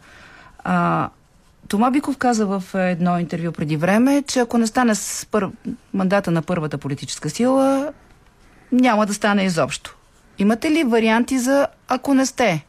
А, 0.59 1.09
Тома 1.73 1.91
Биков 1.91 2.16
каза 2.16 2.47
в 2.47 2.62
едно 2.75 3.18
интервю 3.18 3.53
преди 3.53 3.77
време, 3.77 4.23
че 4.27 4.41
ако 4.41 4.59
не 4.59 4.66
стане 4.66 4.95
с 4.95 5.27
пър... 5.31 5.49
мандата 5.95 6.31
на 6.31 6.43
първата 6.43 6.79
политическа 6.79 7.31
сила, 7.31 7.93
няма 8.73 9.07
да 9.07 9.14
стане 9.14 9.45
изобщо. 9.45 9.97
Имате 10.39 10.70
ли 10.70 10.85
варианти 10.85 11.39
за 11.39 11.66
ако 11.89 12.14
не 12.14 12.27
сте? 12.27 12.66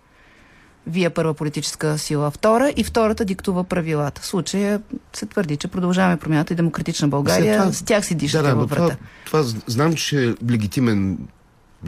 Вие 0.87 1.09
първа 1.09 1.33
политическа 1.33 1.97
сила, 1.97 2.31
втора 2.31 2.73
и 2.77 2.83
втората 2.83 3.25
диктува 3.25 3.63
правилата. 3.63 4.21
В 4.21 4.25
случая 4.25 4.81
се 5.13 5.25
твърди, 5.25 5.57
че 5.57 5.67
продължаваме 5.67 6.17
промяната 6.17 6.53
и 6.53 6.55
демократична 6.55 7.07
България. 7.07 7.59
Това- 7.59 7.73
С 7.73 7.83
тях 7.83 8.05
си 8.05 8.15
дишате 8.15 8.47
да, 8.47 8.55
във 8.55 8.69
врата. 8.69 8.97
това, 9.25 9.43
това 9.43 9.59
знам, 9.67 9.93
че 9.93 10.25
е 10.25 10.33
легитимен 10.51 11.17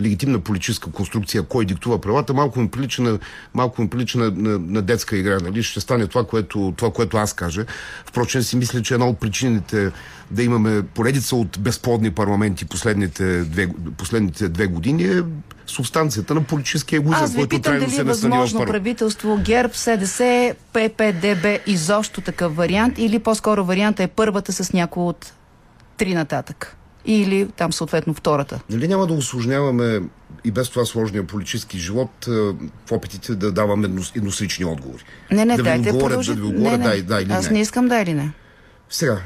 легитимна 0.02 0.40
политическа 0.40 0.92
конструкция, 0.92 1.44
кой 1.44 1.66
диктува 1.66 2.02
правата, 2.02 2.34
малко 2.34 2.60
ми 2.60 2.68
прилича 2.68 3.02
на, 3.02 3.20
малко 3.54 3.82
ми 3.82 3.90
прилича 3.90 4.18
на, 4.18 4.32
на, 4.32 4.60
на 4.60 4.82
детска 4.82 5.18
игра. 5.18 5.40
Нали? 5.40 5.64
Ще 5.64 5.80
стане 5.80 6.08
това 6.08 6.24
което, 6.24 6.74
това, 6.78 6.92
което 6.92 7.18
аз 7.18 7.34
кажа. 7.34 7.66
Впрочем, 8.06 8.42
си 8.42 8.58
мисля, 8.58 8.82
че 8.82 8.94
една 8.94 9.08
от 9.08 9.20
причините 9.20 9.92
да 10.32 10.44
имаме 10.44 10.84
поредица 10.84 11.36
от 11.36 11.60
безплодни 11.60 12.12
парламенти 12.12 12.66
последните 12.66 13.44
две, 13.44 13.70
последните 13.98 14.50
две 14.50 14.68
години 14.68 15.04
е 15.04 15.24
субстанцията 15.68 16.36
на 16.36 16.44
политическия 16.44 16.98
егоизъм, 16.98 17.24
Аз 17.24 17.32
ви 17.32 17.38
който 17.38 17.50
питам 17.50 17.80
дали 17.80 17.92
се 17.92 18.02
е 18.02 18.04
в 18.04 18.08
възможно 18.08 18.60
парламент. 18.60 18.72
правителство 18.72 19.40
ГЕРБ, 19.46 19.74
СДС, 19.74 20.56
ППДБ 20.74 21.46
изобщо 21.68 22.22
такъв 22.22 22.56
вариант 22.56 22.98
или 22.98 23.20
по-скоро 23.20 23.66
варианта 23.66 24.04
е 24.04 24.08
първата 24.08 24.54
с 24.54 24.74
някой 24.74 25.04
от 25.04 25.34
три 25.98 26.14
нататък. 26.14 26.78
Или 27.06 27.48
там 27.48 27.74
съответно 27.74 28.14
втората. 28.14 28.60
Дали 28.70 28.88
няма 28.88 29.08
да 29.08 29.14
осложняваме 29.14 30.02
и 30.44 30.52
без 30.52 30.70
това 30.70 30.86
сложния 30.86 31.28
политически 31.28 31.78
живот 31.80 32.26
в 32.86 32.92
опитите 32.92 33.36
да 33.36 33.52
даваме 33.52 33.88
еднос- 33.88 34.18
едносрични 34.18 34.66
отговори? 34.66 35.04
Не, 35.32 35.46
не, 35.46 35.58
да 35.58 35.64
дайте 35.64 35.90
отговоря, 35.90 36.10
продължи. 36.10 36.30
да 36.30 36.42
ви 36.42 36.48
отговоря 36.48 36.78
не, 36.78 36.88
не. 36.88 36.96
да, 36.96 37.04
да 37.04 37.22
или 37.22 37.32
Аз 37.32 37.46
не. 37.46 37.54
не 37.54 37.62
искам 37.62 37.88
да 37.88 38.00
или 38.00 38.14
не. 38.14 38.32
Сега, 38.90 39.20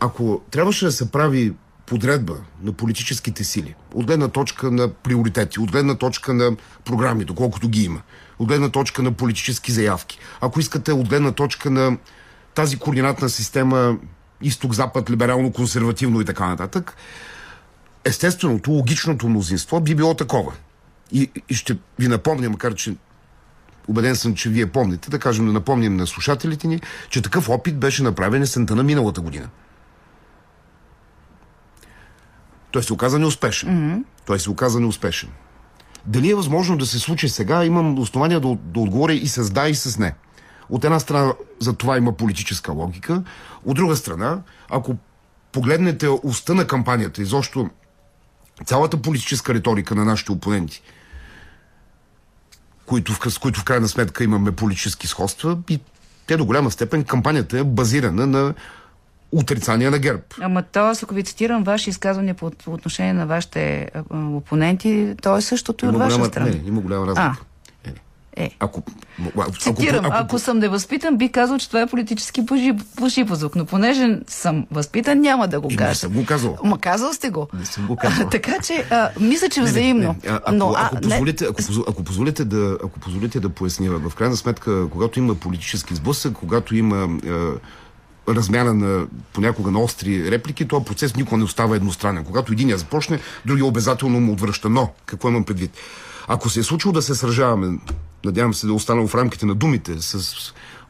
ако 0.00 0.40
трябваше 0.50 0.84
да 0.84 0.92
се 0.92 1.10
прави 1.10 1.52
подредба 1.86 2.36
на 2.62 2.72
политическите 2.72 3.44
сили, 3.44 3.74
от 3.94 4.06
гледна 4.06 4.28
точка 4.28 4.70
на 4.70 4.88
приоритети, 4.88 5.60
от 5.60 5.72
гледна 5.72 5.94
точка 5.94 6.34
на 6.34 6.56
програми, 6.84 7.24
доколкото 7.24 7.68
ги 7.68 7.84
има, 7.84 8.02
от 8.38 8.48
гледна 8.48 8.68
точка 8.68 9.02
на 9.02 9.12
политически 9.12 9.72
заявки, 9.72 10.18
ако 10.40 10.60
искате 10.60 10.92
от 10.92 11.08
гледна 11.08 11.32
точка 11.32 11.70
на 11.70 11.96
тази 12.54 12.78
координатна 12.78 13.28
система 13.28 13.96
изток-запад, 14.42 15.10
либерално-консервативно 15.10 16.20
и 16.20 16.24
така 16.24 16.46
нататък, 16.46 16.96
естественото, 18.04 18.70
логичното 18.70 19.28
мнозинство 19.28 19.80
би 19.80 19.94
било 19.94 20.14
такова. 20.14 20.52
И, 21.12 21.30
и 21.48 21.54
ще 21.54 21.76
ви 21.98 22.08
напомня, 22.08 22.50
макар 22.50 22.74
че 22.74 22.94
убеден 23.88 24.16
съм, 24.16 24.34
че 24.34 24.48
вие 24.48 24.66
помните, 24.66 25.10
да 25.10 25.18
кажем, 25.18 25.46
да 25.46 25.52
напомним 25.52 25.96
на 25.96 26.06
слушателите 26.06 26.66
ни, 26.66 26.80
че 27.08 27.22
такъв 27.22 27.48
опит 27.48 27.78
беше 27.78 28.02
направен 28.02 28.42
есента 28.42 28.76
на 28.76 28.82
миналата 28.82 29.20
година. 29.20 29.48
Той 32.70 32.82
се 32.82 32.92
оказа 32.92 33.18
неуспешен. 33.18 33.68
Mm-hmm. 33.68 34.04
Той 34.26 34.40
се 34.40 34.50
оказа 34.50 34.80
неуспешен. 34.80 35.28
Дали 36.06 36.30
е 36.30 36.34
възможно 36.34 36.78
да 36.78 36.86
се 36.86 36.98
случи 36.98 37.28
сега, 37.28 37.64
имам 37.64 37.98
основания 37.98 38.40
да, 38.40 38.56
да 38.64 38.80
отговоря 38.80 39.12
и 39.12 39.28
с 39.28 39.50
да, 39.50 39.68
и 39.68 39.74
с 39.74 39.98
не. 39.98 40.14
От 40.72 40.84
една 40.84 41.00
страна, 41.00 41.34
за 41.60 41.72
това 41.72 41.96
има 41.96 42.12
политическа 42.12 42.72
логика. 42.72 43.22
От 43.64 43.76
друга 43.76 43.96
страна, 43.96 44.38
ако 44.70 44.96
погледнете 45.52 46.08
уста 46.22 46.54
на 46.54 46.66
кампанията, 46.66 47.22
изобщо 47.22 47.70
цялата 48.66 48.96
политическа 48.96 49.54
риторика 49.54 49.94
на 49.94 50.04
нашите 50.04 50.32
опоненти, 50.32 50.82
които, 52.86 53.30
с 53.30 53.38
които 53.38 53.60
в 53.60 53.64
крайна 53.64 53.88
сметка 53.88 54.24
имаме 54.24 54.52
политически 54.52 55.06
сходства, 55.06 55.58
и 55.68 55.80
те 56.26 56.36
до 56.36 56.44
голяма 56.44 56.70
степен 56.70 57.04
кампанията 57.04 57.58
е 57.58 57.64
базирана 57.64 58.26
на 58.26 58.54
отрицание 59.32 59.90
на 59.90 59.98
ГЕРБ. 59.98 60.22
Ама 60.40 60.62
то, 60.62 60.92
ако 61.02 61.14
ви 61.14 61.24
цитирам 61.24 61.64
ваши 61.64 61.90
изказвания 61.90 62.34
по, 62.34 62.50
по 62.50 62.72
отношение 62.72 63.12
на 63.12 63.26
вашите 63.26 63.90
опоненти, 64.10 65.14
то 65.22 65.36
е 65.36 65.40
същото 65.40 65.86
и 65.86 65.88
от 65.88 65.96
ваша 65.96 66.24
страна. 66.24 66.50
не, 66.50 66.62
има 66.66 66.80
голяма 66.80 67.06
разлика. 67.06 67.36
А. 67.40 67.51
Е. 68.36 68.50
Ако, 68.60 68.82
ако, 69.38 69.52
Цитирам, 69.52 70.04
ако, 70.04 70.14
ако 70.16 70.38
съм 70.38 70.58
невъзпитан, 70.58 71.16
би 71.16 71.32
казал, 71.32 71.58
че 71.58 71.68
това 71.68 71.80
е 71.80 71.86
политически 71.86 72.46
пошипозук, 72.96 73.56
но 73.56 73.64
понеже 73.64 74.18
съм 74.28 74.66
възпитан, 74.70 75.20
няма 75.20 75.48
да 75.48 75.60
го 75.60 75.68
кажа. 75.68 75.88
Не 75.88 75.94
съм 75.94 76.12
го 76.12 76.26
казал. 76.26 76.58
Ма 76.64 76.78
казал 76.78 77.12
сте 77.12 77.30
го. 77.30 77.48
Не 77.54 77.64
съм 77.66 77.86
го 77.86 77.96
казал. 77.96 78.28
така 78.30 78.58
че, 78.62 78.86
а, 78.90 79.10
мисля, 79.20 79.48
че 79.48 79.62
взаимно. 79.62 80.16
Не, 80.24 80.30
не, 80.30 80.32
не. 80.32 80.38
Ако, 80.44 80.52
но, 80.52 80.74
ако, 80.76 81.00
позволите, 81.00 81.44
ако, 81.44 81.62
ако, 81.88 82.04
позволите 82.04 82.44
да, 82.44 82.78
ако 82.84 83.00
позволите 83.00 83.40
да 83.40 83.48
поясня, 83.48 83.90
в 83.90 84.14
крайна 84.14 84.36
сметка, 84.36 84.88
когато 84.90 85.18
има 85.18 85.34
политически 85.34 85.94
сблъсък, 85.94 86.32
когато 86.32 86.76
има 86.76 87.18
е, 87.26 87.30
размяна 88.28 88.74
на 88.74 89.06
понякога 89.32 89.70
на 89.70 89.80
остри 89.80 90.30
реплики, 90.30 90.68
този 90.68 90.84
процес 90.84 91.16
никога 91.16 91.36
не 91.36 91.44
остава 91.44 91.76
едностранен. 91.76 92.24
Когато 92.24 92.52
един 92.52 92.68
я 92.68 92.78
започне, 92.78 93.18
другия 93.46 93.66
обязателно 93.66 94.20
му 94.20 94.32
отвръща. 94.32 94.68
Но, 94.68 94.90
какво 95.06 95.28
имам 95.28 95.44
предвид? 95.44 95.70
Ако 96.28 96.50
се 96.50 96.60
е 96.60 96.62
случило 96.62 96.92
да 96.92 97.02
се 97.02 97.14
сражаваме, 97.14 97.78
надявам 98.24 98.54
се 98.54 98.66
да 98.66 98.72
останало 98.74 99.08
в 99.08 99.14
рамките 99.14 99.46
на 99.46 99.54
думите, 99.54 100.02
с 100.02 100.34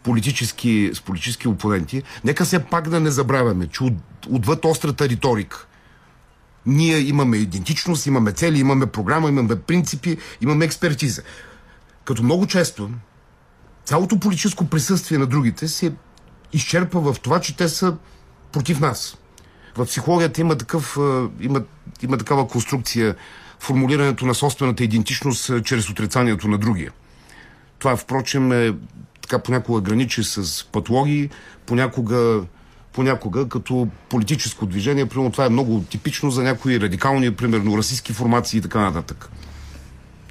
политически, 0.02 0.90
с 0.94 1.00
политически 1.00 1.48
опоненти, 1.48 2.02
нека 2.24 2.46
се 2.46 2.64
пак 2.64 2.88
да 2.88 3.00
не 3.00 3.10
забравяме, 3.10 3.66
че 3.66 3.84
от, 3.84 3.94
отвъд 4.30 4.64
острата 4.64 5.08
риторика, 5.08 5.66
ние 6.66 6.98
имаме 6.98 7.36
идентичност, 7.36 8.06
имаме 8.06 8.32
цели, 8.32 8.60
имаме 8.60 8.86
програма, 8.86 9.28
имаме 9.28 9.56
принципи, 9.60 10.16
имаме 10.40 10.64
експертиза. 10.64 11.22
Като 12.04 12.22
много 12.22 12.46
често 12.46 12.90
цялото 13.84 14.20
политическо 14.20 14.66
присъствие 14.66 15.18
на 15.18 15.26
другите 15.26 15.68
се 15.68 15.92
изчерпва 16.52 17.12
в 17.12 17.20
това, 17.20 17.40
че 17.40 17.56
те 17.56 17.68
са 17.68 17.96
против 18.52 18.80
нас. 18.80 19.16
В 19.76 19.86
психологията 19.86 20.40
има, 20.40 20.58
такъв, 20.58 20.98
има, 21.40 21.62
има 22.02 22.18
такава 22.18 22.48
конструкция 22.48 23.16
формулирането 23.58 24.26
на 24.26 24.34
собствената 24.34 24.84
идентичност 24.84 25.64
чрез 25.64 25.90
отрицанието 25.90 26.48
на 26.48 26.58
другия. 26.58 26.92
Това, 27.82 27.96
впрочем, 27.96 28.52
е 28.52 28.74
така 29.22 29.38
понякога 29.38 29.80
граничи 29.80 30.24
с 30.24 30.66
патологии, 30.72 31.30
понякога 31.66 32.40
понякога 32.92 33.48
като 33.48 33.88
политическо 34.08 34.66
движение. 34.66 35.06
Примерно 35.06 35.30
това 35.30 35.46
е 35.46 35.48
много 35.48 35.80
типично 35.90 36.30
за 36.30 36.42
някои 36.42 36.80
радикални, 36.80 37.34
примерно 37.34 37.78
расистски 37.78 38.12
формации 38.12 38.58
и 38.58 38.60
така 38.60 38.80
нататък. 38.80 39.30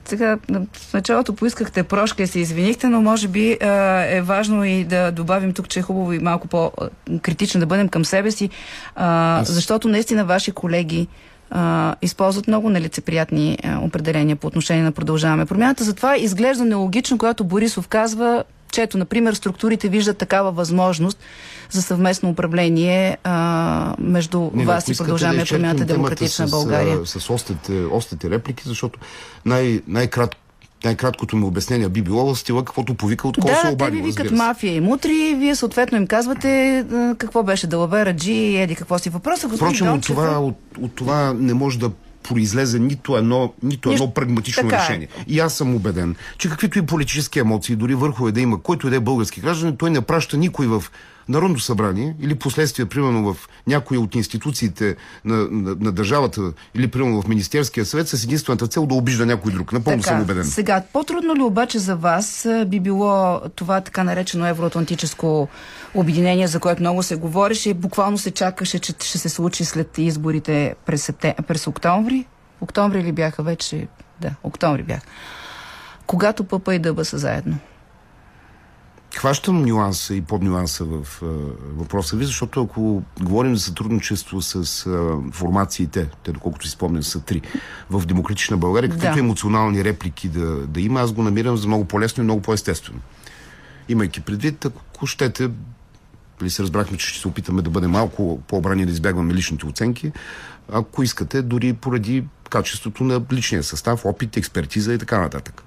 Сега, 0.06 0.38
в 0.74 0.94
началото 0.94 1.36
поискахте 1.36 1.84
прошка 1.84 2.24
и 2.24 2.28
се 2.28 2.40
извинихте, 2.40 2.88
но 2.88 3.02
може 3.02 3.28
би 3.28 3.58
е 3.62 4.22
важно 4.22 4.66
и 4.66 4.84
да 4.84 5.12
добавим 5.12 5.54
тук, 5.54 5.68
че 5.70 5.80
е 5.80 5.82
хубаво 5.82 6.14
и 6.14 6.20
малко 6.20 6.48
по-критично 6.48 7.60
да 7.60 7.66
бъдем 7.66 7.90
към 7.90 8.06
себе 8.06 8.32
си, 8.32 8.50
Аз... 8.96 9.52
защото 9.52 9.88
наистина 9.88 10.26
ваши 10.26 10.52
колеги 10.52 11.08
а, 11.52 11.96
използват 12.02 12.48
много 12.48 12.70
нелицеприятни 12.70 13.58
а, 13.64 13.80
определения 13.80 14.36
по 14.36 14.48
отношение 14.48 14.84
на 14.84 14.92
продължаваме 14.92 15.46
промяната. 15.46 15.84
Затова 15.84 16.18
изглежда 16.18 16.66
нелогично, 16.66 17.18
когато 17.18 17.44
Борисов 17.44 17.88
казва, 17.88 18.44
че 18.72 18.82
ето, 18.82 18.98
например, 18.98 19.34
структурите 19.34 19.90
виждат 19.90 20.18
такава 20.18 20.52
възможност 20.52 21.20
за 21.70 21.82
съвместно 21.82 22.30
управление 22.30 23.18
а, 23.24 23.96
между 24.00 24.52
не, 24.54 24.66
вас 24.66 24.88
и 24.88 24.98
продължаваме 24.98 25.44
да 25.44 25.50
промяната 25.50 25.86
Демократична 25.86 26.48
с, 26.48 26.52
България. 26.52 27.06
С, 27.06 27.20
с 27.20 27.30
остите, 27.30 27.74
остите 27.92 28.30
реплики, 28.30 28.64
защото 28.66 29.00
най- 29.46 29.82
най-кратко 29.88 30.41
най-краткото 30.86 31.36
ми 31.36 31.44
обяснение 31.44 31.90
би 31.90 32.02
било 32.02 32.34
в 32.34 32.40
стила 32.40 32.66
каквото 32.66 32.94
повика 32.94 33.28
от 33.28 33.38
кого 33.38 33.54
да, 33.54 33.60
се 33.60 33.68
обади. 33.68 33.98
Да, 33.98 34.04
ви 34.04 34.10
викат 34.10 34.32
мафия 34.32 34.76
и 34.76 34.82
мутри, 34.82 35.36
вие 35.38 35.56
съответно 35.56 35.98
им 35.98 36.08
казвате 36.08 36.86
какво 37.18 37.44
беше 37.44 37.68
Далавера, 37.68 38.16
Джи, 38.16 38.58
еди 38.58 38.76
какво 38.76 39.00
си 39.00 39.10
въпроса. 39.10 39.50
Впрочем, 39.50 39.94
от 39.94 40.02
това, 40.02 40.40
от, 40.40 40.58
от 40.82 40.96
това 40.96 41.34
не 41.34 41.54
може 41.54 41.80
да 41.80 41.92
произлезе 42.24 42.80
нито 42.80 43.18
едно, 43.18 43.54
нито 43.64 43.90
едно 43.90 44.04
Нищо, 44.06 44.14
прагматично 44.14 44.64
така 44.64 44.76
е. 44.76 44.80
решение. 44.80 45.08
Е. 45.18 45.24
И 45.28 45.40
аз 45.40 45.54
съм 45.54 45.76
убеден, 45.76 46.16
че 46.38 46.50
каквито 46.50 46.80
и 46.80 46.86
политически 46.86 47.40
емоции, 47.40 47.76
дори 47.76 47.96
върхове 47.96 48.32
да 48.32 48.42
има, 48.42 48.62
който 48.62 48.88
и 48.88 48.90
да 48.90 48.96
е 48.96 49.00
български 49.00 49.42
граждан, 49.42 49.78
той 49.78 49.90
не 49.90 50.02
праща 50.02 50.38
никой 50.38 50.68
в 50.68 50.84
Народно 51.30 51.60
събрание 51.60 52.16
или 52.20 52.36
последствие, 52.36 52.86
примерно 52.86 53.34
в 53.34 53.50
някои 53.68 53.98
от 53.98 54.16
институциите 54.16 54.96
на, 55.26 55.36
на, 55.36 55.76
на 55.80 55.92
държавата 55.92 56.42
или 56.76 56.88
примерно 56.88 57.22
в 57.22 57.28
Министерския 57.28 57.86
съвет 57.86 58.08
с 58.08 58.24
единствената 58.24 58.68
цел 58.68 58.86
да 58.86 58.96
обижда 58.96 59.26
някой 59.26 59.52
друг. 59.52 59.74
Напълно 59.74 60.02
така, 60.02 60.14
съм 60.14 60.22
убеден. 60.22 60.46
Сега, 60.46 60.84
по-трудно 60.94 61.36
ли 61.36 61.42
обаче 61.42 61.80
за 61.80 61.96
вас 61.96 62.48
би 62.68 62.80
било 62.80 63.40
това 63.56 63.82
така 63.82 64.04
наречено 64.04 64.48
евроатлантическо 64.48 65.48
обединение, 65.96 66.48
за 66.48 66.60
което 66.60 66.82
много 66.82 67.04
се 67.04 67.16
говореше, 67.16 67.74
буквално 67.74 68.18
се 68.18 68.32
чакаше, 68.32 68.80
че 68.80 68.94
ще 69.00 69.18
се 69.18 69.30
случи 69.30 69.66
след 69.66 69.98
изборите 69.98 70.76
през, 70.86 71.04
септем... 71.04 71.34
през 71.48 71.68
октомври? 71.68 72.26
Октомври 72.62 73.04
ли 73.04 73.12
бяха 73.12 73.44
вече? 73.44 73.88
Да, 74.22 74.36
октомври 74.44 74.84
бяха. 74.84 75.06
Когато 76.08 76.44
ПП 76.44 76.68
и 76.74 76.80
ДБ 76.80 77.04
са 77.04 77.18
заедно. 77.18 77.58
Хващам 79.16 79.66
нюанса 79.66 80.16
и 80.16 80.22
поднюанса 80.22 80.86
в 80.86 81.22
а, 81.22 81.26
въпроса 81.76 82.16
ви, 82.16 82.26
защото 82.26 82.64
ако 82.64 83.04
говорим 83.22 83.56
за 83.56 83.64
сътрудничество 83.64 84.42
с 84.42 84.86
а, 84.86 85.18
формациите, 85.32 86.10
те 86.24 86.32
доколкото 86.32 86.66
си 86.66 86.72
спомням 86.72 87.04
са 87.04 87.22
три, 87.22 87.42
в 87.90 88.06
Демократична 88.06 88.58
България, 88.58 88.90
каквито 88.90 89.14
да. 89.14 89.20
емоционални 89.20 89.84
реплики 89.84 90.30
да, 90.30 90.68
да 90.68 90.82
има, 90.82 91.02
аз 91.02 91.12
го 91.12 91.24
намирам 91.24 91.58
за 91.58 91.68
много 91.68 91.86
по-лесно 91.86 92.22
и 92.22 92.24
много 92.24 92.42
по-естествено. 92.42 93.00
Имайки 93.90 94.22
предвид, 94.22 94.66
ако 94.66 95.08
щете, 95.08 95.44
или 95.44 95.52
нали, 96.42 96.50
се 96.50 96.64
разбрахме, 96.64 96.98
че 96.98 97.08
ще 97.08 97.20
се 97.20 97.28
опитаме 97.28 97.62
да 97.62 97.70
бъдем 97.70 97.92
малко 97.92 98.42
по-обрани 98.48 98.86
да 98.86 98.92
избягваме 98.92 99.34
личните 99.34 99.66
оценки, 99.66 100.12
ако 100.72 101.04
искате, 101.04 101.42
дори 101.42 101.74
поради 101.74 102.24
качеството 102.50 103.04
на 103.04 103.22
личния 103.32 103.64
състав, 103.64 104.06
опит, 104.06 104.38
експертиза 104.38 104.94
и 104.94 104.98
така 104.98 105.20
нататък 105.20 105.64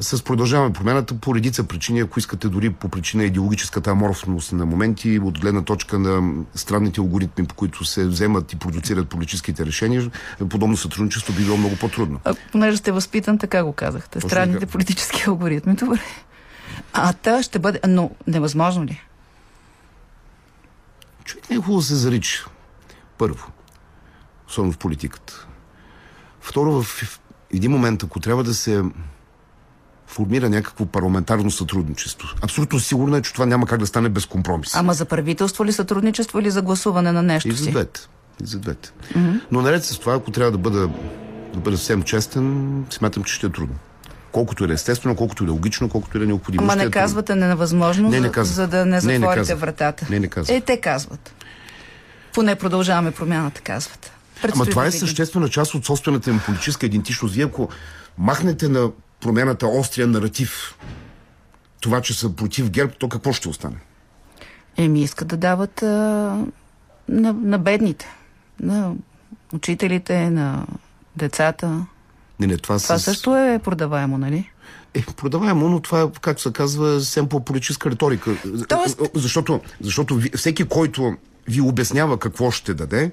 с 0.00 0.24
продължаваме 0.24 0.72
промената 0.72 1.14
по 1.14 1.34
редица 1.34 1.64
причини, 1.64 2.00
ако 2.00 2.18
искате 2.18 2.48
дори 2.48 2.70
по 2.70 2.88
причина 2.88 3.24
идеологическата 3.24 3.90
аморфност 3.90 4.52
на 4.52 4.66
моменти, 4.66 5.18
от 5.18 5.40
гледна 5.40 5.62
точка 5.62 5.98
на 5.98 6.44
странните 6.54 7.00
алгоритми, 7.00 7.46
по 7.46 7.54
които 7.54 7.84
се 7.84 8.06
вземат 8.06 8.52
и 8.52 8.56
продуцират 8.56 9.08
политическите 9.08 9.66
решения, 9.66 10.10
подобно 10.50 10.76
сътрудничество 10.76 11.32
би 11.32 11.44
било 11.44 11.56
много 11.56 11.76
по-трудно. 11.76 12.20
А, 12.24 12.34
понеже 12.52 12.76
сте 12.76 12.92
възпитан, 12.92 13.38
така 13.38 13.64
го 13.64 13.72
казахте. 13.72 14.20
Странните 14.20 14.66
политически 14.66 15.24
алгоритми. 15.26 15.74
Добре. 15.74 16.00
А 16.92 17.12
та 17.12 17.42
ще 17.42 17.58
бъде... 17.58 17.80
Но 17.88 18.10
невъзможно 18.26 18.84
ли? 18.84 19.02
Човек 21.24 21.50
не 21.50 21.56
е 21.56 21.58
хубаво 21.58 21.78
да 21.78 21.84
се 21.84 21.94
зарича. 21.94 22.46
Първо. 23.18 23.46
Особено 24.48 24.72
в 24.72 24.78
политиката. 24.78 25.46
Второ, 26.40 26.82
в 26.82 27.20
един 27.54 27.70
момент, 27.70 28.02
ако 28.02 28.20
трябва 28.20 28.44
да 28.44 28.54
се 28.54 28.82
формира 30.10 30.48
някакво 30.48 30.86
парламентарно 30.86 31.50
сътрудничество. 31.50 32.28
Абсолютно 32.42 32.80
сигурно 32.80 33.16
е, 33.16 33.22
че 33.22 33.32
това 33.32 33.46
няма 33.46 33.66
как 33.66 33.80
да 33.80 33.86
стане 33.86 34.08
без 34.08 34.26
компромис. 34.26 34.74
Ама 34.74 34.94
за 34.94 35.04
правителство 35.04 35.64
ли 35.64 35.72
сътрудничество 35.72 36.40
или 36.40 36.50
за 36.50 36.62
гласуване 36.62 37.12
на 37.12 37.22
нещо 37.22 37.48
и 37.48 37.52
за 37.52 37.70
двете. 37.70 38.00
И 38.42 38.46
за 38.46 38.58
двете. 38.58 38.90
Mm-hmm. 39.14 39.40
Но 39.50 39.62
наред 39.62 39.84
с 39.84 39.98
това, 39.98 40.14
ако 40.14 40.30
трябва 40.30 40.52
да 40.52 40.58
бъда, 40.58 40.88
да 41.54 41.60
бъда 41.60 41.76
съвсем 41.76 42.02
честен, 42.02 42.84
смятам, 42.90 43.24
че 43.24 43.34
ще 43.34 43.46
е 43.46 43.50
трудно. 43.50 43.74
Колкото 44.32 44.64
е 44.64 44.72
естествено, 44.72 45.16
колкото 45.16 45.44
е 45.44 45.48
логично, 45.48 45.88
колкото 45.88 46.18
е 46.18 46.26
необходимо. 46.26 46.64
Ама 46.64 46.76
не 46.76 46.84
е 46.84 46.90
казвате 46.90 47.34
невъзможно, 47.34 48.08
не, 48.08 48.20
не 48.20 48.30
за, 48.36 48.44
за 48.44 48.66
да 48.66 48.86
не 48.86 49.00
затворите 49.00 49.40
не, 49.40 49.46
не 49.48 49.54
вратата. 49.54 50.06
Не, 50.10 50.20
не 50.20 50.28
казват. 50.28 50.56
Е, 50.56 50.60
те 50.60 50.80
казват. 50.80 51.34
Поне 52.34 52.54
продължаваме 52.54 53.10
промяната, 53.10 53.60
казват. 53.60 54.12
Предстои 54.42 54.62
Ама 54.62 54.70
това 54.70 54.86
е 54.86 54.90
съществена 54.90 55.48
част 55.48 55.74
от 55.74 55.86
собствената 55.86 56.30
им 56.30 56.40
политическа 56.46 56.86
идентичност. 56.86 57.34
Вие 57.34 57.44
ако 57.44 57.68
махнете 58.18 58.68
на 58.68 58.90
промената 59.20 59.66
острия 59.66 60.06
наратив, 60.06 60.74
това, 61.80 62.00
че 62.00 62.14
са 62.14 62.36
против 62.36 62.70
ГЕРБ, 62.70 62.92
то 62.98 63.08
какво 63.08 63.32
ще 63.32 63.48
остане? 63.48 63.76
Еми, 64.76 65.02
искат 65.02 65.28
да 65.28 65.36
дават 65.36 65.82
а, 65.82 65.86
на, 67.08 67.32
на 67.32 67.58
бедните, 67.58 68.06
на 68.60 68.94
учителите, 69.52 70.30
на 70.30 70.66
децата. 71.16 71.86
Не, 72.40 72.46
не, 72.46 72.56
това, 72.56 72.78
това 72.78 72.98
с... 72.98 73.02
също 73.02 73.36
е 73.36 73.60
продаваемо, 73.64 74.18
нали? 74.18 74.50
Е, 74.94 75.02
продаваемо, 75.16 75.68
но 75.68 75.80
това, 75.80 76.00
е, 76.00 76.06
както 76.20 76.42
се 76.42 76.52
казва, 76.52 77.00
съвсем 77.00 77.28
по-политическа 77.28 77.90
риторика. 77.90 78.36
Тоест... 78.68 79.00
Защото, 79.14 79.60
защото 79.80 80.20
всеки, 80.36 80.64
който 80.64 81.16
ви 81.48 81.60
обяснява 81.60 82.18
какво 82.18 82.50
ще 82.50 82.74
даде, 82.74 83.12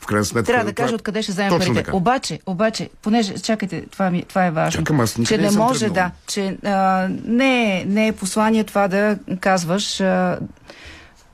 в 0.00 0.06
крайна 0.06 0.24
сметка. 0.24 0.52
Трябва 0.52 0.64
да 0.64 0.72
кажа 0.72 0.94
откъде 0.94 1.22
ще 1.22 1.32
вземем 1.32 1.58
парите. 1.58 1.74
Така. 1.74 1.96
Обаче, 1.96 2.40
обаче, 2.46 2.90
понеже, 3.02 3.34
чакайте, 3.34 3.86
това, 3.90 4.10
ми, 4.10 4.22
това 4.22 4.46
е 4.46 4.50
важно. 4.50 4.80
Чакам, 4.80 5.00
аз 5.00 5.18
че 5.26 5.38
не, 5.38 5.50
не 5.50 5.56
може, 5.56 5.88
да, 5.88 6.10
че 6.26 6.56
а, 6.64 7.08
не, 7.24 7.80
е, 7.80 7.84
не 7.84 8.06
е 8.06 8.12
послание 8.12 8.64
това 8.64 8.88
да 8.88 9.18
казваш, 9.40 10.00
а, 10.00 10.38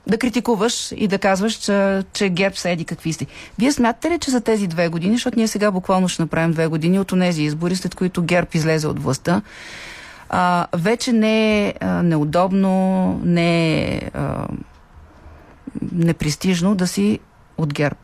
да 0.07 0.17
критикуваш 0.17 0.91
и 0.95 1.07
да 1.07 1.17
казваш, 1.17 1.53
че, 1.53 2.03
че 2.13 2.29
ГЕРБ 2.29 2.55
са 2.55 2.69
еди 2.69 2.85
какви 2.85 3.13
сте. 3.13 3.25
Вие 3.59 3.71
смятате 3.71 4.09
ли, 4.09 4.19
че 4.19 4.31
за 4.31 4.41
тези 4.41 4.67
две 4.67 4.87
години, 4.87 5.15
защото 5.15 5.37
ние 5.39 5.47
сега 5.47 5.71
буквално 5.71 6.09
ще 6.09 6.21
направим 6.21 6.51
две 6.51 6.67
години 6.67 6.99
от 6.99 7.07
тези 7.07 7.43
избори, 7.43 7.75
след 7.75 7.95
които 7.95 8.23
ГЕРБ 8.23 8.47
излезе 8.53 8.87
от 8.87 9.03
властта, 9.03 9.41
а, 10.29 10.67
вече 10.73 11.13
не 11.13 11.67
е 11.67 11.73
а, 11.79 12.03
неудобно, 12.03 13.19
не 13.23 13.79
е 13.79 14.01
а, 14.13 14.47
непрестижно 15.91 16.75
да 16.75 16.87
си 16.87 17.19
от 17.57 17.73
ГЕРБ? 17.73 17.99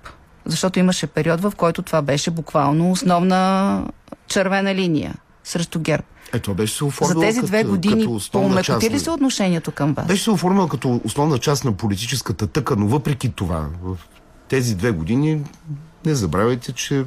Защото 0.46 0.80
имаше 0.80 1.08
период, 1.08 1.42
в 1.42 1.54
който 1.58 1.82
това 1.82 2.02
беше 2.02 2.32
буквално 2.32 2.92
основна 2.92 3.86
червена 4.28 4.76
линия. 4.76 5.16
срещу 5.44 5.80
ГЕРБ. 5.80 6.04
Е, 6.34 6.40
това 6.40 6.56
беше 6.56 6.74
се 6.74 6.78
За 6.80 6.86
оформило 6.86 7.22
тези 7.22 7.42
две 7.42 7.58
като, 7.58 7.70
години 7.70 8.20
помекоти 8.32 8.90
ли 8.90 9.00
се 9.00 9.12
отношението 9.12 9.72
към 9.72 9.94
вас? 9.94 10.08
Беше 10.08 10.24
се 10.24 10.32
оформила 10.32 10.70
като 10.70 11.02
основна 11.04 11.40
част 11.40 11.66
на 11.66 11.72
политическата 11.72 12.48
тъка, 12.48 12.76
но 12.76 12.88
въпреки 12.88 13.30
това, 13.30 13.68
в 13.84 13.98
тези 14.48 14.76
две 14.76 14.92
години 14.92 15.42
не 16.06 16.16
забравяйте, 16.16 16.72
че 16.72 17.06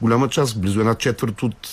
голяма 0.00 0.28
част, 0.28 0.60
близо 0.60 0.80
една 0.80 0.94
четвърт 0.94 1.42
от 1.42 1.68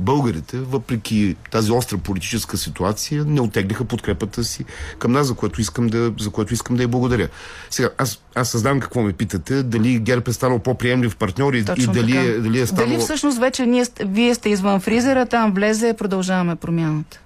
българите, 0.00 0.58
въпреки 0.58 1.36
тази 1.50 1.72
остра 1.72 1.98
политическа 1.98 2.56
ситуация, 2.56 3.24
не 3.24 3.40
отеглиха 3.40 3.84
подкрепата 3.84 4.44
си 4.44 4.64
към 4.98 5.12
нас, 5.12 5.26
за 5.26 5.34
което 5.34 5.60
искам 5.60 5.86
да, 5.86 6.12
за 6.20 6.30
което 6.30 6.54
искам 6.54 6.76
да 6.76 6.82
я 6.82 6.88
благодаря. 6.88 7.28
Сега, 7.70 7.90
аз, 7.98 8.22
аз 8.34 8.48
съзнавам 8.48 8.80
какво 8.80 9.02
ме 9.02 9.12
питате, 9.12 9.62
дали 9.62 9.98
ГЕРБ 9.98 10.30
е 10.30 10.32
станал 10.32 10.58
по-приемлив 10.58 11.16
партньор 11.16 11.54
и, 11.54 11.58
и 11.58 11.64
Точно 11.64 11.92
дали, 11.92 12.12
така. 12.12 12.22
е, 12.22 12.38
дали 12.38 12.60
е 12.60 12.66
станал... 12.66 12.86
Дали 12.86 12.98
всъщност 12.98 13.38
вече 13.38 13.66
ние, 13.66 13.84
вие 14.00 14.34
сте 14.34 14.48
извън 14.48 14.80
фризера, 14.80 15.26
там 15.26 15.52
влезе, 15.52 15.94
продължаваме 15.98 16.56
промяната? 16.56 17.20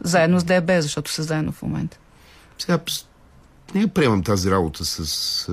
Заедно 0.00 0.40
с 0.40 0.44
ДБ, 0.44 0.70
защото 0.80 1.10
са 1.10 1.22
заедно 1.22 1.52
в 1.52 1.62
момента. 1.62 1.98
Сега 2.58 2.78
не 3.74 3.88
приемам 3.88 4.22
тази 4.22 4.50
работа 4.50 4.84
с, 4.84 5.48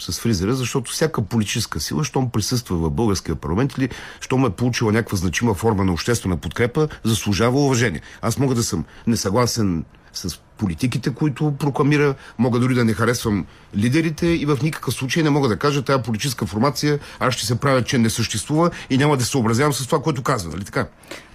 с, 0.00 0.20
фризера, 0.20 0.54
защото 0.54 0.92
всяка 0.92 1.22
политическа 1.22 1.80
сила, 1.80 2.04
щом 2.04 2.30
присъства 2.30 2.76
в 2.76 2.90
българския 2.90 3.34
парламент 3.34 3.78
или 3.78 3.88
щом 4.20 4.46
е 4.46 4.50
получила 4.50 4.92
някаква 4.92 5.16
значима 5.16 5.54
форма 5.54 5.84
на 5.84 5.92
обществена 5.92 6.36
подкрепа, 6.36 6.88
заслужава 7.04 7.64
уважение. 7.64 8.00
Аз 8.22 8.38
мога 8.38 8.54
да 8.54 8.62
съм 8.62 8.84
несъгласен 9.06 9.84
с 10.12 10.38
политиките, 10.58 11.14
които 11.14 11.54
прокламира, 11.58 12.14
мога 12.38 12.58
дори 12.58 12.74
да 12.74 12.84
не 12.84 12.92
харесвам 12.92 13.46
лидерите 13.76 14.26
и 14.26 14.46
в 14.46 14.58
никакъв 14.62 14.94
случай 14.94 15.22
не 15.22 15.30
мога 15.30 15.48
да 15.48 15.56
кажа 15.56 15.82
тази 15.82 16.02
политическа 16.02 16.46
формация, 16.46 16.98
аз 17.20 17.34
ще 17.34 17.46
се 17.46 17.60
правя, 17.60 17.82
че 17.82 17.98
не 17.98 18.10
съществува 18.10 18.70
и 18.90 18.98
няма 18.98 19.16
да 19.16 19.24
се 19.24 19.30
съобразявам 19.30 19.72
с 19.72 19.86
това, 19.86 20.02
което 20.02 20.22
казва, 20.22 20.52
нали 20.52 20.64
така? 20.64 20.86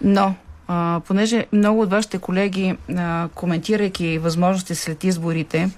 Но, 0.02 0.36
а, 0.68 1.02
понеже 1.08 1.46
много 1.54 1.82
от 1.82 1.90
вашите 1.90 2.18
колеги, 2.18 2.78
а, 2.98 3.30
коментирайки 3.36 4.18
възможности 4.18 4.76
след 4.76 5.04
изборите, 5.04 5.70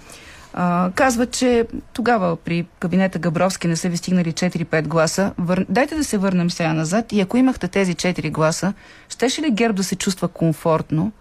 а, 0.57 0.91
казват, 0.95 1.31
че 1.31 1.67
тогава 1.93 2.35
при 2.35 2.65
кабинета 2.79 3.19
Габровски 3.19 3.67
не 3.67 3.75
са 3.75 3.89
ви 3.89 3.97
стигнали 3.97 4.33
4-5 4.33 4.87
гласа. 4.87 5.33
Вър... 5.37 5.65
Дайте 5.69 5.95
да 5.95 6.03
се 6.03 6.17
върнем 6.17 6.51
сега 6.51 6.73
назад 6.73 7.11
и 7.11 7.21
ако 7.21 7.37
имахте 7.37 7.67
тези 7.67 7.95
4 7.95 8.31
гласа, 8.31 8.73
щеше 9.09 9.41
ли 9.41 9.51
ГЕРБ 9.51 9.73
да 9.73 9.83
се 9.83 9.95
чувства 9.95 10.27
комфортно 10.27 11.11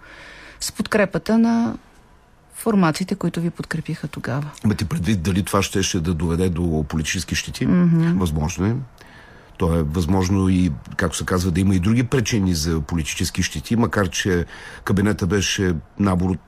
с 0.60 0.72
подкрепата 0.72 1.38
на 1.38 1.74
формациите, 2.54 3.14
които 3.14 3.40
ви 3.40 3.50
подкрепиха 3.50 4.08
тогава? 4.08 4.50
Имате 4.64 4.84
предвид 4.84 5.22
дали 5.22 5.42
това 5.42 5.62
щеше 5.62 6.00
да 6.00 6.14
доведе 6.14 6.48
до 6.48 6.84
политически 6.88 7.34
щити? 7.34 7.66
Мгм. 7.66 8.18
Възможно 8.18 8.66
е. 8.66 8.76
То 9.56 9.74
е 9.74 9.82
възможно 9.82 10.48
и, 10.48 10.72
както 10.96 11.16
се 11.16 11.24
казва, 11.24 11.50
да 11.50 11.60
има 11.60 11.74
и 11.74 11.80
други 11.80 12.04
причини 12.04 12.54
за 12.54 12.80
политически 12.80 13.42
щити, 13.42 13.76
макар 13.76 14.08
че 14.08 14.44
кабинета 14.84 15.26
беше 15.26 15.74
набор 15.98 16.30
от 16.30 16.40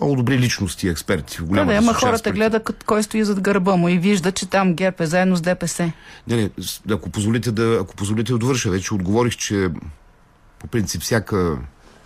много 0.00 0.16
добри 0.16 0.38
личности 0.38 0.88
експерти. 0.88 1.36
В 1.36 1.40
Да, 1.40 1.46
голямата 1.46 1.72
да, 1.72 1.78
ама 1.78 1.94
хората 1.94 2.30
гледат 2.32 2.64
кът- 2.64 2.84
кой 2.84 3.02
стои 3.02 3.24
зад 3.24 3.40
гърба 3.40 3.76
му 3.76 3.88
и 3.88 3.98
вижда, 3.98 4.32
че 4.32 4.46
там 4.46 4.74
ГЕРБ 4.74 4.96
е 5.04 5.06
заедно 5.06 5.36
с 5.36 5.40
ДПС. 5.40 5.92
Не, 6.28 6.36
не, 6.36 6.50
ако 6.90 7.10
позволите 7.10 7.52
да, 7.52 7.78
ако 7.82 7.96
позволите 7.96 8.32
да 8.32 8.38
довърша, 8.38 8.70
вече 8.70 8.94
отговорих, 8.94 9.36
че 9.36 9.68
по 10.58 10.66
принцип 10.66 11.02
всяка, 11.02 11.58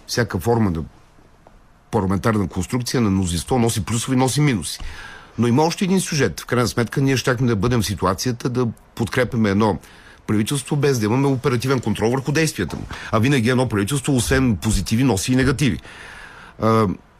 всяка 0.07 0.38
форма 0.38 0.70
на 0.70 0.82
парламентарна 1.90 2.49
конструкция 2.49 3.01
на 3.01 3.11
мнозинство 3.11 3.59
носи 3.59 3.84
плюсове 3.84 4.14
и 4.14 4.18
носи 4.18 4.40
минуси. 4.40 4.80
Но 5.38 5.47
има 5.47 5.62
още 5.62 5.84
един 5.84 6.01
сюжет. 6.01 6.40
В 6.40 6.47
крайна 6.47 6.68
сметка 6.68 7.01
ние 7.01 7.16
щяхме 7.16 7.47
да 7.49 7.57
бъдем 7.57 7.82
в 7.82 7.86
ситуацията 7.86 8.49
да 8.49 8.66
подкрепяме 8.95 9.51
едно 9.51 9.78
правителство 10.26 10.76
без 10.76 10.99
да 10.99 11.07
имаме 11.07 11.26
оперативен 11.26 11.80
контрол 11.80 12.11
върху 12.11 12.32
действията 12.32 12.76
му. 12.76 12.82
А 13.12 13.18
винаги 13.18 13.51
едно 13.51 13.68
правителство, 13.68 14.16
освен 14.16 14.57
позитиви, 14.57 15.05
носи 15.05 15.32
и 15.32 15.36
негативи. 15.36 15.78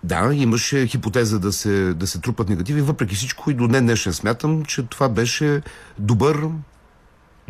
Да, 0.05 0.35
имаше 0.35 0.87
хипотеза 0.87 1.39
да 1.39 1.53
се, 1.53 1.95
да 1.95 2.07
се 2.07 2.21
трупат 2.21 2.49
негативи, 2.49 2.81
въпреки 2.81 3.15
всичко 3.15 3.51
и 3.51 3.55
до 3.55 3.69
днес 3.69 3.83
днешен 3.83 4.13
смятам, 4.13 4.65
че 4.65 4.83
това 4.83 5.09
беше 5.09 5.63
добър, 5.99 6.49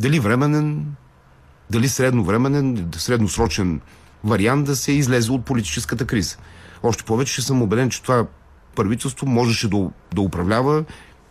дали 0.01 0.21
временен, 0.21 0.95
дали 1.71 1.89
средновременен, 1.89 2.89
средносрочен 2.97 3.81
вариант 4.25 4.67
да 4.67 4.77
се 4.77 4.93
излезе 4.93 5.33
от 5.33 5.45
политическата 5.45 6.07
криза. 6.07 6.37
Още 6.83 7.05
повече, 7.05 7.35
че 7.35 7.43
съм 7.43 7.63
убеден, 7.63 7.91
че 7.91 8.03
това 8.03 8.27
правителство 8.75 9.27
можеше 9.27 9.69
да, 9.69 9.91
да 10.15 10.21
управлява 10.21 10.85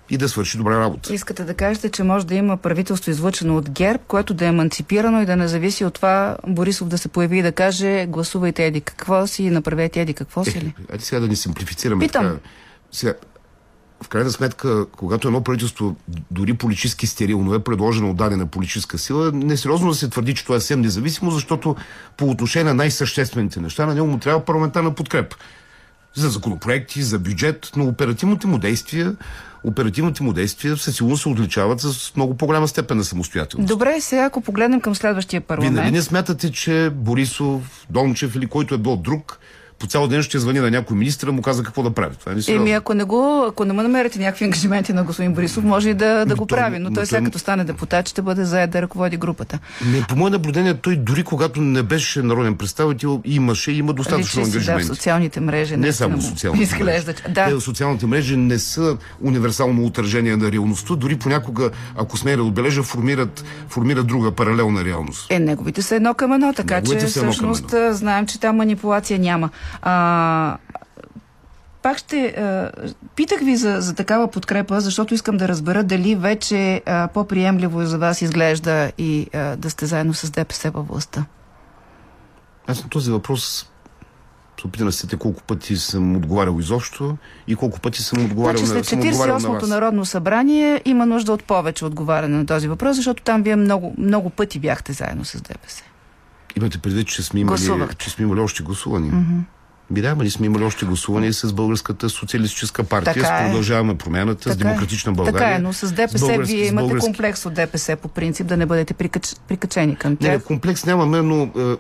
и 0.10 0.18
да 0.18 0.30
свърши 0.30 0.58
добра 0.58 0.80
работа. 0.80 1.14
Искате 1.14 1.44
да 1.44 1.54
кажете, 1.54 1.90
че 1.90 2.04
може 2.04 2.26
да 2.26 2.36
има 2.36 2.58
правителство 2.58 3.12
излъчено 3.12 3.58
от 3.58 3.70
ГЕРБ, 3.70 4.04
което 4.08 4.34
да 4.34 4.46
е 4.46 4.48
еманципирано 4.48 5.22
и 5.22 5.26
да 5.26 5.36
не 5.36 5.48
зависи 5.48 5.86
от 5.86 5.94
това 5.94 6.38
Борисов 6.48 6.88
да 6.88 6.98
се 6.98 7.08
появи 7.08 7.40
и 7.40 7.42
да 7.42 7.52
каже 7.52 8.06
гласувайте 8.06 8.66
еди 8.66 8.82
какво 8.82 9.28
си, 9.28 9.50
направете 9.50 10.02
еди 10.02 10.14
какво 10.14 10.46
си 10.46 10.62
ли? 10.62 10.74
Айде 10.92 11.04
сега 11.04 11.20
да 11.20 11.28
ни 11.28 11.36
симплифицираме. 11.36 12.06
Питам. 12.06 12.26
Така. 12.26 12.40
Сега, 12.92 13.14
в 14.04 14.08
крайна 14.08 14.32
сметка, 14.32 14.86
когато 14.92 15.28
едно 15.28 15.44
правителство, 15.44 15.96
дори 16.32 16.54
политически 16.54 17.08
стерилно, 17.08 17.54
е 17.54 17.64
предложено 17.64 18.10
от 18.10 18.18
дадена 18.18 18.46
политическа 18.46 18.98
сила, 18.98 19.32
несериозно 19.32 19.90
да 19.90 19.96
се 19.96 20.10
твърди, 20.10 20.36
че 20.36 20.44
това 20.44 20.56
е 20.56 20.60
съвсем 20.60 20.82
независимо, 20.82 21.32
защото 21.32 21.76
по 22.18 22.30
отношение 22.30 22.64
на 22.64 22.74
най-съществените 22.74 23.60
неща, 23.60 23.86
на 23.86 23.94
него 23.94 24.08
му 24.08 24.18
трябва 24.18 24.46
парламентарна 24.46 24.96
подкрепа. 24.96 25.36
За 26.16 26.30
законопроекти, 26.30 27.04
за 27.04 27.20
бюджет, 27.20 27.72
но 27.76 27.86
оперативните 27.88 28.48
му 28.48 28.58
действия, 28.58 29.16
оперативните 29.64 30.24
му 30.24 30.34
действия 30.34 30.78
със 30.78 30.96
сигурност 30.96 31.22
се 31.22 31.30
отличават 31.30 31.82
с 31.82 32.16
много 32.16 32.38
по-голяма 32.38 32.68
степен 32.68 32.98
на 32.98 33.04
самостоятелност. 33.04 33.68
Добре, 33.68 34.02
сега 34.02 34.26
ако 34.26 34.42
погледнем 34.42 34.82
към 34.82 34.96
следващия 34.96 35.40
Вие 35.40 35.48
парламент. 35.48 35.76
нали 35.76 35.92
не 35.92 36.02
смятате, 36.02 36.52
че 36.52 36.90
Борисов, 36.96 37.86
Дончев 37.90 38.36
или 38.36 38.48
който 38.48 38.76
е 38.76 38.78
бил 38.78 38.96
друг, 38.96 39.40
по 39.84 39.88
цял 39.88 40.08
ден 40.08 40.24
ще 40.24 40.40
звъни 40.40 40.60
на 40.60 40.72
някой 40.72 40.98
министр, 40.98 41.32
му 41.32 41.42
каза 41.42 41.64
какво 41.64 41.84
да 41.84 41.92
прави. 41.92 42.16
Това 42.16 42.32
е. 42.32 42.54
Еми, 42.54 42.72
ако 42.72 42.94
не 42.94 43.04
го, 43.04 43.46
ако 43.50 43.66
не 43.66 43.74
му 43.74 43.82
намерите 43.82 44.20
някакви 44.20 44.46
ангажименти 44.46 44.94
на 44.94 45.04
господин 45.04 45.34
Борисов, 45.34 45.64
може 45.64 45.90
и 45.90 45.94
да, 45.94 46.26
да 46.26 46.36
го 46.36 46.46
той- 46.46 46.58
прави, 46.58 46.80
но 46.80 46.90
но 46.90 46.96
той 46.96 47.06
той- 47.08 47.24
като 47.24 47.40
стане 47.40 47.64
депутат 47.64 48.10
ще 48.10 48.22
бъде 48.22 48.46
заед 48.46 48.70
да 48.70 48.82
ръководи 48.82 49.18
групата. 49.18 49.60
Не, 49.86 50.02
по 50.02 50.16
мое 50.16 50.30
наблюдение, 50.32 50.74
той 50.74 50.96
дори 50.96 51.24
когато 51.24 51.62
не 51.62 51.84
беше 51.84 52.22
народен 52.22 52.56
представител, 52.56 53.22
имаше 53.26 53.72
и 53.72 53.78
има 53.78 53.94
достатъчно 53.94 54.42
Личи 54.42 54.52
си, 54.52 54.58
да, 54.58 54.62
в 54.62 54.70
ангажименти. 54.70 54.86
социалните 54.88 55.40
мрежи. 55.40 55.78
не 55.78 55.92
само 55.92 56.22
социалните 56.22 56.64
Изглежда, 56.64 57.12
мрежи. 57.12 57.34
да. 57.34 57.46
Те, 57.46 57.62
социалните 57.62 58.06
мрежи 58.06 58.38
не 58.38 58.60
са 58.60 58.98
универсално 59.22 59.86
отражение 59.86 60.38
на 60.38 60.52
реалността, 60.52 60.96
дори 60.96 61.16
понякога, 61.16 61.70
ако 61.96 62.18
сме 62.18 62.36
да 62.36 62.44
отбележа, 62.44 62.84
формират, 62.84 63.44
формират 63.70 64.08
друга 64.08 64.32
паралелна 64.32 64.86
реалност. 64.86 65.32
Е, 65.32 65.40
неговите 65.40 65.82
са 65.82 65.96
едно 65.96 66.14
към 66.14 66.34
едно, 66.34 66.54
така 66.54 66.76
Неговите 66.76 67.06
че 67.06 67.12
са 67.12 67.20
едно 67.20 67.32
всъщност 67.32 67.74
а, 67.74 67.94
знаем, 67.94 68.26
че 68.28 68.40
там 68.40 68.56
манипулация 68.56 69.20
няма. 69.20 69.50
А, 69.82 70.58
пак 71.82 71.98
ще... 71.98 72.26
А, 72.26 72.72
питах 73.16 73.40
ви 73.40 73.56
за, 73.56 73.82
за 73.82 73.96
такава 73.96 74.28
подкрепа, 74.28 74.82
защото 74.82 75.14
искам 75.14 75.38
да 75.38 75.48
разбера 75.48 75.84
дали 75.84 76.16
вече 76.16 76.82
по-приемливо 77.14 77.86
за 77.86 77.98
вас 77.98 78.22
изглежда 78.22 78.92
и 78.98 79.28
а, 79.34 79.56
да 79.56 79.70
сте 79.70 79.86
заедно 79.86 80.14
с 80.14 80.32
ДПС 80.32 80.72
във 80.72 80.88
властта. 80.88 81.26
Аз 82.68 82.84
на 82.84 82.90
този 82.90 83.12
въпрос 83.12 83.70
се 84.64 84.68
опитам 84.68 84.88
да 84.88 84.92
се 84.92 85.00
сетя 85.00 85.18
колко 85.18 85.44
пъти 85.44 85.78
съм 85.78 86.16
отговарял 86.16 86.60
изобщо 86.60 87.18
и 87.48 87.56
колко 87.56 87.80
пъти 87.80 88.02
съм 88.02 88.26
отговарял 88.26 88.58
Значи 88.58 88.74
на, 88.74 88.84
след 88.84 88.86
съм 88.86 89.00
отговарял 89.00 89.36
на 89.36 89.40
48-то 89.40 89.54
вас. 89.54 89.70
Народно 89.70 90.06
събрание 90.06 90.82
има 90.86 91.06
нужда 91.06 91.34
от 91.34 91.44
повече 91.44 91.86
отговаряне 91.86 92.38
на 92.38 92.46
този 92.46 92.68
въпрос, 92.68 92.96
защото 92.96 93.24
там 93.24 93.44
вие 93.44 93.56
много, 93.56 93.96
много 93.98 94.30
пъти 94.30 94.60
бяхте 94.60 94.94
заедно 94.94 95.26
с 95.26 95.42
ДПС. 95.42 95.84
Имате 96.56 96.78
предвид, 96.78 97.08
че 97.08 97.24
сме 97.24 97.40
имали, 97.40 97.58
Гласувахте. 97.58 97.96
че 97.96 98.10
сме 98.10 98.24
имали 98.24 98.40
още 98.40 98.64
гласувания. 98.64 99.14
Мгм. 99.14 99.40
Би 99.94 100.02
да, 100.02 100.08
ама 100.08 100.24
ние 100.24 100.32
сме 100.32 100.46
имали 100.46 100.64
още 100.64 100.86
гласуване 100.86 101.34
с 101.34 101.54
Българската 101.54 102.10
социалистическа 102.10 102.84
партия, 102.84 103.14
Така 103.14 103.28
с 103.28 103.42
е. 103.42 103.44
продължаваме 103.44 103.96
промяната, 103.96 104.42
с 104.44 104.44
Така 104.48 104.62
е. 104.62 104.64
Демократична 104.64 105.12
България. 105.12 105.40
Така 105.40 105.52
е, 105.52 105.60
но 105.60 105.74
с 105.74 105.92
ДПС 105.92 106.18
с 106.18 106.22
български- 106.22 106.46
вие 106.48 106.66
с 106.66 106.70
имате 106.70 106.88
български- 106.88 107.00
комплекс 107.02 107.46
от 107.46 107.54
ДПС 107.54 107.96
по 107.96 108.08
принцип, 108.08 108.48
да 108.48 108.58
не 108.58 108.66
бъдете 108.66 108.94
прикач... 108.94 109.36
прикачени 109.48 109.96
към 109.96 110.12
Не, 110.12 110.18
тях. 110.18 110.44
комплекс 110.44 110.86
нямаме, 110.86 111.22
но 111.22 111.44
е, 111.44 111.76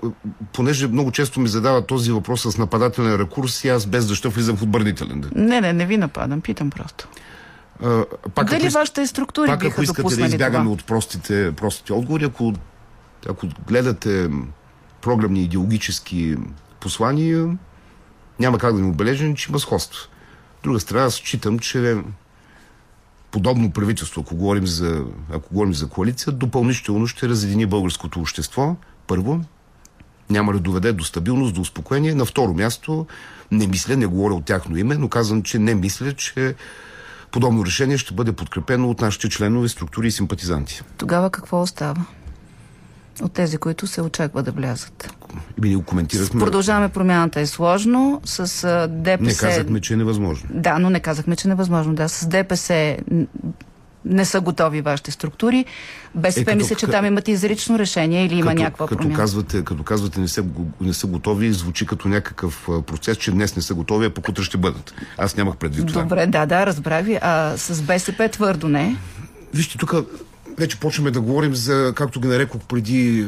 понеже 0.53 0.88
много 0.88 1.11
често 1.11 1.39
ми 1.39 1.47
задава 1.47 1.82
този 1.82 2.11
въпрос 2.11 2.41
с 2.43 2.57
нападателен 2.57 3.16
ракурс 3.16 3.64
и 3.64 3.70
аз 3.70 3.86
без 3.86 4.07
дъща 4.07 4.30
влизам 4.30 4.57
в 4.57 4.64
отбранителен. 4.64 5.24
Не, 5.36 5.61
не, 5.61 5.74
не 5.74 5.86
ви 5.86 5.97
нападам, 5.97 6.41
питам 6.41 6.70
просто. 6.70 7.07
А, 7.84 8.03
пак, 8.36 8.49
Дали 8.49 8.64
ако 8.64 8.74
вашите 8.74 9.07
структури 9.07 9.47
пак, 9.47 9.59
биха 9.59 9.72
ако 9.72 9.82
искате 9.84 10.16
да 10.16 10.26
избягаме 10.26 10.64
това? 10.64 10.74
от 10.74 10.86
простите, 10.86 11.51
простите 11.51 11.93
отговори, 11.93 12.26
ако, 12.26 12.53
ако 13.30 13.47
гледате 13.68 14.30
програмни 15.01 15.43
идеологически 15.43 16.36
послания, 16.80 17.47
няма 18.39 18.57
как 18.57 18.75
да 18.75 18.81
ни 18.81 18.89
отбележим, 18.89 19.36
че 19.36 19.49
има 19.49 19.59
сходство. 19.59 20.07
От 20.57 20.63
друга 20.63 20.79
страна, 20.79 21.03
аз 21.03 21.13
считам, 21.13 21.59
че 21.59 21.97
подобно 23.31 23.71
правителство, 23.71 24.21
ако 24.21 24.36
говорим 24.36 24.67
за, 24.67 25.05
ако 25.34 25.53
говорим 25.53 25.73
за 25.73 25.89
коалиция, 25.89 26.34
допълнително 26.34 27.07
ще 27.07 27.29
разедини 27.29 27.65
българското 27.65 28.19
общество. 28.19 28.75
Първо, 29.07 29.41
няма 30.29 30.53
да 30.53 30.59
доведе 30.59 30.93
до 30.93 31.03
стабилност, 31.03 31.53
до 31.53 31.61
успокоение. 31.61 32.15
На 32.15 32.25
второ 32.25 32.53
място, 32.53 33.07
не 33.51 33.67
мисля, 33.67 33.97
не 33.97 34.05
говоря 34.05 34.34
от 34.34 34.45
тяхно 34.45 34.77
име, 34.77 34.95
но 34.97 35.09
казвам, 35.09 35.43
че 35.43 35.59
не 35.59 35.75
мисля, 35.75 36.13
че 36.13 36.55
подобно 37.31 37.65
решение 37.65 37.97
ще 37.97 38.13
бъде 38.13 38.31
подкрепено 38.31 38.89
от 38.89 39.01
нашите 39.01 39.29
членове, 39.29 39.69
структури 39.69 40.07
и 40.07 40.11
симпатизанти. 40.11 40.81
Тогава 40.97 41.29
какво 41.29 41.61
остава? 41.61 42.05
от 43.21 43.34
тези, 43.34 43.57
които 43.57 43.88
се 43.88 44.01
очаква 44.01 44.43
да 44.43 44.51
влязат. 44.51 45.13
Ние 45.61 45.75
го 45.75 45.84
коментирахме. 45.84 46.39
Продължаваме 46.39 46.89
промяната 46.89 47.39
е 47.39 47.45
сложно. 47.45 48.21
С 48.25 48.43
ДПС... 48.89 49.23
Не 49.25 49.49
казахме, 49.49 49.79
че 49.79 49.93
е 49.93 49.97
невъзможно. 49.97 50.49
Да, 50.53 50.79
но 50.79 50.89
не 50.89 50.99
казахме, 50.99 51.36
че 51.36 51.47
е 51.47 51.49
невъзможно. 51.49 51.93
Да, 51.93 52.09
с 52.09 52.27
ДПС 52.27 52.97
не 54.05 54.25
са 54.25 54.41
готови 54.41 54.81
вашите 54.81 55.11
структури. 55.11 55.65
БСП 56.15 56.41
Е, 56.41 56.45
като- 56.45 56.57
мисля, 56.57 56.75
че 56.75 56.88
там 56.88 57.05
имате 57.05 57.31
изрично 57.31 57.79
решение 57.79 58.25
или 58.25 58.34
има 58.34 58.51
като, 58.51 58.61
някаква 58.63 58.88
като 58.88 58.97
промяна. 58.97 59.17
казвате, 59.19 59.63
като 59.63 59.84
казвате 59.84 60.19
не, 60.19 60.27
са, 60.27 60.43
не 60.81 60.93
са 60.93 61.07
готови, 61.07 61.53
звучи 61.53 61.86
като 61.86 62.07
някакъв 62.07 62.69
процес, 62.88 63.17
че 63.17 63.31
днес 63.31 63.55
не 63.55 63.61
са 63.61 63.73
готови, 63.73 64.05
а 64.05 64.09
пък 64.09 64.29
утре 64.29 64.43
ще 64.43 64.57
бъдат. 64.57 64.93
Аз 65.17 65.38
нямах 65.38 65.57
предвид 65.57 65.88
това. 65.88 66.01
Добре, 66.01 66.27
да, 66.27 66.45
да, 66.45 66.65
разбрах 66.65 67.05
ви. 67.05 67.19
А 67.21 67.57
с 67.57 67.81
БСП 67.81 68.29
твърдо 68.29 68.67
не. 68.67 68.95
Вижте, 69.53 69.77
тук 69.77 69.93
вече 70.58 70.80
почваме 70.80 71.12
да 71.12 71.22
говорим 71.22 71.56
за, 71.56 71.93
както 71.95 72.20
ги 72.20 72.28
нарекох 72.28 72.62
преди 72.62 73.28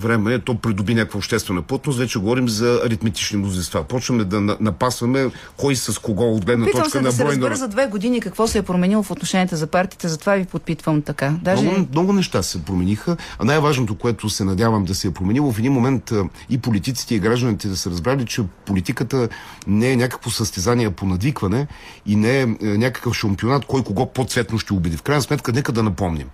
време, 0.00 0.38
то 0.38 0.54
придоби 0.54 0.94
някаква 0.94 1.18
обществена 1.18 1.62
плътност, 1.62 1.98
вече 1.98 2.18
говорим 2.18 2.48
за 2.48 2.80
аритметични 2.86 3.38
мнозинства. 3.38 3.84
Почваме 3.84 4.24
да 4.24 4.40
на- 4.40 4.56
напасваме 4.60 5.30
кой 5.56 5.76
с 5.76 5.98
кого 5.98 6.34
от 6.34 6.44
гледна 6.44 6.66
Питам 6.66 6.82
точка 6.82 6.98
се 6.98 7.00
на 7.00 7.08
да 7.08 7.12
се 7.12 7.24
брой 7.24 7.36
на... 7.36 7.56
за 7.56 7.68
две 7.68 7.86
години 7.86 8.20
какво 8.20 8.46
се 8.46 8.58
е 8.58 8.62
променило 8.62 9.02
в 9.02 9.10
отношенията 9.10 9.56
за 9.56 9.66
партиите, 9.66 10.08
затова 10.08 10.34
ви 10.34 10.44
подпитвам 10.44 11.02
така. 11.02 11.34
Даже... 11.42 11.62
Много, 11.62 11.86
много 11.92 12.12
неща 12.12 12.42
се 12.42 12.64
промениха, 12.64 13.16
а 13.38 13.44
най-важното, 13.44 13.94
което 13.94 14.30
се 14.30 14.44
надявам 14.44 14.84
да 14.84 14.94
се 14.94 15.08
е 15.08 15.10
променило, 15.10 15.52
в 15.52 15.58
един 15.58 15.72
момент 15.72 16.12
и 16.50 16.58
политиците 16.58 17.14
и 17.14 17.18
гражданите 17.18 17.68
да 17.68 17.76
са 17.76 17.90
разбрали, 17.90 18.26
че 18.26 18.42
политиката 18.66 19.28
не 19.66 19.90
е 19.90 19.96
някакво 19.96 20.30
състезание 20.30 20.90
по 20.90 21.06
надвикване 21.06 21.66
и 22.06 22.16
не 22.16 22.40
е, 22.40 22.42
е 22.42 22.66
някакъв 22.66 23.14
шампионат, 23.14 23.64
кой 23.64 23.84
кого 23.84 24.12
по-цветно 24.12 24.58
ще 24.58 24.72
убеди. 24.72 24.96
В 24.96 25.02
крайна 25.02 25.22
сметка, 25.22 25.52
нека 25.52 25.72
да 25.72 25.82
напомним. 25.82 26.26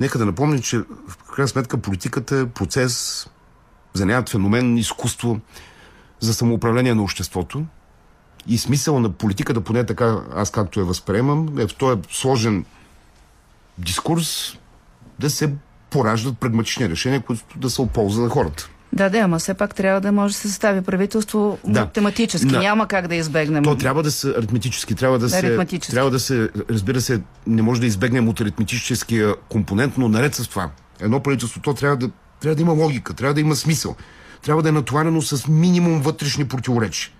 Нека 0.00 0.18
да 0.18 0.26
напомним, 0.26 0.62
че 0.62 0.78
в 0.78 1.16
крайна 1.34 1.48
сметка 1.48 1.78
политиката 1.78 2.36
е 2.36 2.46
процес, 2.46 3.26
занят 3.94 4.28
феномен, 4.28 4.78
изкуство 4.78 5.40
за 6.20 6.34
самоуправление 6.34 6.94
на 6.94 7.02
обществото. 7.02 7.64
И 8.46 8.58
смисъл 8.58 9.00
на 9.00 9.12
политиката, 9.12 9.60
поне 9.60 9.86
така 9.86 10.20
аз 10.34 10.50
както 10.50 10.80
я 10.80 10.86
възприемам, 10.86 11.58
е 11.58 11.66
в 11.66 11.74
този 11.74 12.00
сложен 12.10 12.64
дискурс 13.78 14.58
да 15.18 15.30
се 15.30 15.54
пораждат 15.90 16.38
прагматични 16.38 16.88
решения, 16.88 17.22
които 17.22 17.58
да 17.58 17.70
са 17.70 17.82
от 17.82 17.90
полза 17.90 18.22
на 18.22 18.28
хората. 18.28 18.68
Да, 18.92 19.08
да, 19.08 19.18
ама 19.18 19.38
все 19.38 19.54
пак 19.54 19.74
трябва 19.74 20.00
да 20.00 20.12
може 20.12 20.34
да 20.34 20.40
се 20.40 20.48
състави 20.48 20.80
правителство 20.82 21.58
Да. 21.66 21.80
математически. 21.80 22.46
Да. 22.46 22.58
Няма 22.58 22.86
как 22.86 23.08
да 23.08 23.14
избегнем. 23.14 23.64
То 23.64 23.76
трябва 23.76 24.02
да 24.02 24.10
са 24.10 24.34
аритметически, 24.38 24.94
трябва 24.94 25.18
да 25.18 25.28
се, 25.28 25.46
Аритметически. 25.46 25.94
трябва 25.94 26.10
да 26.10 26.20
се, 26.20 26.48
разбира 26.70 27.00
се, 27.00 27.20
не 27.46 27.62
може 27.62 27.80
да 27.80 27.86
избегнем 27.86 28.28
от 28.28 28.40
аритметическия 28.40 29.34
компонент, 29.48 29.94
но 29.98 30.08
наред 30.08 30.34
с 30.34 30.48
това, 30.48 30.70
едно 31.00 31.20
правителство, 31.20 31.60
то 31.60 31.74
трябва 31.74 31.96
да, 31.96 32.10
трябва 32.40 32.54
да 32.54 32.62
има 32.62 32.72
логика, 32.72 33.14
трябва 33.14 33.34
да 33.34 33.40
има 33.40 33.56
смисъл, 33.56 33.96
трябва 34.42 34.62
да 34.62 34.68
е 34.68 34.72
натоварено 34.72 35.22
с 35.22 35.48
минимум 35.48 36.00
вътрешни 36.02 36.48
противоречия. 36.48 37.10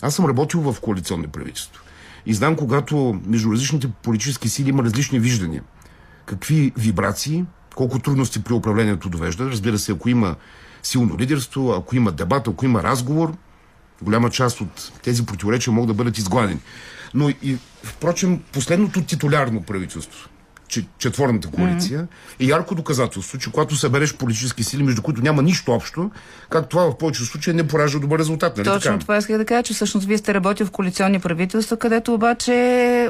Аз 0.00 0.14
съм 0.14 0.26
работил 0.26 0.60
в 0.60 0.80
коалиционни 0.80 1.26
правителства 1.26 1.82
и 2.26 2.34
знам, 2.34 2.56
когато 2.56 3.20
между 3.26 3.52
различните 3.52 3.88
политически 4.02 4.48
сили 4.48 4.68
има 4.68 4.82
различни 4.82 5.18
виждания, 5.18 5.62
какви 6.26 6.72
вибрации, 6.78 7.44
колко 7.74 7.98
трудности 7.98 8.44
при 8.44 8.52
управлението 8.52 9.08
довежда. 9.08 9.50
Разбира 9.50 9.78
се, 9.78 9.92
ако 9.92 10.08
има 10.08 10.36
силно 10.82 11.18
лидерство, 11.18 11.72
ако 11.72 11.96
има 11.96 12.12
дебат, 12.12 12.48
ако 12.48 12.64
има 12.64 12.82
разговор, 12.82 13.34
голяма 14.02 14.30
част 14.30 14.60
от 14.60 14.92
тези 15.02 15.26
противоречия 15.26 15.74
могат 15.74 15.88
да 15.88 15.94
бъдат 15.94 16.18
изгладени. 16.18 16.60
Но 17.14 17.28
и, 17.28 17.58
впрочем, 17.82 18.42
последното 18.52 19.02
титулярно 19.02 19.62
правителство, 19.62 20.28
четворната 20.98 21.48
коалиция, 21.48 22.06
е 22.40 22.44
ярко 22.44 22.74
доказателство, 22.74 23.38
че 23.38 23.50
когато 23.50 23.76
събереш 23.76 24.14
политически 24.14 24.64
сили, 24.64 24.82
между 24.82 25.02
които 25.02 25.22
няма 25.22 25.42
нищо 25.42 25.72
общо, 25.72 26.10
как 26.50 26.68
това 26.68 26.82
в 26.82 26.98
повечето 26.98 27.26
случаи 27.26 27.54
не 27.54 27.68
поражда 27.68 27.98
добър 27.98 28.18
резултат. 28.18 28.56
Нали 28.56 28.64
Точно 28.64 28.80
така? 28.80 28.98
това 28.98 29.16
исках 29.16 29.38
да 29.38 29.44
кажа, 29.44 29.62
че 29.62 29.74
всъщност 29.74 30.06
вие 30.06 30.18
сте 30.18 30.34
работил 30.34 30.66
в 30.66 30.70
коалиционни 30.70 31.18
правителства, 31.18 31.76
където 31.76 32.14
обаче 32.14 33.08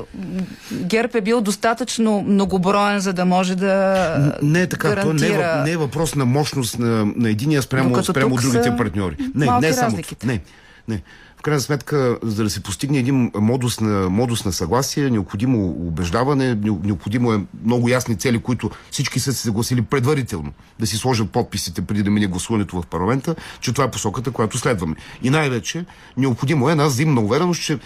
ГЕРБ 0.72 1.18
е 1.18 1.20
бил 1.20 1.40
достатъчно 1.40 2.22
многоброен, 2.22 3.00
за 3.00 3.12
да 3.12 3.24
може 3.24 3.56
да 3.56 4.34
Не 4.42 4.62
е 4.62 4.66
така. 4.66 4.88
То 4.88 5.12
не 5.12 5.26
е, 5.26 5.30
гарантира... 5.30 5.62
не 5.64 5.70
е 5.70 5.76
въпрос 5.76 6.14
на 6.14 6.24
мощност 6.24 6.78
на, 6.78 7.04
на 7.16 7.30
единия 7.30 7.62
спрямо, 7.62 8.04
спрямо 8.04 8.36
другите 8.36 8.64
са 8.64 8.76
партньори. 8.76 9.16
Не, 9.34 9.46
не 9.60 9.68
е 9.68 9.72
само. 9.72 9.98
Не, 10.24 10.40
не. 10.88 11.02
В 11.43 11.45
крайна 11.45 11.61
сметка, 11.61 12.18
за 12.22 12.45
да 12.45 12.51
се 12.51 12.62
постигне 12.62 12.99
един 12.99 13.30
модус 13.34 13.80
на, 13.80 14.09
модус 14.09 14.45
на 14.45 14.53
съгласие, 14.53 15.11
необходимо 15.11 15.68
убеждаване, 15.68 16.55
не- 16.55 16.78
необходимо 16.82 17.32
е 17.32 17.45
много 17.64 17.88
ясни 17.88 18.16
цели, 18.16 18.38
които 18.38 18.70
всички 18.90 19.20
са 19.20 19.32
се 19.32 19.43
съгласили 19.43 19.82
предварително 19.82 20.53
да 20.78 20.86
си 20.86 20.97
сложат 20.97 21.30
подписите 21.30 21.82
преди 21.82 22.03
да 22.03 22.11
мине 22.11 22.26
гласуването 22.26 22.82
в 22.82 22.86
парламента, 22.86 23.34
че 23.61 23.72
това 23.72 23.84
е 23.84 23.90
посоката, 23.90 24.30
която 24.30 24.59
следваме. 24.59 24.97
И 25.22 25.30
най-вече 25.30 25.84
необходимо 26.16 26.68
е 26.68 26.72
една 26.72 26.86
взаимна 26.86 27.20
увереност, 27.20 27.62
че 27.62 27.78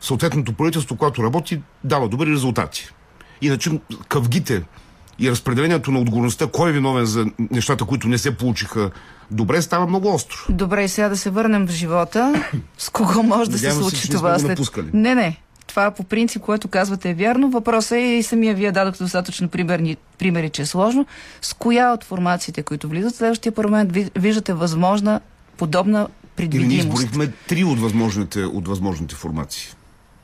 съответното 0.00 0.52
правителство, 0.52 0.96
което 0.96 1.22
работи, 1.22 1.62
дава 1.84 2.08
добри 2.08 2.30
резултати. 2.30 2.88
Иначе 3.40 3.80
къвгите 4.08 4.62
и 5.18 5.30
разпределението 5.30 5.90
на 5.90 5.98
отговорността, 5.98 6.46
кой 6.46 6.70
е 6.70 6.72
виновен 6.72 7.04
за 7.04 7.26
нещата, 7.50 7.84
които 7.84 8.08
не 8.08 8.18
се 8.18 8.36
получиха 8.36 8.90
добре, 9.30 9.62
става 9.62 9.86
много 9.86 10.14
остро. 10.14 10.36
Добре, 10.48 10.84
и 10.84 10.88
сега 10.88 11.08
да 11.08 11.16
се 11.16 11.30
върнем 11.30 11.66
в 11.66 11.70
живота. 11.70 12.42
С 12.78 12.90
кого 12.90 13.22
може 13.22 13.50
да 13.50 13.58
се 13.58 13.70
се, 13.70 13.76
случи 13.76 14.08
не 14.08 14.16
това 14.16 14.38
след... 14.38 14.60
Не, 14.92 15.14
не. 15.14 15.36
Това 15.66 15.90
по 15.90 16.04
принцип, 16.04 16.42
което 16.42 16.68
казвате 16.68 17.10
е 17.10 17.14
вярно. 17.14 17.50
Въпросът 17.50 17.92
е 17.92 18.00
и 18.00 18.22
самия 18.22 18.54
вие 18.54 18.72
дадохте 18.72 19.04
достатъчно 19.04 19.48
примерни, 19.48 19.96
примери, 20.18 20.50
че 20.50 20.62
е 20.62 20.66
сложно. 20.66 21.06
С 21.42 21.52
коя 21.52 21.92
от 21.92 22.04
формациите, 22.04 22.62
които 22.62 22.88
влизат 22.88 23.14
в 23.14 23.16
следващия 23.16 23.52
парламент, 23.52 23.92
ви- 23.92 24.10
виждате 24.16 24.52
възможна 24.52 25.20
подобна 25.56 25.98
Или 26.38 26.48
ние 26.48 26.50
предвидимост? 26.50 27.02
изборихме 27.02 27.32
три 27.48 27.64
от 27.64 27.80
възможните, 27.80 28.40
от 28.40 28.68
възможните 28.68 29.14
формации. 29.14 29.68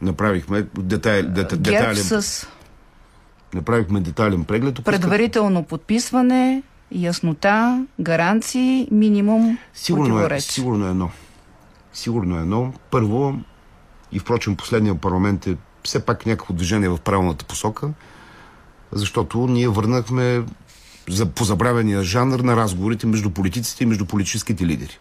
Направихме 0.03 0.67
детайл, 0.79 1.23
дета, 1.23 1.57
ГЕРБ 1.57 1.79
детайлен, 1.79 2.23
с 2.23 2.47
направихме 3.55 4.01
детайлен 4.01 4.45
преглед. 4.45 4.75
Искате- 4.75 4.85
предварително 4.85 5.63
подписване, 5.63 6.63
яснота, 6.93 7.87
гаранции, 8.01 8.89
минимум 8.91 9.59
Сигурно 9.75 10.27
е, 10.27 10.41
сигурно 10.41 10.87
е 10.87 10.91
едно. 10.91 11.11
Сигурно 11.93 12.39
е 12.39 12.41
едно. 12.41 12.73
Първо, 12.91 13.41
и 14.13 14.19
впрочем 14.19 14.57
последния 14.57 14.95
парламент 14.95 15.47
е 15.47 15.57
все 15.85 16.05
пак 16.05 16.27
някакво 16.27 16.55
движение 16.55 16.89
в 16.89 16.99
правилната 16.99 17.45
посока, 17.45 17.89
защото 18.93 19.39
ние 19.39 19.69
върнахме 19.69 20.45
за 21.09 21.27
позабравения 21.27 22.03
жанр 22.03 22.41
на 22.41 22.57
разговорите 22.57 23.07
между 23.07 23.31
политиците 23.31 23.85
и 23.85 23.87
между 23.87 24.07
политическите 24.07 24.67
лидери. 24.67 24.99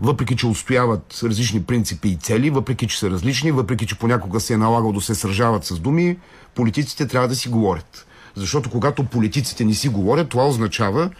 Въпреки, 0.00 0.36
че 0.36 0.46
отстояват 0.46 1.20
различни 1.22 1.62
принципи 1.62 2.08
и 2.08 2.16
цели, 2.16 2.50
въпреки, 2.50 2.88
че 2.88 2.98
са 2.98 3.10
различни, 3.10 3.52
въпреки, 3.52 3.86
че 3.86 3.98
понякога 3.98 4.40
се 4.40 4.54
е 4.54 4.56
налагал 4.56 4.92
да 4.92 5.00
се 5.00 5.14
сражават 5.14 5.64
с 5.64 5.78
думи, 5.78 6.18
политиците 6.54 7.06
трябва 7.06 7.28
да 7.28 7.36
си 7.36 7.48
говорят. 7.48 8.06
Защото 8.34 8.70
когато 8.70 9.04
политиците 9.04 9.64
не 9.64 9.74
си 9.74 9.88
говорят, 9.88 10.28
това 10.28 10.46
означава, 10.46 11.10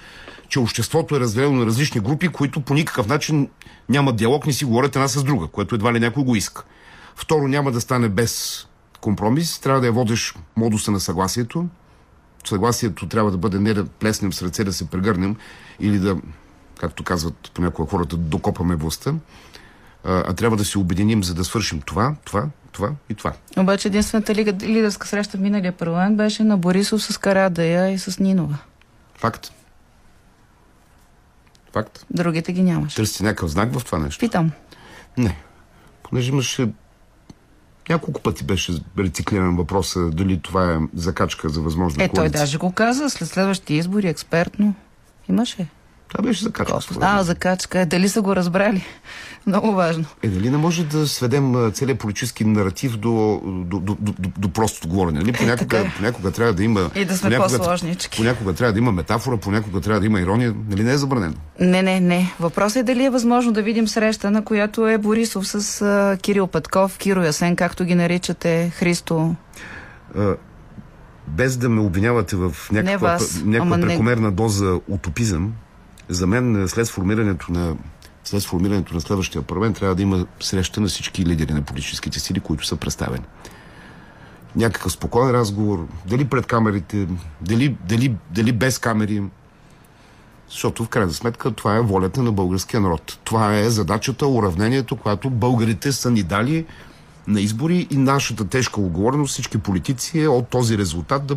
че 0.49 0.61
обществото 0.61 1.17
е 1.17 1.21
разделено 1.21 1.53
на 1.53 1.67
различни 1.67 2.01
групи, 2.01 2.29
които 2.29 2.61
по 2.61 2.75
никакъв 2.75 3.07
начин 3.07 3.49
нямат 3.89 4.17
диалог, 4.17 4.47
не 4.47 4.53
си 4.53 4.65
говорят 4.65 4.97
една 4.97 5.09
с 5.09 5.25
друга, 5.25 5.47
което 5.47 5.75
едва 5.75 5.93
ли 5.93 6.01
някой 6.01 6.25
го 6.25 6.37
иска. 6.37 6.65
Второ, 7.17 7.49
няма 7.49 7.73
да 7.73 7.81
стане 7.81 8.09
без 8.09 8.67
компромис, 9.01 9.59
трябва 9.59 9.81
да 9.81 9.87
я 9.87 9.93
водиш 9.93 10.35
модуса 10.57 10.91
на 10.91 11.01
съгласието. 11.01 11.67
Съгласието 12.45 13.09
трябва 13.09 13.31
да 13.31 13.37
бъде 13.37 13.59
не 13.59 13.75
да 13.75 13.85
плеснем 13.87 14.33
с 14.33 14.43
ръце, 14.43 14.65
да 14.65 14.73
се 14.73 14.91
прегърнем 14.91 15.37
или 15.81 15.99
да, 15.99 16.17
както 16.81 17.05
казват 17.05 17.51
понякога 17.55 17.91
хората, 17.91 18.17
докопаме 18.17 18.77
властта, 18.77 19.15
а, 20.05 20.25
а 20.27 20.33
трябва 20.33 20.57
да 20.57 20.65
се 20.65 20.79
обединим, 20.79 21.25
за 21.25 21.35
да 21.35 21.45
свършим 21.45 21.81
това, 21.81 22.15
това, 22.25 22.47
това 22.73 22.91
и 23.11 23.15
това. 23.15 23.33
Обаче 23.57 23.89
единствената 23.89 24.35
лидерска 24.35 25.07
среща 25.07 25.39
в 25.39 25.41
миналия 25.41 25.73
парламент 25.73 26.17
беше 26.17 26.45
на 26.45 26.57
Борисов 26.57 27.03
с 27.03 27.19
Карадая 27.19 27.91
и 27.91 27.99
с 27.99 28.19
Нинова. 28.19 28.59
Факт. 29.15 29.53
Факт. 31.73 32.05
Другите 32.11 32.53
ги 32.53 32.63
нямаш. 32.63 32.95
Търсите 32.95 33.25
някакъв 33.25 33.51
знак 33.51 33.79
в 33.79 33.85
това 33.85 33.99
нещо? 33.99 34.21
Питам. 34.21 34.51
Не. 35.17 35.37
Понеже 36.03 36.31
имаше 36.33 36.69
няколко 37.89 38.23
пъти 38.23 38.45
беше 38.45 38.73
рециклиран 38.99 39.57
въпроса 39.57 40.11
дали 40.11 40.41
това 40.41 40.73
е 40.75 40.79
закачка 40.95 41.49
за 41.49 41.61
възможна 41.61 42.05
Е, 42.05 42.09
той 42.09 42.29
даже 42.29 42.59
го 42.59 42.73
каза 42.73 43.11
след 43.11 43.29
следващите 43.29 43.75
избори 43.75 44.09
експертно. 44.09 44.75
Имаше. 45.29 45.67
Това 46.09 46.23
беше 46.23 46.43
закачка. 46.43 46.79
А, 47.01 47.23
закачка. 47.23 47.81
Е, 47.81 47.87
дали 47.87 48.09
са 48.09 48.23
го 48.23 48.37
разбрали? 48.37 48.85
Много 49.47 49.73
важно. 49.73 50.05
Е, 50.23 50.29
дали 50.29 50.51
не 50.51 50.57
може 50.57 50.85
да 50.85 51.09
сведем 51.09 51.71
целият 51.73 51.99
политически 51.99 52.45
наратив 52.45 52.97
до, 52.97 53.41
до, 53.45 53.81
до, 53.81 53.97
до, 54.01 54.13
до, 54.39 54.49
простото 54.49 54.89
говорене? 54.89 55.19
Нали? 55.19 55.33
Понякога, 55.33 55.79
е. 55.81 55.93
понякога 55.97 56.31
трябва 56.31 56.53
да 56.53 56.65
има... 56.65 56.91
И 56.95 57.05
да 57.05 57.17
сме 57.17 57.31
понякога- 57.31 57.59
по-сложнички. 57.59 58.17
Понякога 58.17 58.53
трябва 58.53 58.73
да 58.73 58.79
има 58.79 58.93
метафора, 58.93 59.37
понякога 59.37 59.81
трябва 59.81 60.01
да 60.01 60.07
има 60.07 60.21
ирония. 60.21 60.55
Нали 60.71 60.83
не 60.83 60.93
е 60.93 60.97
забранено? 60.97 61.35
Не, 61.61 61.83
не, 61.83 62.01
не. 62.01 62.35
Въпросът 62.41 62.77
е 62.77 62.83
дали 62.85 63.05
е 63.05 63.11
възможно 63.11 63.53
да 63.53 63.63
видим 63.63 63.89
среща, 63.89 64.31
на 64.31 64.45
която 64.45 64.89
е 64.89 64.99
Борисов 64.99 65.49
с 65.49 65.83
а, 65.83 66.19
Кирил 66.23 66.47
Петков, 66.47 66.99
Киро 66.99 67.23
Ясен, 67.23 67.57
както 67.57 67.85
ги 67.85 67.95
наричате, 67.95 68.73
Христо. 68.77 69.35
А, 70.19 70.35
без 71.29 71.57
да 71.57 71.69
ме 71.69 71.81
обвинявате 71.81 72.37
в 72.37 72.53
някаква, 72.73 73.09
вас, 73.09 73.43
някаква 73.45 73.67
ама 73.67 73.79
не- 73.79 73.87
прекомерна 73.87 74.33
доза 74.33 74.81
утопизъм, 74.89 75.53
За 76.09 76.27
мен 76.27 76.63
е, 76.63 76.69
след 76.69 76.87
сформирането 76.87 77.53
на 77.53 77.77
след 78.25 78.43
сформирането 78.43 78.95
на 78.95 79.01
следващия 79.01 79.43
парламент 79.43 79.77
трябва 79.77 79.95
да 79.95 80.03
има 80.03 80.27
среща 80.41 80.81
на 80.81 80.87
всички 80.87 81.27
лидери 81.27 81.53
на 81.53 81.63
политическите 81.63 82.21
сили, 82.21 82.41
които 82.41 82.67
са 82.67 82.77
представени. 82.77 83.25
Някакъв 84.57 84.93
спокоен 84.93 85.31
разговор, 85.31 85.87
дали 86.07 86.25
пред 86.25 86.47
камерите, 86.47 87.09
дали, 87.41 87.77
дали, 87.89 88.15
дали 88.31 88.53
без 88.53 88.79
камери, 88.79 89.23
защото 90.51 90.85
в 90.85 90.89
крайна 90.89 91.13
сметка 91.13 91.51
това 91.51 91.77
е 91.77 91.81
волята 91.81 92.23
на 92.23 92.33
българския 92.33 92.81
народ. 92.81 93.19
Това 93.25 93.59
е 93.59 93.71
задачата, 93.71 94.27
уравнението, 94.27 94.97
която 94.97 95.31
българите 95.31 95.93
са 95.93 96.11
ни 96.11 96.23
дали 96.23 96.67
на 97.27 97.41
избори 97.41 97.87
и 97.91 97.97
нашата 97.97 98.49
тежка 98.49 98.81
отговорност 98.81 99.33
всички 99.33 99.59
политици 99.59 100.21
е 100.21 100.29
от 100.29 100.49
този 100.49 100.79
резултат 100.79 101.27
да, 101.27 101.37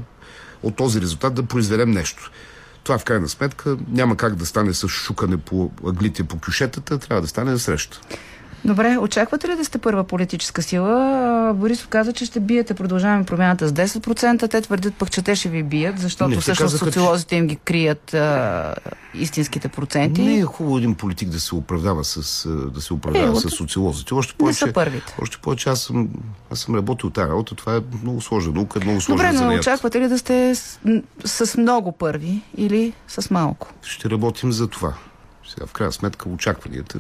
от 0.64 0.76
този 0.76 1.02
резултат 1.02 1.34
да 1.34 1.44
произведем 1.44 1.92
нещо. 1.92 2.32
Това 2.90 3.00
в 3.00 3.06
крайна 3.06 3.30
сметка 3.30 3.78
няма 3.88 4.18
как 4.18 4.36
да 4.36 4.46
стане 4.46 4.74
с 4.74 4.88
шукане 4.88 5.38
по 5.38 5.72
аглите 5.88 6.24
по 6.24 6.40
кюшетата, 6.40 7.00
трябва 7.00 7.22
да 7.22 7.28
стане 7.28 7.52
на 7.52 7.60
среща. 7.60 8.02
Добре, 8.66 8.98
очаквате 8.98 9.48
ли 9.48 9.56
да 9.56 9.66
сте 9.66 9.78
първа 9.78 10.04
политическа 10.04 10.62
сила? 10.62 11.20
Борисов 11.56 11.88
каза, 11.88 12.14
че 12.14 12.26
ще 12.26 12.40
биете 12.40 12.74
продължаваме 12.74 13.24
промяната 13.24 13.68
с 13.68 13.72
10%. 13.72 14.50
Те 14.52 14.62
твърдят 14.62 14.94
пък, 14.96 15.12
че 15.12 15.22
те 15.22 15.36
ще 15.36 15.50
ви 15.50 15.64
бият, 15.64 16.00
защото 16.00 16.30
Не, 16.30 16.38
всъщност 16.38 16.72
казаха, 16.72 16.86
социолозите 16.86 17.36
им 17.36 17.48
ги 17.48 17.56
крият 17.56 18.14
а, 18.14 18.76
истинските 19.14 19.68
проценти. 19.68 20.22
Не 20.22 20.38
е 20.38 20.44
хубаво 20.44 20.78
един 20.78 20.96
политик 20.96 21.30
да 21.30 21.40
се 21.40 21.56
оправдава 21.56 22.04
с, 22.04 22.48
да 22.74 22.82
се 22.82 22.94
оправдава 22.94 23.32
Е, 23.32 23.36
с 23.36 23.50
социолозите. 23.50 24.14
Още 24.14 24.34
Не 24.34 24.38
повече, 24.38 24.60
са 24.60 24.74
първите. 24.74 25.16
още 25.22 25.38
повече 25.38 25.70
аз 25.70 25.82
съм, 25.82 26.10
аз 26.52 26.60
съм 26.60 26.76
работил 26.76 27.10
тази 27.10 27.30
работа. 27.30 27.56
Това 27.56 27.76
е 27.76 27.82
много 28.04 28.22
сложна 28.22 28.54
наука, 28.54 28.80
много 28.80 29.02
сложна 29.02 29.16
Добре, 29.18 29.32
но 29.32 29.38
занаят. 29.40 29.62
очаквате 29.62 30.02
ли 30.02 30.08
да 30.08 30.18
сте 30.20 30.56
с, 30.56 30.80
с 31.26 31.58
много 31.58 31.92
първи 31.92 32.42
или 32.58 32.94
с 33.08 33.30
малко? 33.30 33.68
Ще 33.82 34.10
работим 34.10 34.52
за 34.52 34.68
това. 34.68 34.94
Сега, 35.50 35.66
в 35.66 35.74
крайна 35.74 35.92
сметка, 35.92 36.30
очакванията. 36.30 37.00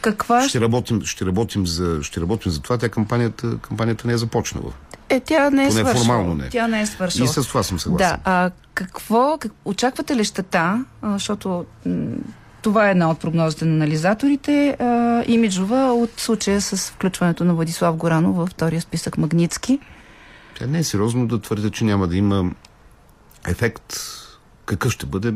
Каква 0.00 0.48
Ще 0.48 0.60
работим, 0.60 1.02
ще 1.02 1.26
работим, 1.26 1.66
за, 1.66 2.02
ще 2.02 2.20
работим 2.20 2.52
за 2.52 2.60
това. 2.60 2.78
Тя 2.78 2.88
кампанията, 2.88 3.58
кампанията 3.58 4.06
не 4.06 4.12
е 4.12 4.16
започнала. 4.16 4.72
Е, 5.08 5.20
тя 5.20 5.50
не 5.50 5.64
е 5.64 5.68
Поне 5.68 5.80
свършила. 5.80 6.04
формално 6.04 6.34
не. 6.34 6.48
Тя 6.48 6.68
не 6.68 6.80
е 6.80 6.86
свършила. 6.86 7.24
И 7.24 7.28
с 7.28 7.42
това 7.42 7.62
съм 7.62 7.78
съгласен. 7.80 8.08
Да, 8.08 8.30
а 8.30 8.50
какво, 8.74 9.38
как, 9.40 9.52
очаквате 9.64 10.16
ли 10.16 10.24
щета, 10.24 10.84
а, 11.02 11.12
защото 11.12 11.64
това 12.62 12.88
е 12.88 12.90
една 12.90 13.10
от 13.10 13.18
прогнозите 13.20 13.64
на 13.64 13.74
анализаторите, 13.74 14.76
а, 14.80 15.24
имиджова 15.26 15.92
от 15.92 16.10
случая 16.20 16.60
с 16.60 16.90
включването 16.90 17.44
на 17.44 17.54
Владислав 17.54 17.96
Горанов 17.96 18.36
във 18.36 18.48
втория 18.48 18.80
списък 18.80 19.18
Магницки? 19.18 19.78
Тя 20.58 20.66
не 20.66 20.78
е 20.78 20.84
сериозно 20.84 21.26
да 21.26 21.40
твърдя, 21.40 21.70
че 21.70 21.84
няма 21.84 22.08
да 22.08 22.16
има 22.16 22.50
ефект. 23.48 23.96
Какъв 24.66 24.92
ще 24.92 25.06
бъде, 25.06 25.34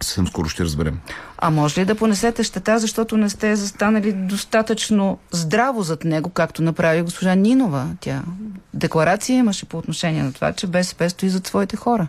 съвсем 0.00 0.26
скоро 0.26 0.48
ще 0.48 0.64
разберем. 0.64 0.98
А 1.38 1.50
може 1.50 1.80
ли 1.80 1.84
да 1.84 1.94
понесете 1.94 2.42
щета, 2.42 2.78
защото 2.78 3.16
не 3.16 3.30
сте 3.30 3.56
застанали 3.56 4.12
достатъчно 4.12 5.18
здраво 5.32 5.82
зад 5.82 6.04
него, 6.04 6.30
както 6.30 6.62
направи 6.62 7.02
госпожа 7.02 7.34
Нинова? 7.34 7.86
Тя 8.00 8.22
декларация 8.74 9.36
имаше 9.36 9.66
по 9.66 9.78
отношение 9.78 10.22
на 10.22 10.32
това, 10.32 10.52
че 10.52 10.66
БСП 10.66 11.10
стои 11.10 11.28
зад 11.28 11.46
своите 11.46 11.76
хора. 11.76 12.06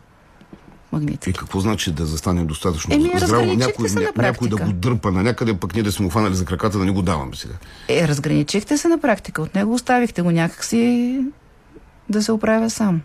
Магнит. 0.91 1.27
И 1.27 1.33
какво 1.33 1.59
значи 1.59 1.91
да 1.91 2.05
застанем 2.05 2.47
достатъчно 2.47 2.93
Еми, 2.93 3.11
здраво? 3.15 3.45
Някой, 3.45 3.89
ня- 3.89 4.17
някой 4.17 4.49
да 4.49 4.55
го 4.55 4.71
дърпа 4.71 5.11
на 5.11 5.23
някъде, 5.23 5.53
пък 5.53 5.73
ние 5.73 5.83
да 5.83 5.91
сме 5.91 6.03
му 6.03 6.09
хванали 6.09 6.35
за 6.35 6.45
краката 6.45 6.77
да 6.77 6.85
не 6.85 6.91
го 6.91 7.01
даваме 7.01 7.35
сега. 7.35 7.53
Е, 7.89 8.07
разграничихте 8.07 8.77
се 8.77 8.87
на 8.87 8.97
практика. 8.97 9.41
От 9.41 9.55
него 9.55 9.73
оставихте 9.73 10.21
го 10.21 10.31
някакси 10.31 11.19
да 12.09 12.23
се 12.23 12.31
оправя 12.31 12.69
сам. 12.69 13.01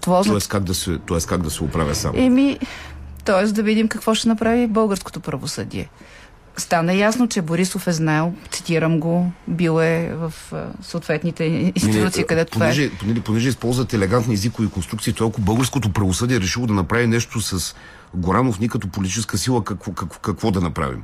Това. 0.00 0.22
Тоест 0.22 0.48
как 0.48 0.64
да 0.64 0.74
се, 0.74 0.98
тоест 1.06 1.26
как 1.26 1.42
да 1.42 1.50
се 1.50 1.64
оправя 1.64 1.94
сам. 1.94 2.12
Еми, 2.14 2.58
т.е. 3.26 3.46
да 3.46 3.62
видим 3.62 3.88
какво 3.88 4.14
ще 4.14 4.28
направи 4.28 4.66
българското 4.66 5.20
правосъдие. 5.20 5.88
Стана 6.56 6.94
ясно, 6.94 7.28
че 7.28 7.42
Борисов 7.42 7.86
е 7.86 7.92
знаел, 7.92 8.34
цитирам 8.50 9.00
го, 9.00 9.32
бил 9.48 9.80
е 9.80 10.12
в 10.14 10.32
съответните 10.82 11.44
институции, 11.44 12.20
Не, 12.20 12.26
където 12.26 12.52
това 12.52 12.66
е. 12.66 12.68
понеже, 12.68 12.90
понеже, 12.98 13.20
понеже 13.20 13.48
използват 13.48 13.92
елегантни 13.92 14.34
езикови 14.34 14.68
конструкции, 14.70 15.12
то 15.12 15.26
ако 15.26 15.40
българското 15.40 15.92
правосъдие 15.92 16.36
е 16.36 16.40
решило 16.40 16.66
да 16.66 16.74
направи 16.74 17.06
нещо 17.06 17.40
с 17.40 17.74
Горанов, 18.14 18.60
ни 18.60 18.68
като 18.68 18.88
политическа 18.88 19.38
сила, 19.38 19.64
какво, 19.64 19.92
какво, 19.92 20.20
какво 20.20 20.50
да 20.50 20.60
направим? 20.60 21.02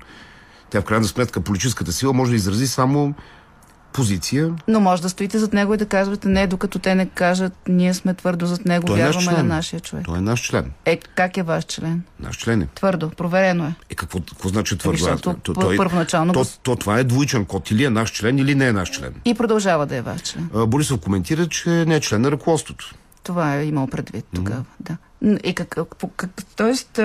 Тя 0.70 0.80
в 0.80 0.84
крайна 0.84 1.06
сметка 1.06 1.40
политическата 1.40 1.92
сила 1.92 2.12
може 2.12 2.30
да 2.30 2.36
изрази 2.36 2.66
само 2.66 3.14
позиция. 3.92 4.50
Но 4.68 4.80
може 4.80 5.02
да 5.02 5.08
стоите 5.08 5.38
зад 5.38 5.52
него 5.52 5.74
и 5.74 5.76
да 5.76 5.86
казвате 5.86 6.28
не, 6.28 6.46
докато 6.46 6.78
те 6.78 6.94
не 6.94 7.06
кажат, 7.06 7.52
ние 7.68 7.94
сме 7.94 8.14
твърдо 8.14 8.46
зад 8.46 8.64
него, 8.64 8.86
Той 8.86 9.00
е 9.00 9.02
наш 9.02 9.14
вярваме 9.14 9.32
на 9.32 9.38
член. 9.38 9.46
нашия 9.48 9.80
човек. 9.80 10.04
Той 10.04 10.18
е 10.18 10.20
наш 10.20 10.42
член. 10.42 10.70
Е, 10.84 10.96
как 10.96 11.36
е 11.36 11.42
ваш 11.42 11.64
член? 11.64 12.02
Наш 12.20 12.36
член 12.36 12.62
е. 12.62 12.68
Твърдо, 12.74 13.10
проверено 13.10 13.64
е. 13.64 13.74
Е, 13.90 13.94
какво, 13.94 14.18
какво 14.20 14.48
значи 14.48 14.78
твърдо? 14.78 14.98
защото 14.98 15.30
Аз- 15.30 15.36
то- 15.42 15.54
той- 15.54 15.76
първоначално 15.76 16.32
то, 16.32 16.44
то, 16.62 16.76
това 16.76 16.98
е 16.98 17.04
двоичен 17.04 17.44
код. 17.44 17.70
Или 17.70 17.84
е 17.84 17.90
наш 17.90 18.12
член, 18.12 18.38
или 18.38 18.54
не 18.54 18.68
е 18.68 18.72
наш 18.72 18.90
член. 18.90 19.14
И 19.24 19.34
продължава 19.34 19.86
да 19.86 19.96
е 19.96 20.02
ваш 20.02 20.20
член. 20.22 20.50
А, 20.54 20.66
Борисов 20.66 21.00
коментира, 21.00 21.48
че 21.48 21.70
не 21.70 21.94
е 21.96 22.00
член 22.00 22.20
на 22.20 22.30
ръководството. 22.30 22.94
Това 23.22 23.56
е 23.56 23.64
имал 23.64 23.86
предвид 23.86 24.24
тогава, 24.34 24.64
да. 24.80 24.96
Н- 25.22 25.38
И 25.44 25.54
по- 25.98 26.08
как, 26.08 26.30
тоест, 26.56 27.00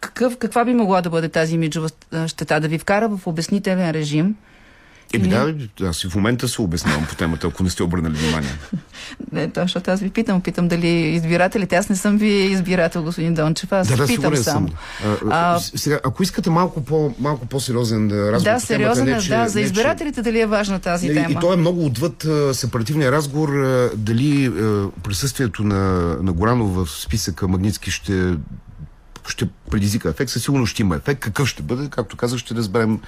какъв, 0.00 0.38
каква 0.38 0.64
би 0.64 0.74
могла 0.74 1.02
да 1.02 1.10
бъде 1.10 1.28
тази 1.28 1.54
имиджова 1.54 1.88
щета? 2.26 2.60
Да 2.60 2.68
ви 2.68 2.78
вкара 2.78 3.08
в 3.08 3.26
обяснителен 3.26 3.90
режим? 3.90 4.34
Еми 5.14 5.28
да, 5.28 5.54
аз 5.82 6.04
и 6.04 6.08
в 6.08 6.14
момента 6.14 6.48
се 6.48 6.62
обяснявам 6.62 7.06
по 7.06 7.14
темата, 7.14 7.46
ако 7.46 7.62
не 7.62 7.70
сте 7.70 7.82
обърнали 7.82 8.14
внимание. 8.14 8.50
Не, 9.32 9.50
то, 9.50 9.60
защото 9.60 9.90
аз 9.90 10.00
ви 10.00 10.10
питам, 10.10 10.40
питам 10.40 10.68
дали 10.68 10.86
избирателите. 10.88 11.76
Аз 11.76 11.88
не 11.88 11.96
съм 11.96 12.18
ви 12.18 12.28
избирател, 12.28 13.02
господин 13.02 13.34
Дончев, 13.34 13.72
аз 13.72 13.88
да, 13.88 13.96
да, 13.96 14.06
питам 14.06 14.36
само. 14.36 14.68
съм. 14.68 14.76
А, 15.30 15.54
А, 15.54 15.58
сега, 15.58 16.00
ако 16.04 16.22
искате 16.22 16.50
малко, 16.50 16.84
по, 16.84 17.14
малко 17.18 17.46
по-сериозен 17.46 18.04
разговор 18.04 18.32
да, 18.32 18.38
по 18.38 18.42
темата, 18.42 18.66
сериозен 18.66 19.04
не, 19.04 19.12
е, 19.12 19.20
че- 19.20 19.28
да, 19.28 19.48
за 19.48 19.58
не, 19.58 19.64
че- 19.64 19.66
избирателите 19.66 20.22
дали 20.22 20.40
е 20.40 20.46
важна 20.46 20.78
тази 20.80 21.06
И, 21.06 21.14
тема. 21.14 21.26
и 21.30 21.36
то 21.36 21.52
е 21.52 21.56
много 21.56 21.84
отвъд 21.86 22.24
а, 22.24 22.54
сепаративния 22.54 23.12
разговор. 23.12 23.48
А, 23.50 23.90
дали 23.96 24.46
а, 24.46 24.52
присъствието 25.00 25.62
на, 25.62 25.80
на 26.22 26.32
Горанов 26.32 26.74
в 26.76 26.90
списъка 26.92 27.48
Магницки 27.48 27.90
ще, 27.90 28.34
ще 29.28 29.48
предизвика 29.70 30.08
ефект. 30.08 30.30
Със 30.30 30.42
сигурност 30.42 30.72
ще 30.72 30.82
има 30.82 30.96
ефект. 30.96 31.20
Какъв 31.20 31.48
ще 31.48 31.62
бъде, 31.62 31.88
както 31.90 32.16
казах, 32.16 32.38
ще 32.38 32.54
разберем. 32.54 33.00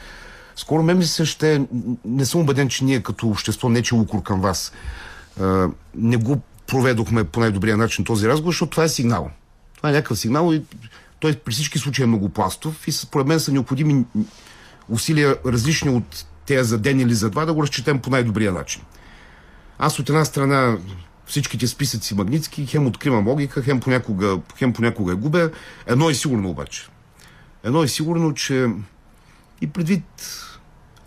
Скоро 0.58 0.82
ме 0.82 0.94
ми 0.94 1.04
се 1.04 1.24
ще... 1.24 1.66
Не 2.04 2.26
съм 2.26 2.40
убеден, 2.40 2.68
че 2.68 2.84
ние 2.84 3.02
като 3.02 3.28
общество 3.28 3.68
не 3.68 3.82
че 3.82 3.94
укор 3.94 4.22
към 4.22 4.40
вас. 4.40 4.72
Не 5.94 6.16
го 6.16 6.40
проведохме 6.66 7.24
по 7.24 7.40
най-добрия 7.40 7.76
начин 7.76 8.04
този 8.04 8.28
разговор, 8.28 8.52
защото 8.52 8.70
това 8.70 8.84
е 8.84 8.88
сигнал. 8.88 9.30
Това 9.76 9.88
е 9.88 9.92
някакъв 9.92 10.18
сигнал 10.18 10.52
и 10.52 10.62
той 11.20 11.34
при 11.34 11.52
всички 11.52 11.78
случаи 11.78 12.02
е 12.02 12.06
многопластов 12.06 12.88
и 12.88 12.92
според 12.92 13.26
мен 13.26 13.40
са 13.40 13.52
необходими 13.52 14.04
усилия 14.88 15.36
различни 15.46 15.90
от 15.90 16.26
тези 16.46 16.68
за 16.68 16.78
ден 16.78 17.00
или 17.00 17.14
за 17.14 17.30
два 17.30 17.44
да 17.44 17.54
го 17.54 17.62
разчетем 17.62 17.98
по 17.98 18.10
най-добрия 18.10 18.52
начин. 18.52 18.82
Аз 19.78 19.98
от 19.98 20.08
една 20.08 20.24
страна 20.24 20.78
всичките 21.26 21.66
списъци 21.66 22.14
магнитски, 22.14 22.66
хем 22.66 22.86
откривам 22.86 23.28
логика, 23.28 23.62
хем 23.62 23.80
понякога, 23.80 24.38
хем 24.56 24.72
понякога 24.72 25.12
я 25.12 25.16
губя. 25.16 25.50
Едно 25.86 26.10
е 26.10 26.14
сигурно 26.14 26.50
обаче. 26.50 26.86
Едно 27.64 27.82
е 27.82 27.88
сигурно, 27.88 28.34
че 28.34 28.68
и 29.60 29.66
предвид 29.66 30.04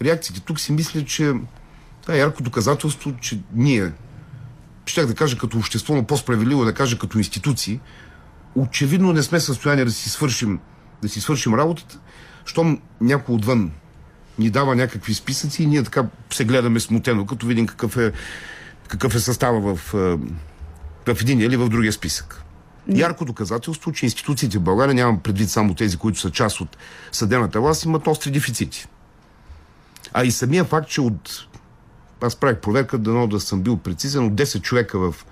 реакциите 0.01 0.41
тук 0.41 0.59
си 0.59 0.71
мисля, 0.71 1.05
че 1.05 1.33
това 2.01 2.13
е 2.13 2.19
ярко 2.19 2.43
доказателство, 2.43 3.15
че 3.21 3.39
ние, 3.53 3.91
щях 4.85 5.05
да 5.05 5.15
кажа 5.15 5.37
като 5.37 5.57
общество, 5.57 5.95
но 5.95 6.03
по-справедливо 6.03 6.65
да 6.65 6.73
кажа 6.73 6.97
като 6.97 7.17
институции, 7.17 7.79
очевидно 8.55 9.13
не 9.13 9.23
сме 9.23 9.39
в 9.39 9.43
състояние 9.43 9.85
да 9.85 9.91
си 9.91 10.09
свършим, 10.09 10.59
да 11.01 11.09
си 11.09 11.21
свършим 11.21 11.53
работата, 11.53 11.99
щом 12.45 12.81
някой 13.01 13.35
отвън 13.35 13.71
ни 14.39 14.49
дава 14.49 14.75
някакви 14.75 15.13
списъци 15.13 15.63
и 15.63 15.65
ние 15.65 15.83
така 15.83 16.05
се 16.33 16.45
гледаме 16.45 16.79
смутено, 16.79 17.25
като 17.25 17.45
видим 17.45 17.67
какъв 17.67 17.97
е, 17.97 18.11
какъв 18.87 19.15
е 19.15 19.19
състава 19.19 19.75
в, 19.75 19.93
е, 19.93 21.13
в 21.13 21.21
един 21.21 21.41
или 21.41 21.57
в 21.57 21.69
другия 21.69 21.93
списък. 21.93 22.43
Ярко 22.99 23.25
доказателство, 23.25 23.91
че 23.91 24.05
институциите 24.05 24.57
в 24.57 24.61
България, 24.61 24.95
нямам 24.95 25.19
предвид 25.19 25.49
само 25.49 25.73
тези, 25.73 25.97
които 25.97 26.19
са 26.19 26.31
част 26.31 26.61
от 26.61 26.77
съдебната 27.11 27.61
власт, 27.61 27.85
имат 27.85 28.07
остри 28.07 28.31
дефицити. 28.31 28.87
А 30.13 30.23
и 30.23 30.31
самия 30.31 30.65
факт, 30.65 30.89
че 30.89 31.01
от... 31.01 31.47
Аз 32.21 32.35
правих 32.35 32.57
проверка, 32.57 32.97
дано 32.97 33.27
да 33.27 33.39
съм 33.39 33.61
бил 33.61 33.77
прецизен, 33.77 34.25
от 34.25 34.33
10 34.33 34.61
човека 34.61 34.99
в 34.99 35.25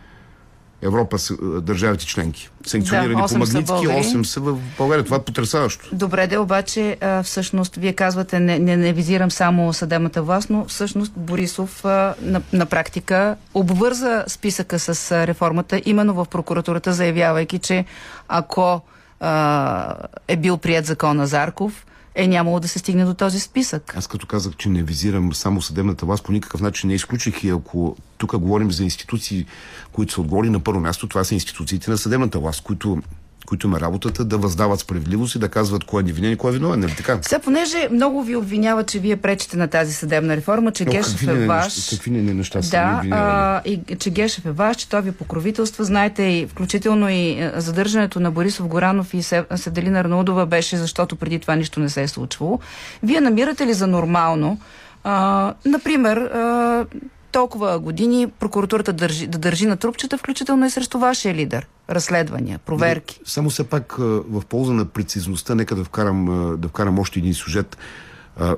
Европа 0.81 1.19
са 1.19 1.33
е, 1.33 1.61
държавите 1.61 2.05
членки. 2.05 2.49
Санкционирани 2.65 3.21
Да, 3.21 3.27
по 3.27 3.37
Магнитски, 3.37 3.63
българи. 3.63 3.93
8 3.93 4.23
са 4.23 4.39
в 4.39 4.57
България. 4.77 5.05
Това 5.05 5.17
е 5.17 5.21
потрясаващо. 5.21 5.95
Добре, 5.95 6.27
да, 6.27 6.41
обаче 6.41 6.97
а, 7.01 7.23
всъщност 7.23 7.75
вие 7.75 7.93
казвате, 7.93 8.39
не, 8.39 8.59
не, 8.59 8.77
не 8.77 8.93
визирам 8.93 9.31
само 9.31 9.73
съдебната 9.73 10.21
власт, 10.21 10.49
но 10.49 10.65
всъщност 10.65 11.13
Борисов 11.15 11.85
а, 11.85 12.15
на, 12.21 12.41
на 12.53 12.65
практика 12.65 13.35
обвърза 13.53 14.23
списъка 14.27 14.79
с 14.79 15.11
а, 15.11 15.27
реформата 15.27 15.81
именно 15.85 16.13
в 16.13 16.25
прокуратурата, 16.25 16.93
заявявайки, 16.93 17.59
че 17.59 17.85
ако 18.27 18.81
а, 19.19 19.95
е 20.27 20.37
бил 20.37 20.57
прият 20.57 20.85
закона 20.85 21.27
Зарков, 21.27 21.85
е 22.15 22.27
нямало 22.27 22.59
да 22.59 22.67
се 22.67 22.79
стигне 22.79 23.05
до 23.05 23.13
този 23.13 23.39
списък. 23.39 23.93
Аз 23.97 24.07
като 24.07 24.27
казах, 24.27 24.55
че 24.55 24.69
не 24.69 24.83
визирам 24.83 25.33
само 25.33 25.61
съдебната 25.61 26.05
власт, 26.05 26.23
по 26.23 26.31
никакъв 26.31 26.61
начин 26.61 26.87
не 26.87 26.93
изключих 26.93 27.43
и 27.43 27.49
ако 27.49 27.95
тук 28.17 28.37
говорим 28.37 28.71
за 28.71 28.83
институции, 28.83 29.45
които 29.91 30.13
са 30.13 30.21
отговори 30.21 30.49
на 30.49 30.59
първо 30.59 30.79
място, 30.79 31.07
това 31.07 31.23
са 31.23 31.33
институциите 31.33 31.91
на 31.91 31.97
съдебната 31.97 32.39
власт, 32.39 32.63
които, 32.63 33.01
които 33.49 33.67
има 33.67 33.79
работата 33.79 34.25
да 34.25 34.37
въздават 34.37 34.79
справедливост 34.79 35.35
и 35.35 35.39
да 35.39 35.49
казват 35.49 35.83
кой 35.83 36.01
е 36.01 36.05
невинен 36.05 36.31
и 36.31 36.37
кой 36.37 36.51
е 36.51 36.53
виновен, 36.53 36.79
нали 36.79 36.93
така? 36.97 37.19
Сега, 37.21 37.39
понеже 37.39 37.89
много 37.91 38.23
ви 38.23 38.35
обвиняват, 38.35 38.87
че 38.87 38.99
вие 38.99 39.17
пречите 39.17 39.57
на 39.57 39.67
тази 39.67 39.93
съдебна 39.93 40.35
реформа, 40.35 40.71
че 40.71 40.85
Но 40.85 40.91
Гешев 40.91 41.23
е 41.23 41.47
ваш. 41.47 41.65
неща, 41.65 41.95
какви 41.95 42.11
не 42.11 42.33
неща 42.33 42.61
са 42.61 42.69
Да, 42.69 43.01
а, 43.11 43.61
и, 43.65 43.95
че 43.95 44.09
Гешев 44.09 44.45
е 44.45 44.51
ваш, 44.51 44.77
че 44.77 44.89
той 44.89 45.01
ви 45.01 45.11
покровителства. 45.11 45.83
Знаете, 45.83 46.23
и 46.23 46.47
включително 46.47 47.09
и 47.09 47.41
а, 47.41 47.61
задържането 47.61 48.19
на 48.19 48.31
Борисов 48.31 48.67
Горанов 48.67 49.13
и 49.13 49.23
Се- 49.23 49.45
Севделина 49.55 49.99
Арнаудова 49.99 50.45
беше, 50.45 50.77
защото 50.77 51.15
преди 51.15 51.39
това 51.39 51.55
нищо 51.55 51.79
не 51.79 51.89
се 51.89 52.01
е 52.01 52.07
случвало. 52.07 52.59
Вие 53.03 53.21
намирате 53.21 53.65
ли 53.65 53.73
за 53.73 53.87
нормално, 53.87 54.59
а, 55.03 55.53
например, 55.65 56.17
а, 56.17 56.85
толкова 57.31 57.79
години 57.79 58.27
прокуратурата 58.39 58.93
държи, 58.93 59.27
да 59.27 59.37
държи 59.37 59.65
на 59.65 59.77
трупчета, 59.77 60.17
включително 60.17 60.65
и 60.65 60.69
срещу 60.69 60.99
вашия 60.99 61.35
лидер? 61.35 61.67
Разследвания, 61.89 62.59
проверки. 62.59 63.19
Само 63.25 63.49
все 63.49 63.63
пак 63.63 63.95
в 63.97 64.43
полза 64.49 64.73
на 64.73 64.85
прецизността, 64.85 65.55
нека 65.55 65.75
да 65.75 65.83
вкарам, 65.83 66.55
да 66.59 66.67
вкарам 66.67 66.99
още 66.99 67.19
един 67.19 67.33
сюжет. 67.33 67.77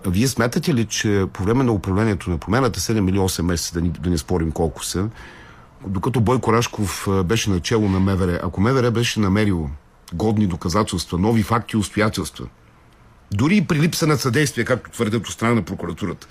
Вие 0.07 0.27
смятате 0.27 0.73
ли, 0.73 0.85
че 0.85 1.25
по 1.33 1.43
време 1.43 1.63
на 1.63 1.71
управлението 1.71 2.29
на 2.29 2.37
промяната 2.37 2.79
7 2.79 3.09
или 3.09 3.17
8 3.17 3.41
месеца, 3.41 3.73
да, 3.73 3.81
ни, 3.81 3.89
да 3.89 4.09
не 4.09 4.17
спорим 4.17 4.51
колко 4.51 4.85
са, 4.85 5.09
докато 5.87 6.19
Бойко 6.19 6.53
Рашков 6.53 7.07
беше 7.25 7.49
начало 7.49 7.89
на 7.89 7.99
МВР, 7.99 8.39
ако 8.43 8.61
МВР 8.61 8.91
беше 8.91 9.19
намерил 9.19 9.69
годни 10.13 10.47
доказателства, 10.47 11.17
нови 11.17 11.43
факти 11.43 11.75
и 11.75 11.79
обстоятелства, 11.79 12.45
дори 13.33 13.57
и 13.57 13.65
при 13.65 13.79
липса 13.79 14.07
на 14.07 14.17
съдействие, 14.17 14.65
както 14.65 14.91
твърдят 14.91 15.27
от 15.27 15.33
страна 15.33 15.53
на 15.53 15.61
прокуратурата, 15.61 16.27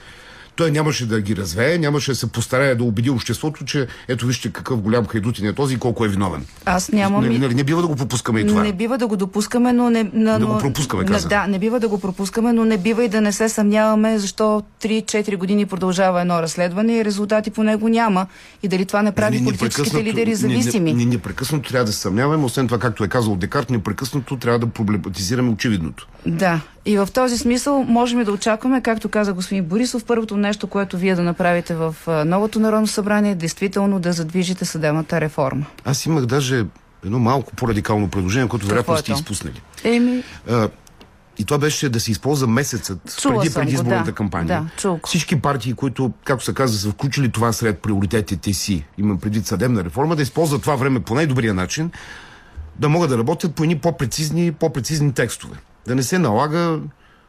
той 0.57 0.70
нямаше 0.70 1.07
да 1.07 1.20
ги 1.20 1.36
развее, 1.36 1.78
нямаше 1.78 2.11
да 2.11 2.16
се 2.16 2.26
постарае 2.26 2.74
да 2.74 2.84
убеди 2.84 3.11
обществото, 3.11 3.64
че 3.64 3.86
ето 4.09 4.26
вижте 4.26 4.53
какъв 4.53 4.80
голям 4.80 5.07
хайдутин 5.07 5.46
е 5.46 5.53
този 5.53 5.74
и 5.74 5.78
колко 5.78 6.05
е 6.05 6.09
виновен. 6.09 6.46
Аз 6.64 6.92
нямам... 6.92 7.24
Не, 7.24 7.38
не, 7.38 7.48
не 7.48 7.64
бива 7.64 7.82
да 7.82 7.88
го 7.88 7.96
пропускаме 7.96 8.40
и 8.40 8.46
това. 8.46 8.62
Не 8.62 8.72
бива 8.72 8.98
да 8.98 9.07
го 9.07 9.16
допускаме, 9.16 9.72
но 9.72 9.90
не... 9.90 10.11
На, 10.12 10.38
Да 10.38 10.46
го 10.46 10.59
пропускаме, 10.59 11.03
не, 11.03 11.09
казах. 11.09 11.28
Да, 11.28 11.46
не 11.46 11.59
бива 11.59 11.80
да 11.80 11.88
го 11.88 12.01
пропускаме, 12.01 12.53
но 12.53 12.64
не 12.64 12.78
бива 12.78 13.05
и 13.05 13.09
да 13.09 13.20
не 13.20 13.32
се 13.32 13.48
съмняваме, 13.48 14.18
защо 14.18 14.62
3-4 14.82 15.36
години 15.36 15.66
продължава 15.66 16.20
едно 16.20 16.42
разследване 16.42 16.96
и 16.96 17.05
резултати 17.05 17.51
по 17.51 17.62
него 17.62 17.88
няма. 17.88 18.26
И 18.62 18.68
дали 18.68 18.86
това 18.86 19.03
не 19.03 19.12
прави 19.12 19.40
Ние 19.40 19.44
политическите 19.44 20.05
лидери 20.05 20.34
зависими. 20.34 20.92
Ние 20.92 21.07
непрекъснато 21.07 21.70
трябва 21.70 21.84
да 21.84 21.92
се 21.92 21.98
съмняваме, 21.98 22.44
освен 22.44 22.66
това, 22.66 22.78
както 22.78 23.05
е 23.05 23.09
казал 23.09 23.36
Декарт, 23.36 23.70
непрекъснато 23.70 24.36
трябва 24.36 24.59
да 24.59 24.66
проблематизираме 24.66 25.51
очевидното. 25.51 26.09
Да. 26.27 26.61
И 26.87 26.99
в 26.99 27.09
този 27.14 27.39
смисъл 27.39 27.83
можем 27.83 28.25
да 28.25 28.33
очакваме, 28.33 28.83
както 28.83 29.09
каза 29.09 29.33
господин 29.33 29.64
Борисов, 29.64 30.05
първото 30.05 30.37
нещо, 30.37 30.66
което 30.66 30.99
вие 30.99 31.14
да 31.14 31.23
направите 31.23 31.75
в 31.75 31.95
новото 32.27 32.61
Народно 32.61 32.87
събрание, 32.87 33.31
е 33.31 33.35
действително 33.35 34.01
да 34.01 34.12
задвижите 34.12 34.64
съдебната 34.64 35.21
реформа. 35.21 35.66
Аз 35.85 36.07
имах 36.07 36.27
даже 36.27 36.66
едно 37.05 37.18
малко 37.18 37.53
по-радикално 37.57 38.09
предложение, 38.09 38.49
което 38.49 38.66
вероятно 38.66 38.95
е 38.95 38.99
сте 38.99 39.12
изпуснали. 39.12 39.62
Еми, 39.85 40.23
А, 40.51 40.68
и 41.39 41.45
това 41.45 41.59
беше 41.59 41.89
да 41.89 42.01
се 42.01 42.11
използва 42.11 42.47
месецът 42.47 43.16
Чула 43.21 43.41
преди 43.41 43.55
предизборната 43.55 44.05
да. 44.05 44.12
кампания. 44.12 44.71
Да. 44.83 44.99
Всички 45.07 45.41
партии, 45.41 45.73
които, 45.73 46.12
както 46.25 46.45
се 46.45 46.55
казва, 46.55 46.79
са 46.79 46.91
включили 46.91 47.33
това 47.33 47.53
сред 47.53 47.79
приоритетите 47.79 48.53
си, 48.53 48.85
имам 48.99 49.18
предвид 49.21 49.47
съдебна 49.47 49.85
реформа, 49.85 50.16
да 50.16 50.23
използват 50.23 50.62
това 50.62 50.77
време 50.77 51.01
по 51.01 51.14
най-добрия 51.14 51.55
начин, 51.55 51.91
да 52.79 52.89
могат 52.89 53.11
да 53.11 53.18
работят 53.18 53.55
по 53.55 53.62
едни 53.62 53.79
по-прецизни, 53.79 54.53
по-прецизни 54.53 55.12
текстове. 55.12 55.57
Да 55.87 55.95
не 55.95 56.03
се 56.03 56.18
налага 56.18 56.81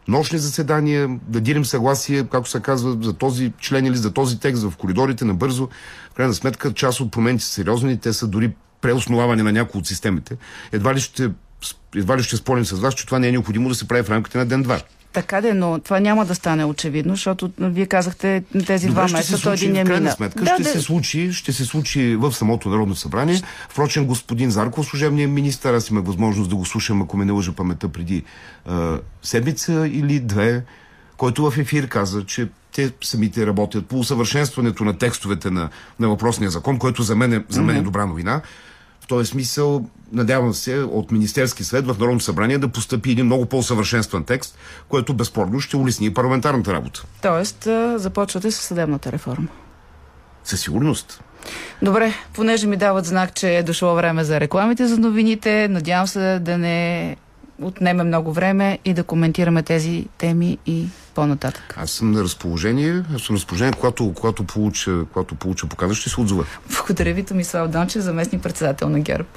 нощни 0.07 0.39
заседания, 0.39 1.19
да 1.27 1.41
дирим 1.41 1.65
съгласие, 1.65 2.23
както 2.23 2.49
се 2.49 2.59
казва, 2.59 2.97
за 3.01 3.13
този 3.13 3.53
член 3.59 3.85
или 3.85 3.97
за 3.97 4.13
този 4.13 4.39
текст 4.39 4.63
в 4.63 4.77
коридорите 4.77 5.25
набързо. 5.25 5.69
В 6.11 6.13
крайна 6.13 6.33
сметка, 6.33 6.73
част 6.73 6.99
от 6.99 7.11
промените 7.11 7.45
са 7.45 7.51
сериозни, 7.51 7.99
те 7.99 8.13
са 8.13 8.27
дори 8.27 8.51
преосноваване 8.81 9.43
на 9.43 9.51
някои 9.51 9.79
от 9.79 9.87
системите. 9.87 10.37
Едва 10.71 10.95
ли 10.95 10.99
ще, 10.99 11.31
едва 11.95 12.17
ли 12.17 12.23
ще 12.23 12.37
спорим 12.37 12.65
с 12.65 12.79
вас, 12.79 12.93
че 12.93 13.05
това 13.05 13.19
не 13.19 13.27
е 13.27 13.31
необходимо 13.31 13.69
да 13.69 13.75
се 13.75 13.87
прави 13.87 14.03
в 14.03 14.09
рамките 14.09 14.37
на 14.37 14.45
ден-два. 14.45 14.81
Така 15.13 15.41
де, 15.41 15.53
но 15.53 15.79
това 15.79 15.99
няма 15.99 16.25
да 16.25 16.35
стане 16.35 16.65
очевидно, 16.65 17.13
защото 17.13 17.51
вие 17.59 17.85
казахте 17.85 18.43
тези 18.67 18.87
два 18.87 19.03
месеца, 19.03 19.31
то 19.31 19.37
случи, 19.37 19.65
един 19.65 19.77
е 19.77 19.83
мина. 19.83 20.11
сметка, 20.11 20.43
да, 20.43 20.53
ще, 20.53 20.63
да, 20.63 20.69
се 20.69 20.81
случи, 20.81 21.33
ще 21.33 21.53
се 21.53 21.65
случи 21.65 22.15
в 22.15 22.33
самото 22.33 22.69
Народно 22.69 22.95
събрание. 22.95 23.41
Впрочем, 23.69 24.05
господин 24.05 24.51
Зарков, 24.51 24.85
служебният 24.85 25.31
министър, 25.31 25.73
аз 25.73 25.89
имах 25.89 26.05
възможност 26.05 26.49
да 26.49 26.55
го 26.55 26.65
слушам, 26.65 27.01
ако 27.01 27.17
ме 27.17 27.25
не 27.25 27.31
лъжа 27.31 27.51
паметта 27.51 27.89
преди 27.89 28.23
а, 28.65 28.99
седмица 29.23 29.87
или 29.87 30.19
две, 30.19 30.63
който 31.17 31.51
в 31.51 31.57
ефир 31.57 31.87
каза, 31.87 32.25
че 32.25 32.47
те 32.75 32.91
самите 33.01 33.47
работят 33.47 33.85
по 33.85 33.99
усъвършенстването 33.99 34.83
на 34.83 34.97
текстовете 34.97 35.49
на, 35.49 35.69
на 35.99 36.09
въпросния 36.09 36.49
закон, 36.49 36.79
който 36.79 37.03
за 37.03 37.15
мен 37.15 37.33
е, 37.33 37.43
за 37.49 37.61
мен 37.61 37.77
е 37.77 37.81
добра 37.81 38.05
новина. 38.05 38.41
Този 39.11 39.29
смисъл, 39.29 39.85
надявам 40.11 40.53
се, 40.53 40.79
от 40.79 41.11
Министерски 41.11 41.63
съвет 41.63 41.87
в 41.87 41.99
Народно 41.99 42.19
събрание 42.19 42.57
да 42.57 42.67
постъпи 42.67 43.11
един 43.11 43.25
много 43.25 43.45
по-усъвършенстван 43.45 44.23
текст, 44.23 44.57
което 44.89 45.13
безспорно 45.13 45.59
ще 45.59 45.77
улесни 45.77 46.13
парламентарната 46.13 46.73
работа. 46.73 47.03
Тоест, 47.21 47.67
започвате 47.95 48.51
с 48.51 48.55
съдебната 48.55 49.11
реформа. 49.11 49.47
Със 50.43 50.61
сигурност. 50.61 51.23
Добре, 51.81 52.13
понеже 52.33 52.67
ми 52.67 52.77
дават 52.77 53.05
знак, 53.05 53.33
че 53.33 53.57
е 53.57 53.63
дошло 53.63 53.95
време 53.95 54.23
за 54.23 54.39
рекламите 54.39 54.87
за 54.87 54.97
новините, 54.97 55.67
надявам 55.67 56.07
се 56.07 56.39
да 56.39 56.57
не 56.57 57.15
отнеме 57.61 58.03
много 58.03 58.33
време 58.33 58.79
и 58.85 58.93
да 58.93 59.03
коментираме 59.03 59.63
тези 59.63 60.07
теми 60.17 60.57
и 60.65 60.85
по-нататък. 61.15 61.75
Аз 61.77 61.91
съм 61.91 62.11
на 62.11 62.23
разположение. 62.23 63.03
Аз 63.15 63.21
съм 63.21 63.33
на 63.33 63.37
разположение, 63.37 63.73
когато, 63.73 64.13
когато, 64.13 64.43
получа, 64.43 65.05
когато 65.13 65.35
получа 65.35 65.67
покана, 65.67 65.93
ще 65.93 66.09
се 66.09 66.21
отзова. 66.21 66.45
Благодаря 66.77 67.13
ви, 67.13 67.23
Томислав 67.23 67.69
Дончев, 67.69 68.01
заместник 68.01 68.41
председател 68.41 68.89
на 68.89 68.99
ГЕРБ. 68.99 69.27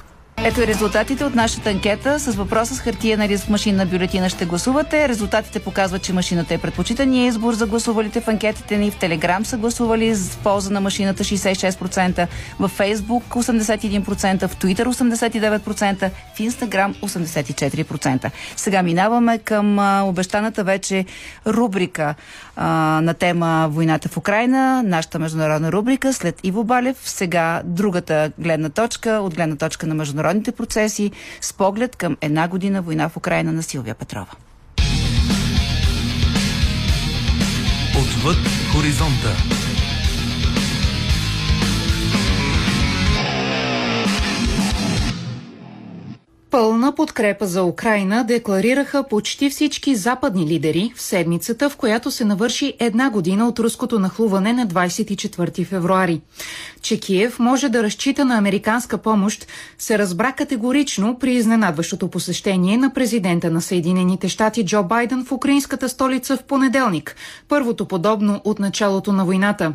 Ето 0.43 0.67
резултатите 0.67 1.25
от 1.25 1.35
нашата 1.35 1.69
анкета 1.69 2.19
с 2.19 2.35
въпроса 2.35 2.75
с 2.75 2.79
хартия 2.79 3.25
или 3.25 3.37
с 3.37 3.49
машинна 3.49 3.85
бюлетина 3.85 4.29
ще 4.29 4.45
гласувате. 4.45 5.09
Резултатите 5.09 5.59
показват, 5.59 6.01
че 6.01 6.13
машината 6.13 6.53
е 6.53 6.57
предпочитания 6.57 7.27
избор 7.27 7.53
за 7.53 7.65
гласувалите 7.65 8.21
в 8.21 8.27
анкетите 8.27 8.77
ни. 8.77 8.91
В 8.91 8.95
Телеграм 8.95 9.45
са 9.45 9.57
гласували 9.57 10.15
в 10.15 10.37
полза 10.37 10.69
на 10.69 10.81
машината 10.81 11.23
66%, 11.23 12.27
в 12.59 12.67
Фейсбук 12.67 13.23
81%, 13.23 14.47
в 14.47 14.55
Твитър 14.55 14.89
89%, 14.89 16.11
в 16.35 16.39
Инстаграм 16.39 16.93
84%. 16.93 18.31
Сега 18.55 18.83
минаваме 18.83 19.37
към 19.37 19.79
обещаната 20.07 20.63
вече 20.63 21.05
рубрика 21.47 22.15
а, 22.55 22.65
на 23.03 23.13
тема 23.13 23.67
Войната 23.71 24.09
в 24.09 24.17
Украина, 24.17 24.83
нашата 24.83 25.19
международна 25.19 25.71
рубрика 25.71 26.13
след 26.13 26.39
Иво 26.43 26.63
Балев. 26.63 26.97
Сега 27.03 27.61
другата 27.65 28.31
гледна 28.39 28.69
точка 28.69 29.09
от 29.11 29.35
гледна 29.35 29.55
точка 29.55 29.87
на 29.87 29.95
международните 30.25 30.51
процеси 30.51 31.11
с 31.41 31.53
поглед 31.53 31.95
към 31.95 32.17
една 32.21 32.47
година 32.47 32.81
война 32.81 33.09
в 33.09 33.17
Украина 33.17 33.51
на 33.51 33.63
Силвия 33.63 33.95
Петрова. 33.95 34.31
Отвъд 37.99 38.37
хоризонта. 38.71 39.64
Пълна 46.51 46.95
подкрепа 46.95 47.45
за 47.45 47.63
Украина 47.63 48.23
декларираха 48.23 49.03
почти 49.03 49.49
всички 49.49 49.95
западни 49.95 50.47
лидери 50.47 50.91
в 50.95 51.01
седмицата, 51.01 51.69
в 51.69 51.75
която 51.75 52.11
се 52.11 52.25
навърши 52.25 52.73
една 52.79 53.09
година 53.09 53.47
от 53.47 53.59
руското 53.59 53.99
нахлуване 53.99 54.53
на 54.53 54.67
24 54.67 55.65
февруари. 55.65 56.21
Че 56.81 56.99
Киев 56.99 57.39
може 57.39 57.69
да 57.69 57.83
разчита 57.83 58.25
на 58.25 58.37
американска 58.37 58.97
помощ, 58.97 59.47
се 59.77 59.97
разбра 59.99 60.31
категорично 60.31 61.19
при 61.19 61.33
изненадващото 61.33 62.07
посещение 62.07 62.77
на 62.77 62.93
президента 62.93 63.51
на 63.51 63.61
Съединените 63.61 64.29
щати 64.29 64.65
Джо 64.65 64.83
Байден 64.83 65.25
в 65.25 65.31
украинската 65.31 65.89
столица 65.89 66.37
в 66.37 66.43
понеделник, 66.43 67.15
първото 67.47 67.85
подобно 67.85 68.41
от 68.43 68.59
началото 68.59 69.13
на 69.13 69.25
войната. 69.25 69.73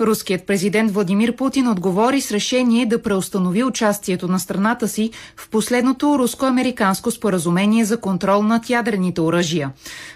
Руският 0.00 0.46
президент 0.46 0.92
Владимир 0.92 1.36
Путин 1.36 1.68
отговори 1.68 2.20
с 2.20 2.32
решение 2.32 2.86
да 2.86 3.02
преустанови 3.02 3.64
участието 3.64 4.28
на 4.28 4.40
страната 4.40 4.88
си 4.88 5.10
в 5.36 5.48
последното 5.48 6.12
руско-американско 6.22 7.10
споразумение 7.10 7.84
за 7.84 7.96
контрол 7.96 8.42
над 8.42 8.70
ядрените 8.70 9.20
оръжия. 9.20 9.70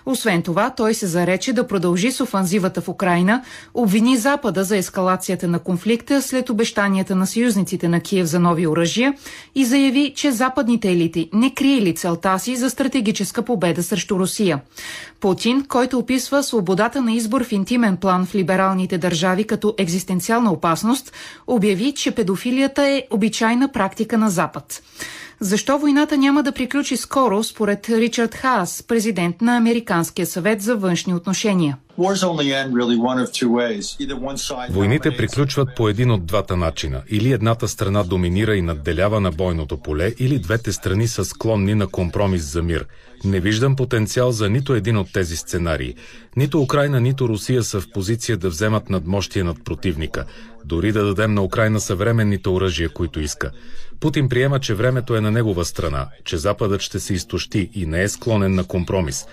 Освен 0.07 0.43
това, 0.43 0.71
той 0.71 0.95
се 0.95 1.07
зарече 1.07 1.53
да 1.53 1.67
продължи 1.67 2.13
с 2.13 2.21
офанзивата 2.21 2.81
в 2.81 2.89
Украина, 2.89 3.43
обвини 3.75 4.17
Запада 4.17 4.65
за 4.65 4.77
ескалацията 4.77 5.49
на 5.49 5.59
конфликта 5.59 6.23
след 6.23 6.51
обещанията 6.51 7.17
на 7.17 7.27
съюзниците 7.27 7.89
на 7.89 8.01
Киев 8.01 8.27
за 8.27 8.41
нови 8.41 8.67
оръжия 8.67 9.15
и 9.55 9.65
заяви, 9.65 10.13
че 10.17 10.33
западните 10.33 10.91
елити 10.91 11.31
не 11.33 11.55
криели 11.55 11.95
целта 11.95 12.39
си 12.39 12.57
за 12.57 12.71
стратегическа 12.71 13.43
победа 13.43 13.83
срещу 13.83 14.19
Русия. 14.19 14.61
Путин, 15.21 15.65
който 15.69 15.99
описва 15.99 16.43
свободата 16.43 17.03
на 17.03 17.13
избор 17.13 17.45
в 17.45 17.53
интимен 17.53 17.97
план 17.97 18.27
в 18.27 18.35
либералните 18.35 18.99
държави 18.99 19.45
като 19.45 19.75
екзистенциална 19.79 20.53
опасност, 20.53 21.13
обяви, 21.47 21.93
че 21.93 22.11
педофилията 22.11 22.83
е 22.83 23.03
обичайна 23.11 23.73
практика 23.73 24.19
на 24.19 24.31
Запад. 24.31 24.83
Защо 25.41 25.79
войната 25.79 26.17
няма 26.17 26.43
да 26.43 26.53
приключи 26.53 26.97
скоро, 26.97 27.43
според 27.43 27.89
Ричард 27.89 28.35
Хаас, 28.35 28.83
президент 28.83 29.41
на 29.41 29.57
Американския 29.57 30.27
съвет 30.27 30.63
за 30.63 30.77
външни 30.77 31.15
отношения? 31.15 31.79
Войните 34.71 35.17
приключват 35.17 35.69
по 35.77 35.89
един 35.89 36.11
от 36.11 36.27
двата 36.27 36.57
начина. 36.57 37.03
Или 37.11 37.33
едната 37.33 37.69
страна 37.69 38.03
доминира 38.03 38.57
и 38.57 38.63
надделява 38.63 39.21
на 39.21 39.31
бойното 39.31 39.77
поле, 39.77 40.13
или 40.19 40.39
двете 40.39 40.73
страни 40.73 41.09
са 41.09 41.25
склонни 41.25 41.75
на 41.75 41.87
компромис 41.87 42.43
за 42.43 42.63
мир. 42.63 42.87
Не 43.25 43.41
виждам 43.41 43.77
потенциал 43.77 44.33
за 44.33 44.51
нито 44.51 44.75
един 44.75 44.97
от 44.97 45.13
тези 45.13 45.37
сценарии. 45.37 45.95
Нито 46.37 46.63
Украина, 46.63 47.01
нито 47.01 47.29
Русия 47.29 47.63
са 47.63 47.81
в 47.81 47.91
позиция 47.95 48.37
да 48.37 48.49
вземат 48.49 48.91
надмощие 48.91 49.45
над 49.45 49.65
противника. 49.65 50.25
Дори 50.65 50.93
да 50.93 51.05
дадем 51.05 51.35
на 51.35 51.43
Украина 51.43 51.81
съвременните 51.81 52.49
оръжия, 52.49 52.89
които 52.89 53.21
иска. 53.21 53.51
Путин 54.01 54.29
приема, 54.29 54.61
че 54.61 54.75
времето 54.75 55.17
е 55.17 55.21
на 55.21 55.31
негова 55.31 55.65
страна, 55.65 56.09
че 56.25 56.37
Западът 56.37 56.81
ще 56.81 57.01
се 57.01 57.15
изтощи 57.15 57.71
и 57.75 57.87
не 57.87 58.03
е 58.03 58.09
склонен 58.09 58.55
на 58.55 58.65
компромис. 58.65 59.27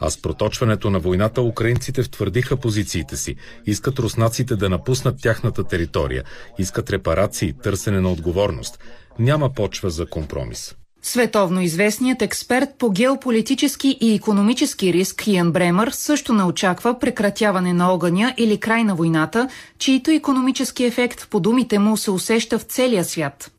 А 0.00 0.10
с 0.10 0.22
проточването 0.22 0.90
на 0.90 0.98
войната 0.98 1.42
украинците 1.42 2.02
втвърдиха 2.02 2.56
позициите 2.56 3.16
си. 3.16 3.36
Искат 3.66 3.98
руснаците 3.98 4.56
да 4.56 4.68
напуснат 4.68 5.20
тяхната 5.22 5.64
територия. 5.64 6.24
Искат 6.58 6.90
репарации, 6.90 7.54
търсене 7.62 8.00
на 8.00 8.12
отговорност. 8.12 8.78
Няма 9.18 9.52
почва 9.52 9.90
за 9.90 10.06
компромис. 10.06 10.76
Световно 11.06 11.60
известният 11.60 12.22
експерт 12.22 12.68
по 12.78 12.90
геополитически 12.90 13.98
и 14.00 14.14
економически 14.14 14.92
риск 14.92 15.26
Иан 15.26 15.52
Бремър 15.52 15.90
също 15.90 16.32
не 16.32 16.44
очаква 16.44 16.98
прекратяване 16.98 17.72
на 17.72 17.92
огъня 17.92 18.34
или 18.36 18.58
край 18.58 18.84
на 18.84 18.94
войната, 18.94 19.48
чието 19.78 20.10
економически 20.10 20.84
ефект 20.84 21.28
по 21.30 21.40
думите 21.40 21.78
му 21.78 21.96
се 21.96 22.10
усеща 22.10 22.58
в 22.58 22.62
целия 22.62 23.04
свят. 23.04 23.50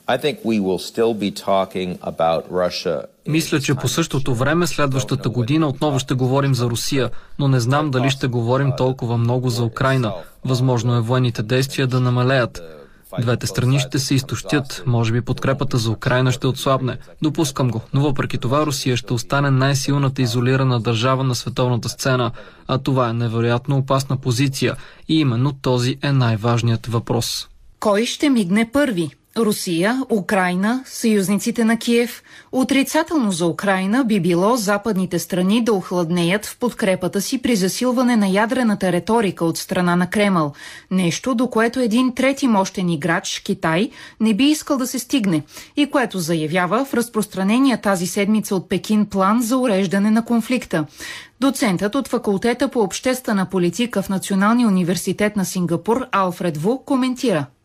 Мисля, 3.28 3.60
че 3.60 3.76
по 3.76 3.88
същото 3.88 4.36
време 4.36 4.68
следващата 4.68 5.30
година 5.30 5.68
отново 5.68 6.00
ще 6.00 6.14
говорим 6.14 6.56
за 6.56 6.66
Русия, 6.66 7.10
но 7.40 7.48
не 7.48 7.60
знам 7.60 7.92
дали 7.92 8.10
ще 8.10 8.28
говорим 8.28 8.72
толкова 8.78 9.18
много 9.18 9.50
за 9.50 9.64
Украина. 9.64 10.14
Възможно 10.46 10.96
е 10.96 11.02
военните 11.02 11.44
действия 11.44 11.88
да 11.88 12.00
намалеят. 12.00 12.62
Двете 13.20 13.48
страни 13.48 13.80
ще 13.80 14.00
се 14.00 14.16
изтощят, 14.16 14.84
може 14.86 15.12
би 15.14 15.22
подкрепата 15.22 15.78
за 15.78 15.92
Украина 15.92 16.32
ще 16.32 16.48
отслабне. 16.48 16.98
Допускам 17.22 17.72
го, 17.72 17.82
но 17.94 18.02
въпреки 18.02 18.38
това 18.38 18.66
Русия 18.66 18.98
ще 18.98 19.14
остане 19.14 19.52
най-силната 19.52 20.22
изолирана 20.22 20.80
държава 20.80 21.24
на 21.24 21.36
световната 21.36 21.90
сцена, 21.90 22.32
а 22.68 22.78
това 22.78 23.10
е 23.10 23.14
невероятно 23.14 23.78
опасна 23.78 24.18
позиция 24.18 24.76
и 25.08 25.20
именно 25.20 25.54
този 25.54 25.98
е 26.04 26.12
най-важният 26.12 26.88
въпрос. 26.88 27.48
Кой 27.80 28.06
ще 28.06 28.30
мигне 28.30 28.70
първи? 28.72 29.10
Русия, 29.38 30.02
Украина, 30.10 30.84
съюзниците 30.86 31.64
на 31.64 31.78
Киев. 31.78 32.24
Отрицателно 32.52 33.32
за 33.32 33.48
Украина 33.48 34.04
би 34.04 34.20
било 34.20 34.56
западните 34.56 35.20
страни 35.20 35.64
да 35.64 35.74
охладнеят 35.74 36.46
в 36.46 36.58
подкрепата 36.58 37.22
си 37.22 37.42
при 37.42 37.56
засилване 37.56 38.16
на 38.16 38.28
ядрената 38.28 38.92
риторика 38.92 39.46
от 39.46 39.58
страна 39.58 39.96
на 39.96 40.10
Кремъл. 40.10 40.54
Нещо, 40.92 41.36
до 41.36 41.48
което 41.48 41.80
един 41.80 42.16
трети 42.16 42.48
мощен 42.48 42.90
играч, 42.90 43.42
Китай, 43.46 43.90
не 44.20 44.34
би 44.34 44.44
искал 44.44 44.78
да 44.78 44.88
се 44.88 45.00
стигне 45.00 45.44
и 45.76 45.90
което 45.90 46.20
заявява 46.20 46.86
в 46.86 46.94
разпространения 46.94 47.82
тази 47.82 48.08
седмица 48.08 48.56
от 48.56 48.70
Пекин 48.70 49.06
план 49.06 49.42
за 49.42 49.58
уреждане 49.58 50.12
на 50.12 50.26
конфликта. 50.26 50.86
Доцентът 51.40 51.96
от 51.96 52.08
факултета 52.08 52.68
по 52.68 52.80
обществена 52.80 53.46
политика 53.46 54.02
в 54.02 54.10
Националния 54.10 54.68
университет 54.68 55.36
на 55.36 55.46
Сингапур 55.46 56.08
Алфред 56.12 56.58
Ву 56.58 56.78
коментира– 56.78 57.46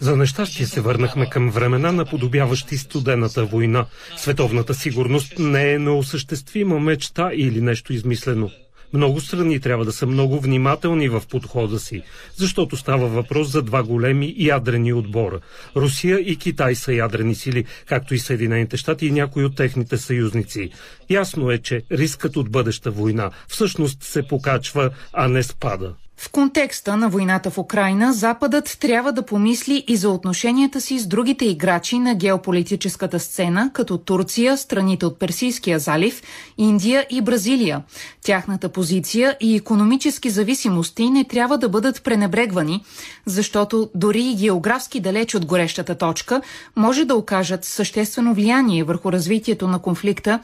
за 0.00 0.16
нещастие 0.16 0.66
се 0.66 0.80
върнахме 0.80 1.30
към 1.30 1.50
времена, 1.50 1.92
наподобяващи 1.92 2.76
студената 2.76 3.44
война. 3.44 3.86
Световната 4.16 4.74
сигурност 4.74 5.38
не 5.38 5.72
е 5.72 5.78
неосъществима 5.78 6.80
мечта 6.80 7.30
или 7.34 7.60
нещо 7.60 7.92
измислено. 7.92 8.50
Много 8.92 9.20
страни 9.20 9.60
трябва 9.60 9.84
да 9.84 9.92
са 9.92 10.06
много 10.06 10.40
внимателни 10.40 11.08
в 11.08 11.22
подхода 11.30 11.78
си, 11.78 12.02
защото 12.36 12.76
става 12.76 13.08
въпрос 13.08 13.48
за 13.48 13.62
два 13.62 13.82
големи 13.82 14.34
ядрени 14.38 14.92
отбора. 14.92 15.40
Русия 15.76 16.18
и 16.18 16.36
Китай 16.36 16.74
са 16.74 16.92
ядрени 16.92 17.34
сили, 17.34 17.64
както 17.86 18.14
и 18.14 18.18
Съединените 18.18 18.76
щати 18.76 19.06
и 19.06 19.10
някои 19.10 19.44
от 19.44 19.56
техните 19.56 19.98
съюзници. 19.98 20.70
Ясно 21.10 21.50
е, 21.50 21.58
че 21.58 21.82
рискът 21.92 22.36
от 22.36 22.50
бъдеща 22.50 22.90
война 22.90 23.30
всъщност 23.48 24.02
се 24.02 24.22
покачва, 24.22 24.90
а 25.12 25.28
не 25.28 25.42
спада. 25.42 25.94
В 26.20 26.30
контекста 26.30 26.96
на 26.96 27.08
войната 27.08 27.50
в 27.50 27.58
Украина, 27.58 28.12
Западът 28.12 28.76
трябва 28.80 29.12
да 29.12 29.22
помисли 29.22 29.84
и 29.88 29.96
за 29.96 30.10
отношенията 30.10 30.80
си 30.80 30.98
с 30.98 31.06
другите 31.06 31.44
играчи 31.44 31.98
на 31.98 32.14
геополитическата 32.14 33.20
сцена, 33.20 33.70
като 33.72 33.98
Турция, 33.98 34.56
страните 34.56 35.06
от 35.06 35.18
Персийския 35.18 35.78
залив, 35.78 36.22
Индия 36.58 37.06
и 37.10 37.20
Бразилия. 37.20 37.82
Тяхната 38.24 38.68
позиция 38.68 39.36
и 39.40 39.56
економически 39.56 40.30
зависимости 40.30 41.10
не 41.10 41.24
трябва 41.24 41.58
да 41.58 41.68
бъдат 41.68 42.02
пренебрегвани, 42.02 42.84
защото 43.26 43.90
дори 43.94 44.22
и 44.22 44.36
географски 44.36 45.00
далеч 45.00 45.34
от 45.34 45.46
горещата 45.46 45.98
точка 45.98 46.42
може 46.76 47.04
да 47.04 47.14
окажат 47.14 47.64
съществено 47.64 48.34
влияние 48.34 48.84
върху 48.84 49.12
развитието 49.12 49.68
на 49.68 49.78
конфликта, 49.78 50.40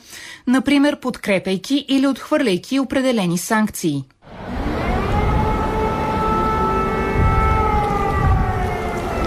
например 0.47 1.01
подкрепяйки 1.01 1.87
или 1.89 2.07
отхвърляйки 2.07 2.81
определени 2.81 3.39
санкции. 3.39 4.05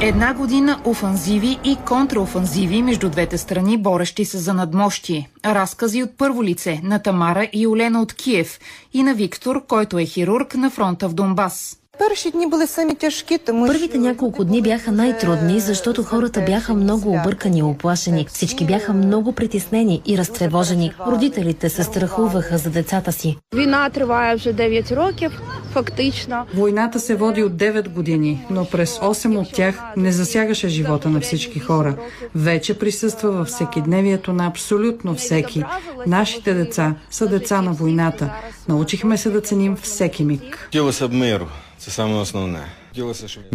Една 0.02 0.34
година 0.34 0.82
офанзиви 0.86 1.60
и 1.64 1.78
контраофанзиви 1.88 2.82
между 2.82 3.10
двете 3.10 3.38
страни, 3.38 3.78
борещи 3.78 4.26
се 4.26 4.38
за 4.38 4.54
надмощие. 4.54 5.30
Разкази 5.46 6.04
от 6.04 6.18
първо 6.18 6.44
лице 6.44 6.82
на 6.84 7.00
Тамара 7.00 7.50
и 7.54 7.68
Олена 7.68 8.02
от 8.02 8.14
Киев 8.14 8.60
и 8.94 9.04
на 9.04 9.14
Виктор, 9.14 9.66
който 9.68 10.00
е 10.00 10.06
хирург 10.06 10.56
на 10.56 10.70
фронта 10.70 11.10
в 11.10 11.14
Донбас. 11.14 11.79
Първите 13.68 13.98
няколко 13.98 14.44
дни 14.44 14.62
бяха 14.62 14.92
най-трудни, 14.92 15.60
защото 15.60 16.04
хората 16.04 16.42
бяха 16.42 16.74
много 16.74 17.10
объркани 17.10 17.60
и 17.60 17.64
оплашени. 17.64 18.26
Всички 18.30 18.66
бяха 18.66 18.94
много 18.94 19.32
притеснени 19.32 20.02
и 20.06 20.18
разтревожени. 20.18 20.94
Родителите 21.08 21.70
се 21.70 21.84
страхуваха 21.84 22.58
за 22.58 22.70
децата 22.70 23.12
си. 23.12 23.38
Война 23.54 23.90
тривае 23.90 24.36
вже 24.36 24.54
9 24.54 24.96
років, 24.96 25.42
фактично. 25.72 26.46
Войната 26.54 27.00
се 27.00 27.16
води 27.16 27.44
от 27.44 27.54
9 27.54 27.90
години, 27.90 28.46
но 28.50 28.66
през 28.66 29.00
8 29.00 29.38
от 29.38 29.54
тях 29.54 29.82
не 29.98 30.12
засягаше 30.12 30.68
живота 30.68 31.10
на 31.10 31.20
всички 31.20 31.60
хора. 31.60 31.96
Вече 32.36 32.80
присъства 32.80 33.32
във 33.32 33.48
всекидневието 33.48 34.34
на 34.34 34.48
абсолютно 34.48 35.16
всеки. 35.16 35.64
Нашите 36.08 36.54
деца 36.54 36.96
са 37.10 37.28
деца 37.28 37.62
на 37.62 37.74
войната. 37.74 38.34
Научихме 38.68 39.18
се 39.18 39.30
да 39.30 39.42
ценим 39.42 39.76
всеки 39.76 40.24
миг. 40.24 40.70
Це 41.80 41.92
саме 41.92 42.16
основне. 42.16 42.66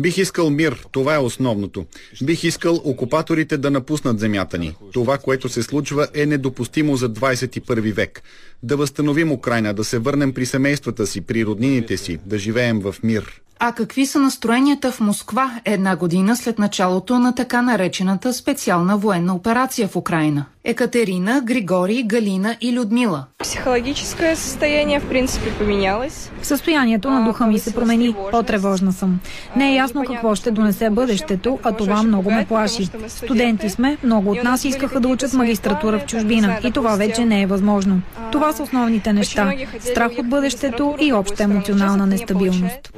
Бих 0.01 0.19
искал 0.19 0.51
мир, 0.51 0.87
това 0.91 1.15
е 1.15 1.19
основното. 1.19 1.87
Бих 2.23 2.45
искал 2.45 2.81
окупаторите 2.85 3.57
да 3.57 3.71
напуснат 3.71 4.21
земята 4.21 4.59
ни. 4.59 4.77
Това, 4.93 5.19
което 5.19 5.49
се 5.49 5.63
случва, 5.63 6.09
е 6.15 6.27
недопустимо 6.27 6.97
за 6.97 7.11
21 7.13 7.93
век. 7.93 8.23
Да 8.63 8.77
възстановим 8.77 9.33
Украина, 9.33 9.75
да 9.75 9.85
се 9.85 9.99
върнем 9.99 10.33
при 10.33 10.47
семействата 10.47 11.07
си, 11.07 11.21
при 11.21 11.45
роднините 11.45 11.97
си, 11.97 12.19
да 12.27 12.39
живеем 12.39 12.81
в 12.81 12.95
мир. 13.03 13.41
А 13.67 13.73
какви 13.73 14.07
са 14.07 14.21
настроенията 14.21 14.93
в 14.93 15.01
Москва 15.01 15.61
една 15.65 15.97
година 15.97 16.37
след 16.37 16.59
началото 16.59 17.19
на 17.19 17.35
така 17.35 17.63
наречената 17.63 18.33
специална 18.33 18.97
военна 18.97 19.35
операция 19.35 19.89
в 19.89 19.97
Украина? 19.97 20.45
Екатерина, 20.65 21.41
Григорий, 21.45 22.03
Галина 22.03 22.57
и 22.61 22.73
Людмила. 22.73 23.25
Психологическое 23.39 24.37
състояние, 24.37 25.01
в 25.01 25.09
принципе, 25.09 25.51
поменялось. 25.51 26.31
Състоянието 26.43 27.11
на 27.11 27.25
духа 27.25 27.47
ми 27.47 27.59
се 27.59 27.75
промени. 27.75 28.15
По-тревожна 28.31 28.93
съм. 28.93 29.21
Не 29.57 29.71
е 29.71 29.75
ясно 29.75 30.05
какво 30.05 30.35
ще 30.35 30.51
донесе 30.51 30.91
бъдещето, 30.91 31.59
а 31.63 31.73
това 31.73 32.03
много 32.03 32.31
ме 32.31 32.47
плаши. 32.49 32.89
Студенти 33.09 33.71
сме, 33.71 33.97
много 34.05 34.31
от 34.31 34.43
нас 34.43 34.65
искаха 34.65 35.01
да 35.01 35.09
учат 35.09 35.33
магистратура 35.33 35.99
в 35.99 36.07
чужбина 36.07 36.59
и 36.65 36.71
това 36.71 36.97
вече 36.97 37.25
не 37.25 37.43
е 37.43 37.47
възможно. 37.47 38.01
Това 38.33 38.53
са 38.53 38.63
основните 38.63 39.13
неща. 39.13 39.53
Страх 39.81 40.13
от 40.19 40.29
бъдещето 40.29 40.97
и 41.01 41.13
обща 41.13 41.43
емоционална 41.43 42.07
нестабилност. 42.07 42.93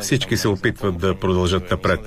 Всички 0.00 0.36
се 0.36 0.48
опитват 0.48 0.98
да 0.98 1.14
продължат 1.14 1.70
напред. 1.70 2.00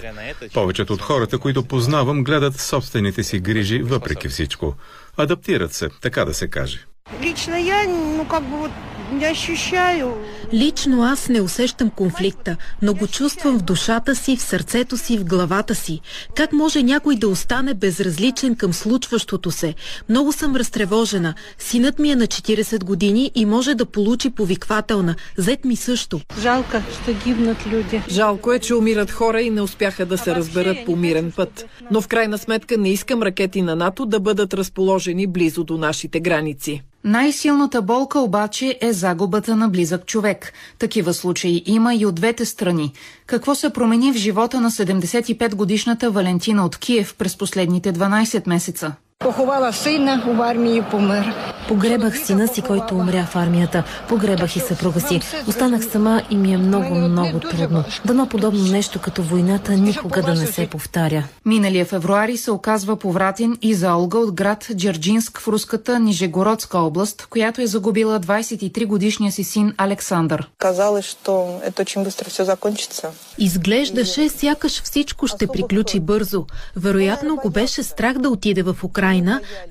Повечето 0.54 0.94
от 0.94 1.02
хората, 1.02 1.38
които 1.38 1.64
познавам, 1.64 2.24
гледат 2.24 2.60
собствените 2.60 3.24
си 3.24 3.40
грижи 3.40 3.82
въпреки 3.82 4.30
всичко. 4.30 4.76
Адаптират 5.18 5.74
се, 5.74 5.90
така 6.02 6.26
да 6.26 6.34
се 6.34 6.48
каже. 6.48 6.86
Лично 7.22 7.58
я, 7.58 7.88
ну 7.88 8.26
как 8.26 8.44
бы 8.44 8.58
вот 8.58 8.72
не 9.12 9.32
ощущаю. 9.32 10.14
Лично 10.54 11.04
аз 11.04 11.30
не 11.30 11.42
усещам 11.42 11.90
конфликта, 11.90 12.56
но 12.82 12.94
го 12.94 13.08
чувствам 13.08 13.60
в 13.60 13.64
душата 13.64 14.16
си, 14.16 14.38
в 14.38 14.42
сърцето 14.42 14.98
си, 14.98 15.18
в 15.18 15.26
главата 15.26 15.76
си. 15.76 16.00
Как 16.36 16.54
може 16.54 16.84
някой 16.84 17.16
да 17.16 17.28
остане 17.28 17.74
безразличен 17.74 18.56
към 18.56 18.74
случващото 18.74 19.52
се? 19.52 19.74
Много 20.10 20.32
съм 20.32 20.56
разтревожена. 20.56 21.34
Синът 21.58 22.00
ми 22.00 22.12
е 22.12 22.16
на 22.16 22.28
40 22.28 22.84
години 22.84 23.32
и 23.36 23.46
може 23.46 23.76
да 23.76 23.86
получи 23.86 24.30
повиквателна. 24.30 25.16
Зет 25.38 25.66
ми 25.66 25.76
също. 25.76 26.22
Жалко, 26.42 26.78
ще 27.02 27.14
гибнат 27.14 27.68
люди. 27.68 28.02
Жалко 28.10 28.54
е, 28.54 28.60
че 28.60 28.76
умират 28.76 29.12
хора 29.12 29.42
и 29.42 29.50
не 29.50 29.62
успяха 29.62 30.06
да 30.06 30.18
се 30.18 30.36
разберат 30.36 30.78
по 30.86 30.96
мирен 30.96 31.32
път. 31.32 31.66
Но 31.92 32.02
в 32.02 32.08
крайна 32.08 32.38
сметка 32.38 32.78
не 32.78 32.90
искам 32.90 33.24
ракети 33.24 33.62
на 33.62 33.76
НАТО 33.76 34.06
да 34.06 34.20
бъдат 34.20 34.54
разположени 34.54 35.28
близо 35.28 35.64
до 35.64 35.78
нашите 35.78 36.20
граници. 36.20 36.82
Най-силната 37.06 37.82
болка 37.82 38.20
обаче 38.20 38.78
е 38.82 38.94
загубата 38.94 39.56
на 39.56 39.70
близък 39.70 40.06
човек. 40.06 40.54
Такива 40.80 41.14
случаи 41.14 41.64
има 41.66 41.96
и 41.96 42.06
от 42.06 42.16
двете 42.16 42.46
страни. 42.46 42.94
Какво 43.26 43.56
се 43.56 43.70
промени 43.70 44.14
в 44.14 44.16
живота 44.16 44.62
на 44.62 44.72
75-годишната 44.72 46.12
Валентина 46.12 46.66
от 46.66 46.78
Киев 46.78 47.16
през 47.18 47.38
последните 47.38 47.94
12 47.94 48.48
месеца? 48.48 48.96
Поховала 49.20 49.74
сина 49.74 50.24
в 50.26 50.42
армии 50.42 50.78
и 50.78 50.82
помер. 50.82 51.34
Погребах 51.68 52.26
сина 52.26 52.48
си, 52.48 52.62
който 52.62 52.96
умря 52.96 53.26
в 53.26 53.36
армията. 53.36 53.84
Погребах 54.10 54.56
и 54.56 54.60
съпруга 54.60 55.00
си. 55.00 55.22
Останах 55.48 55.86
сама 55.86 56.22
и 56.30 56.38
ми 56.38 56.54
е 56.54 56.58
много, 56.58 56.96
много 56.96 57.40
трудно. 57.40 57.84
Дано 58.06 58.30
подобно 58.30 58.64
нещо 58.64 59.00
като 59.00 59.24
войната 59.24 59.72
никога 59.72 60.22
да 60.22 60.36
не 60.36 60.48
се 60.48 60.68
повтаря. 60.68 61.24
Миналия 61.46 61.86
февруари 61.86 62.38
се 62.38 62.52
оказва 62.52 62.96
повратен 62.96 63.58
и 63.62 63.74
за 63.74 63.96
Олга 63.96 64.18
от 64.18 64.32
град 64.32 64.68
Джерджинск 64.76 65.40
в 65.40 65.48
руската 65.48 66.00
Нижегородска 66.00 66.78
област, 66.78 67.28
която 67.30 67.62
е 67.62 67.68
загубила 67.68 68.20
23 68.20 68.86
годишния 68.86 69.32
си 69.32 69.44
син 69.44 69.74
Александър. 69.78 70.50
Казалось, 70.60 71.06
что 71.06 71.60
это 71.68 71.82
очень 71.82 72.04
быстро 72.04 72.30
все 72.30 72.44
закончится. 72.44 73.08
Изглеждаше, 73.38 74.30
сякаш 74.30 74.82
всичко 74.84 75.28
ще 75.28 75.48
приключи 75.48 76.00
бързо. 76.00 76.46
Вероятно 76.76 77.36
го 77.36 77.50
беше 77.50 77.84
страх 77.84 78.18
да 78.18 78.30
отиде 78.30 78.64
в 78.64 78.76
Украина. 78.84 79.05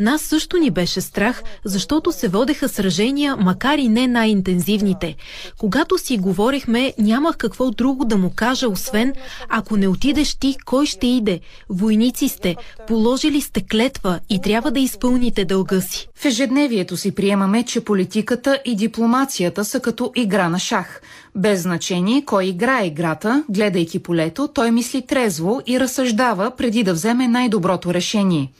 Нас 0.00 0.22
също 0.22 0.56
ни 0.56 0.70
беше 0.70 1.00
страх, 1.00 1.42
защото 1.64 2.12
се 2.12 2.28
водеха 2.28 2.68
сражения, 2.68 3.36
макар 3.36 3.78
и 3.78 3.88
не 3.88 4.06
най-интензивните. 4.06 5.16
Когато 5.58 5.98
си 5.98 6.18
говорихме, 6.18 6.92
нямах 6.98 7.36
какво 7.36 7.70
друго 7.70 8.04
да 8.04 8.16
му 8.16 8.32
кажа, 8.36 8.68
освен 8.68 9.12
ако 9.48 9.76
не 9.76 9.88
отидеш 9.88 10.34
ти, 10.34 10.56
кой 10.64 10.86
ще 10.86 11.06
иде? 11.06 11.40
Войници 11.68 12.28
сте, 12.28 12.56
положили 12.86 13.40
сте 13.40 13.60
клетва 13.70 14.20
и 14.30 14.40
трябва 14.40 14.70
да 14.70 14.80
изпълните 14.80 15.44
дълга 15.44 15.80
си. 15.80 16.08
В 16.14 16.24
ежедневието 16.24 16.96
си 16.96 17.14
приемаме, 17.14 17.62
че 17.62 17.80
политиката 17.80 18.58
и 18.64 18.76
дипломацията 18.76 19.64
са 19.64 19.80
като 19.80 20.12
игра 20.16 20.48
на 20.48 20.58
шах. 20.58 21.00
Без 21.36 21.62
значение 21.62 22.24
кой 22.24 22.44
играе 22.44 22.86
играта, 22.86 23.44
гледайки 23.48 23.98
полето, 23.98 24.48
той 24.48 24.70
мисли 24.70 25.06
трезво 25.06 25.60
и 25.66 25.80
разсъждава 25.80 26.50
преди 26.56 26.82
да 26.82 26.92
вземе 26.92 27.28
най-доброто 27.28 27.94
решение. 27.94 28.50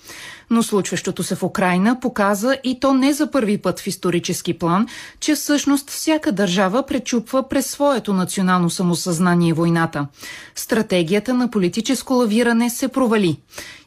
Но 0.55 0.63
случващото 0.63 1.23
се 1.23 1.35
в 1.35 1.43
Украина 1.43 2.01
показа 2.01 2.55
и 2.65 2.81
то 2.81 2.93
не 2.95 3.13
за 3.13 3.31
първи 3.31 3.59
път 3.59 3.81
в 3.81 3.87
исторически 3.87 4.59
план, 4.59 4.87
че 5.21 5.35
всъщност 5.35 5.91
всяка 5.91 6.33
държава 6.33 6.87
пречупва 6.87 7.49
през 7.49 7.67
своето 7.67 8.13
национално 8.13 8.71
самосъзнание 8.71 9.53
войната. 9.53 10.07
Стратегията 10.55 11.35
на 11.35 11.51
политическо 11.51 12.15
лавиране 12.15 12.71
се 12.71 12.89
провали. 12.89 13.37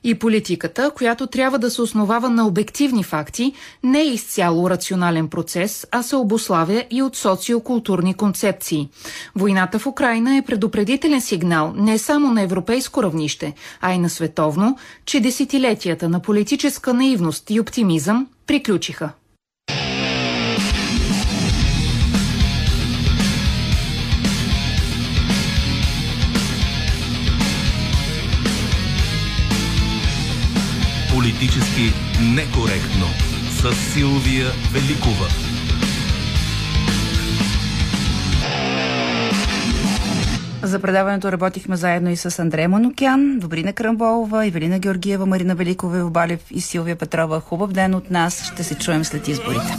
И 0.08 0.16
политиката, 0.16 0.92
която 0.92 1.28
трябва 1.28 1.60
да 1.60 1.72
се 1.72 1.82
основава 1.82 2.30
на 2.30 2.48
обективни 2.48 3.04
факти, 3.04 3.54
не 3.84 4.00
е 4.02 4.08
изцяло 4.08 4.70
рационален 4.70 5.28
процес, 5.28 5.88
а 5.92 6.04
се 6.04 6.16
обославя 6.16 6.84
и 6.92 7.02
от 7.02 7.16
социокултурни 7.16 8.14
концепции. 8.14 8.90
Войната 9.36 9.80
в 9.80 9.88
Украина 9.88 10.38
е 10.38 10.42
предупредителен 10.42 11.22
сигнал 11.22 11.74
не 11.76 11.98
само 11.98 12.34
на 12.34 12.42
европейско 12.42 13.04
равнище, 13.04 13.54
а 13.82 13.94
и 13.94 13.98
на 13.98 14.10
световно, 14.10 14.78
че 15.06 15.20
десетилетията 15.20 16.10
на 16.10 16.20
политическа 16.20 16.94
наивност 16.94 17.50
и 17.50 17.60
оптимизъм 17.60 18.28
приключиха. 18.48 19.10
Политически 31.40 31.94
некоректно 32.22 33.06
с 33.50 33.76
Силвия 33.94 34.48
Великова. 34.74 35.28
За 40.64 40.80
предаването 40.80 41.32
работихме 41.32 41.76
заедно 41.76 42.10
и 42.10 42.16
с 42.16 42.40
Андрея 42.40 42.70
Манукян, 42.70 43.40
Добрина 43.40 43.74
Крамболова, 43.74 44.46
Ивелина 44.46 44.80
Георгиева, 44.80 45.26
Марина 45.26 45.56
Великова, 45.56 46.10
Балев 46.10 46.40
и 46.52 46.62
Силвия 46.62 46.96
Петрова. 46.96 47.40
Хубав 47.40 47.72
ден 47.72 47.96
от 47.96 48.12
нас. 48.12 48.52
Ще 48.54 48.64
се 48.64 48.76
чуем 48.76 49.06
след 49.06 49.28
изборите. 49.28 49.78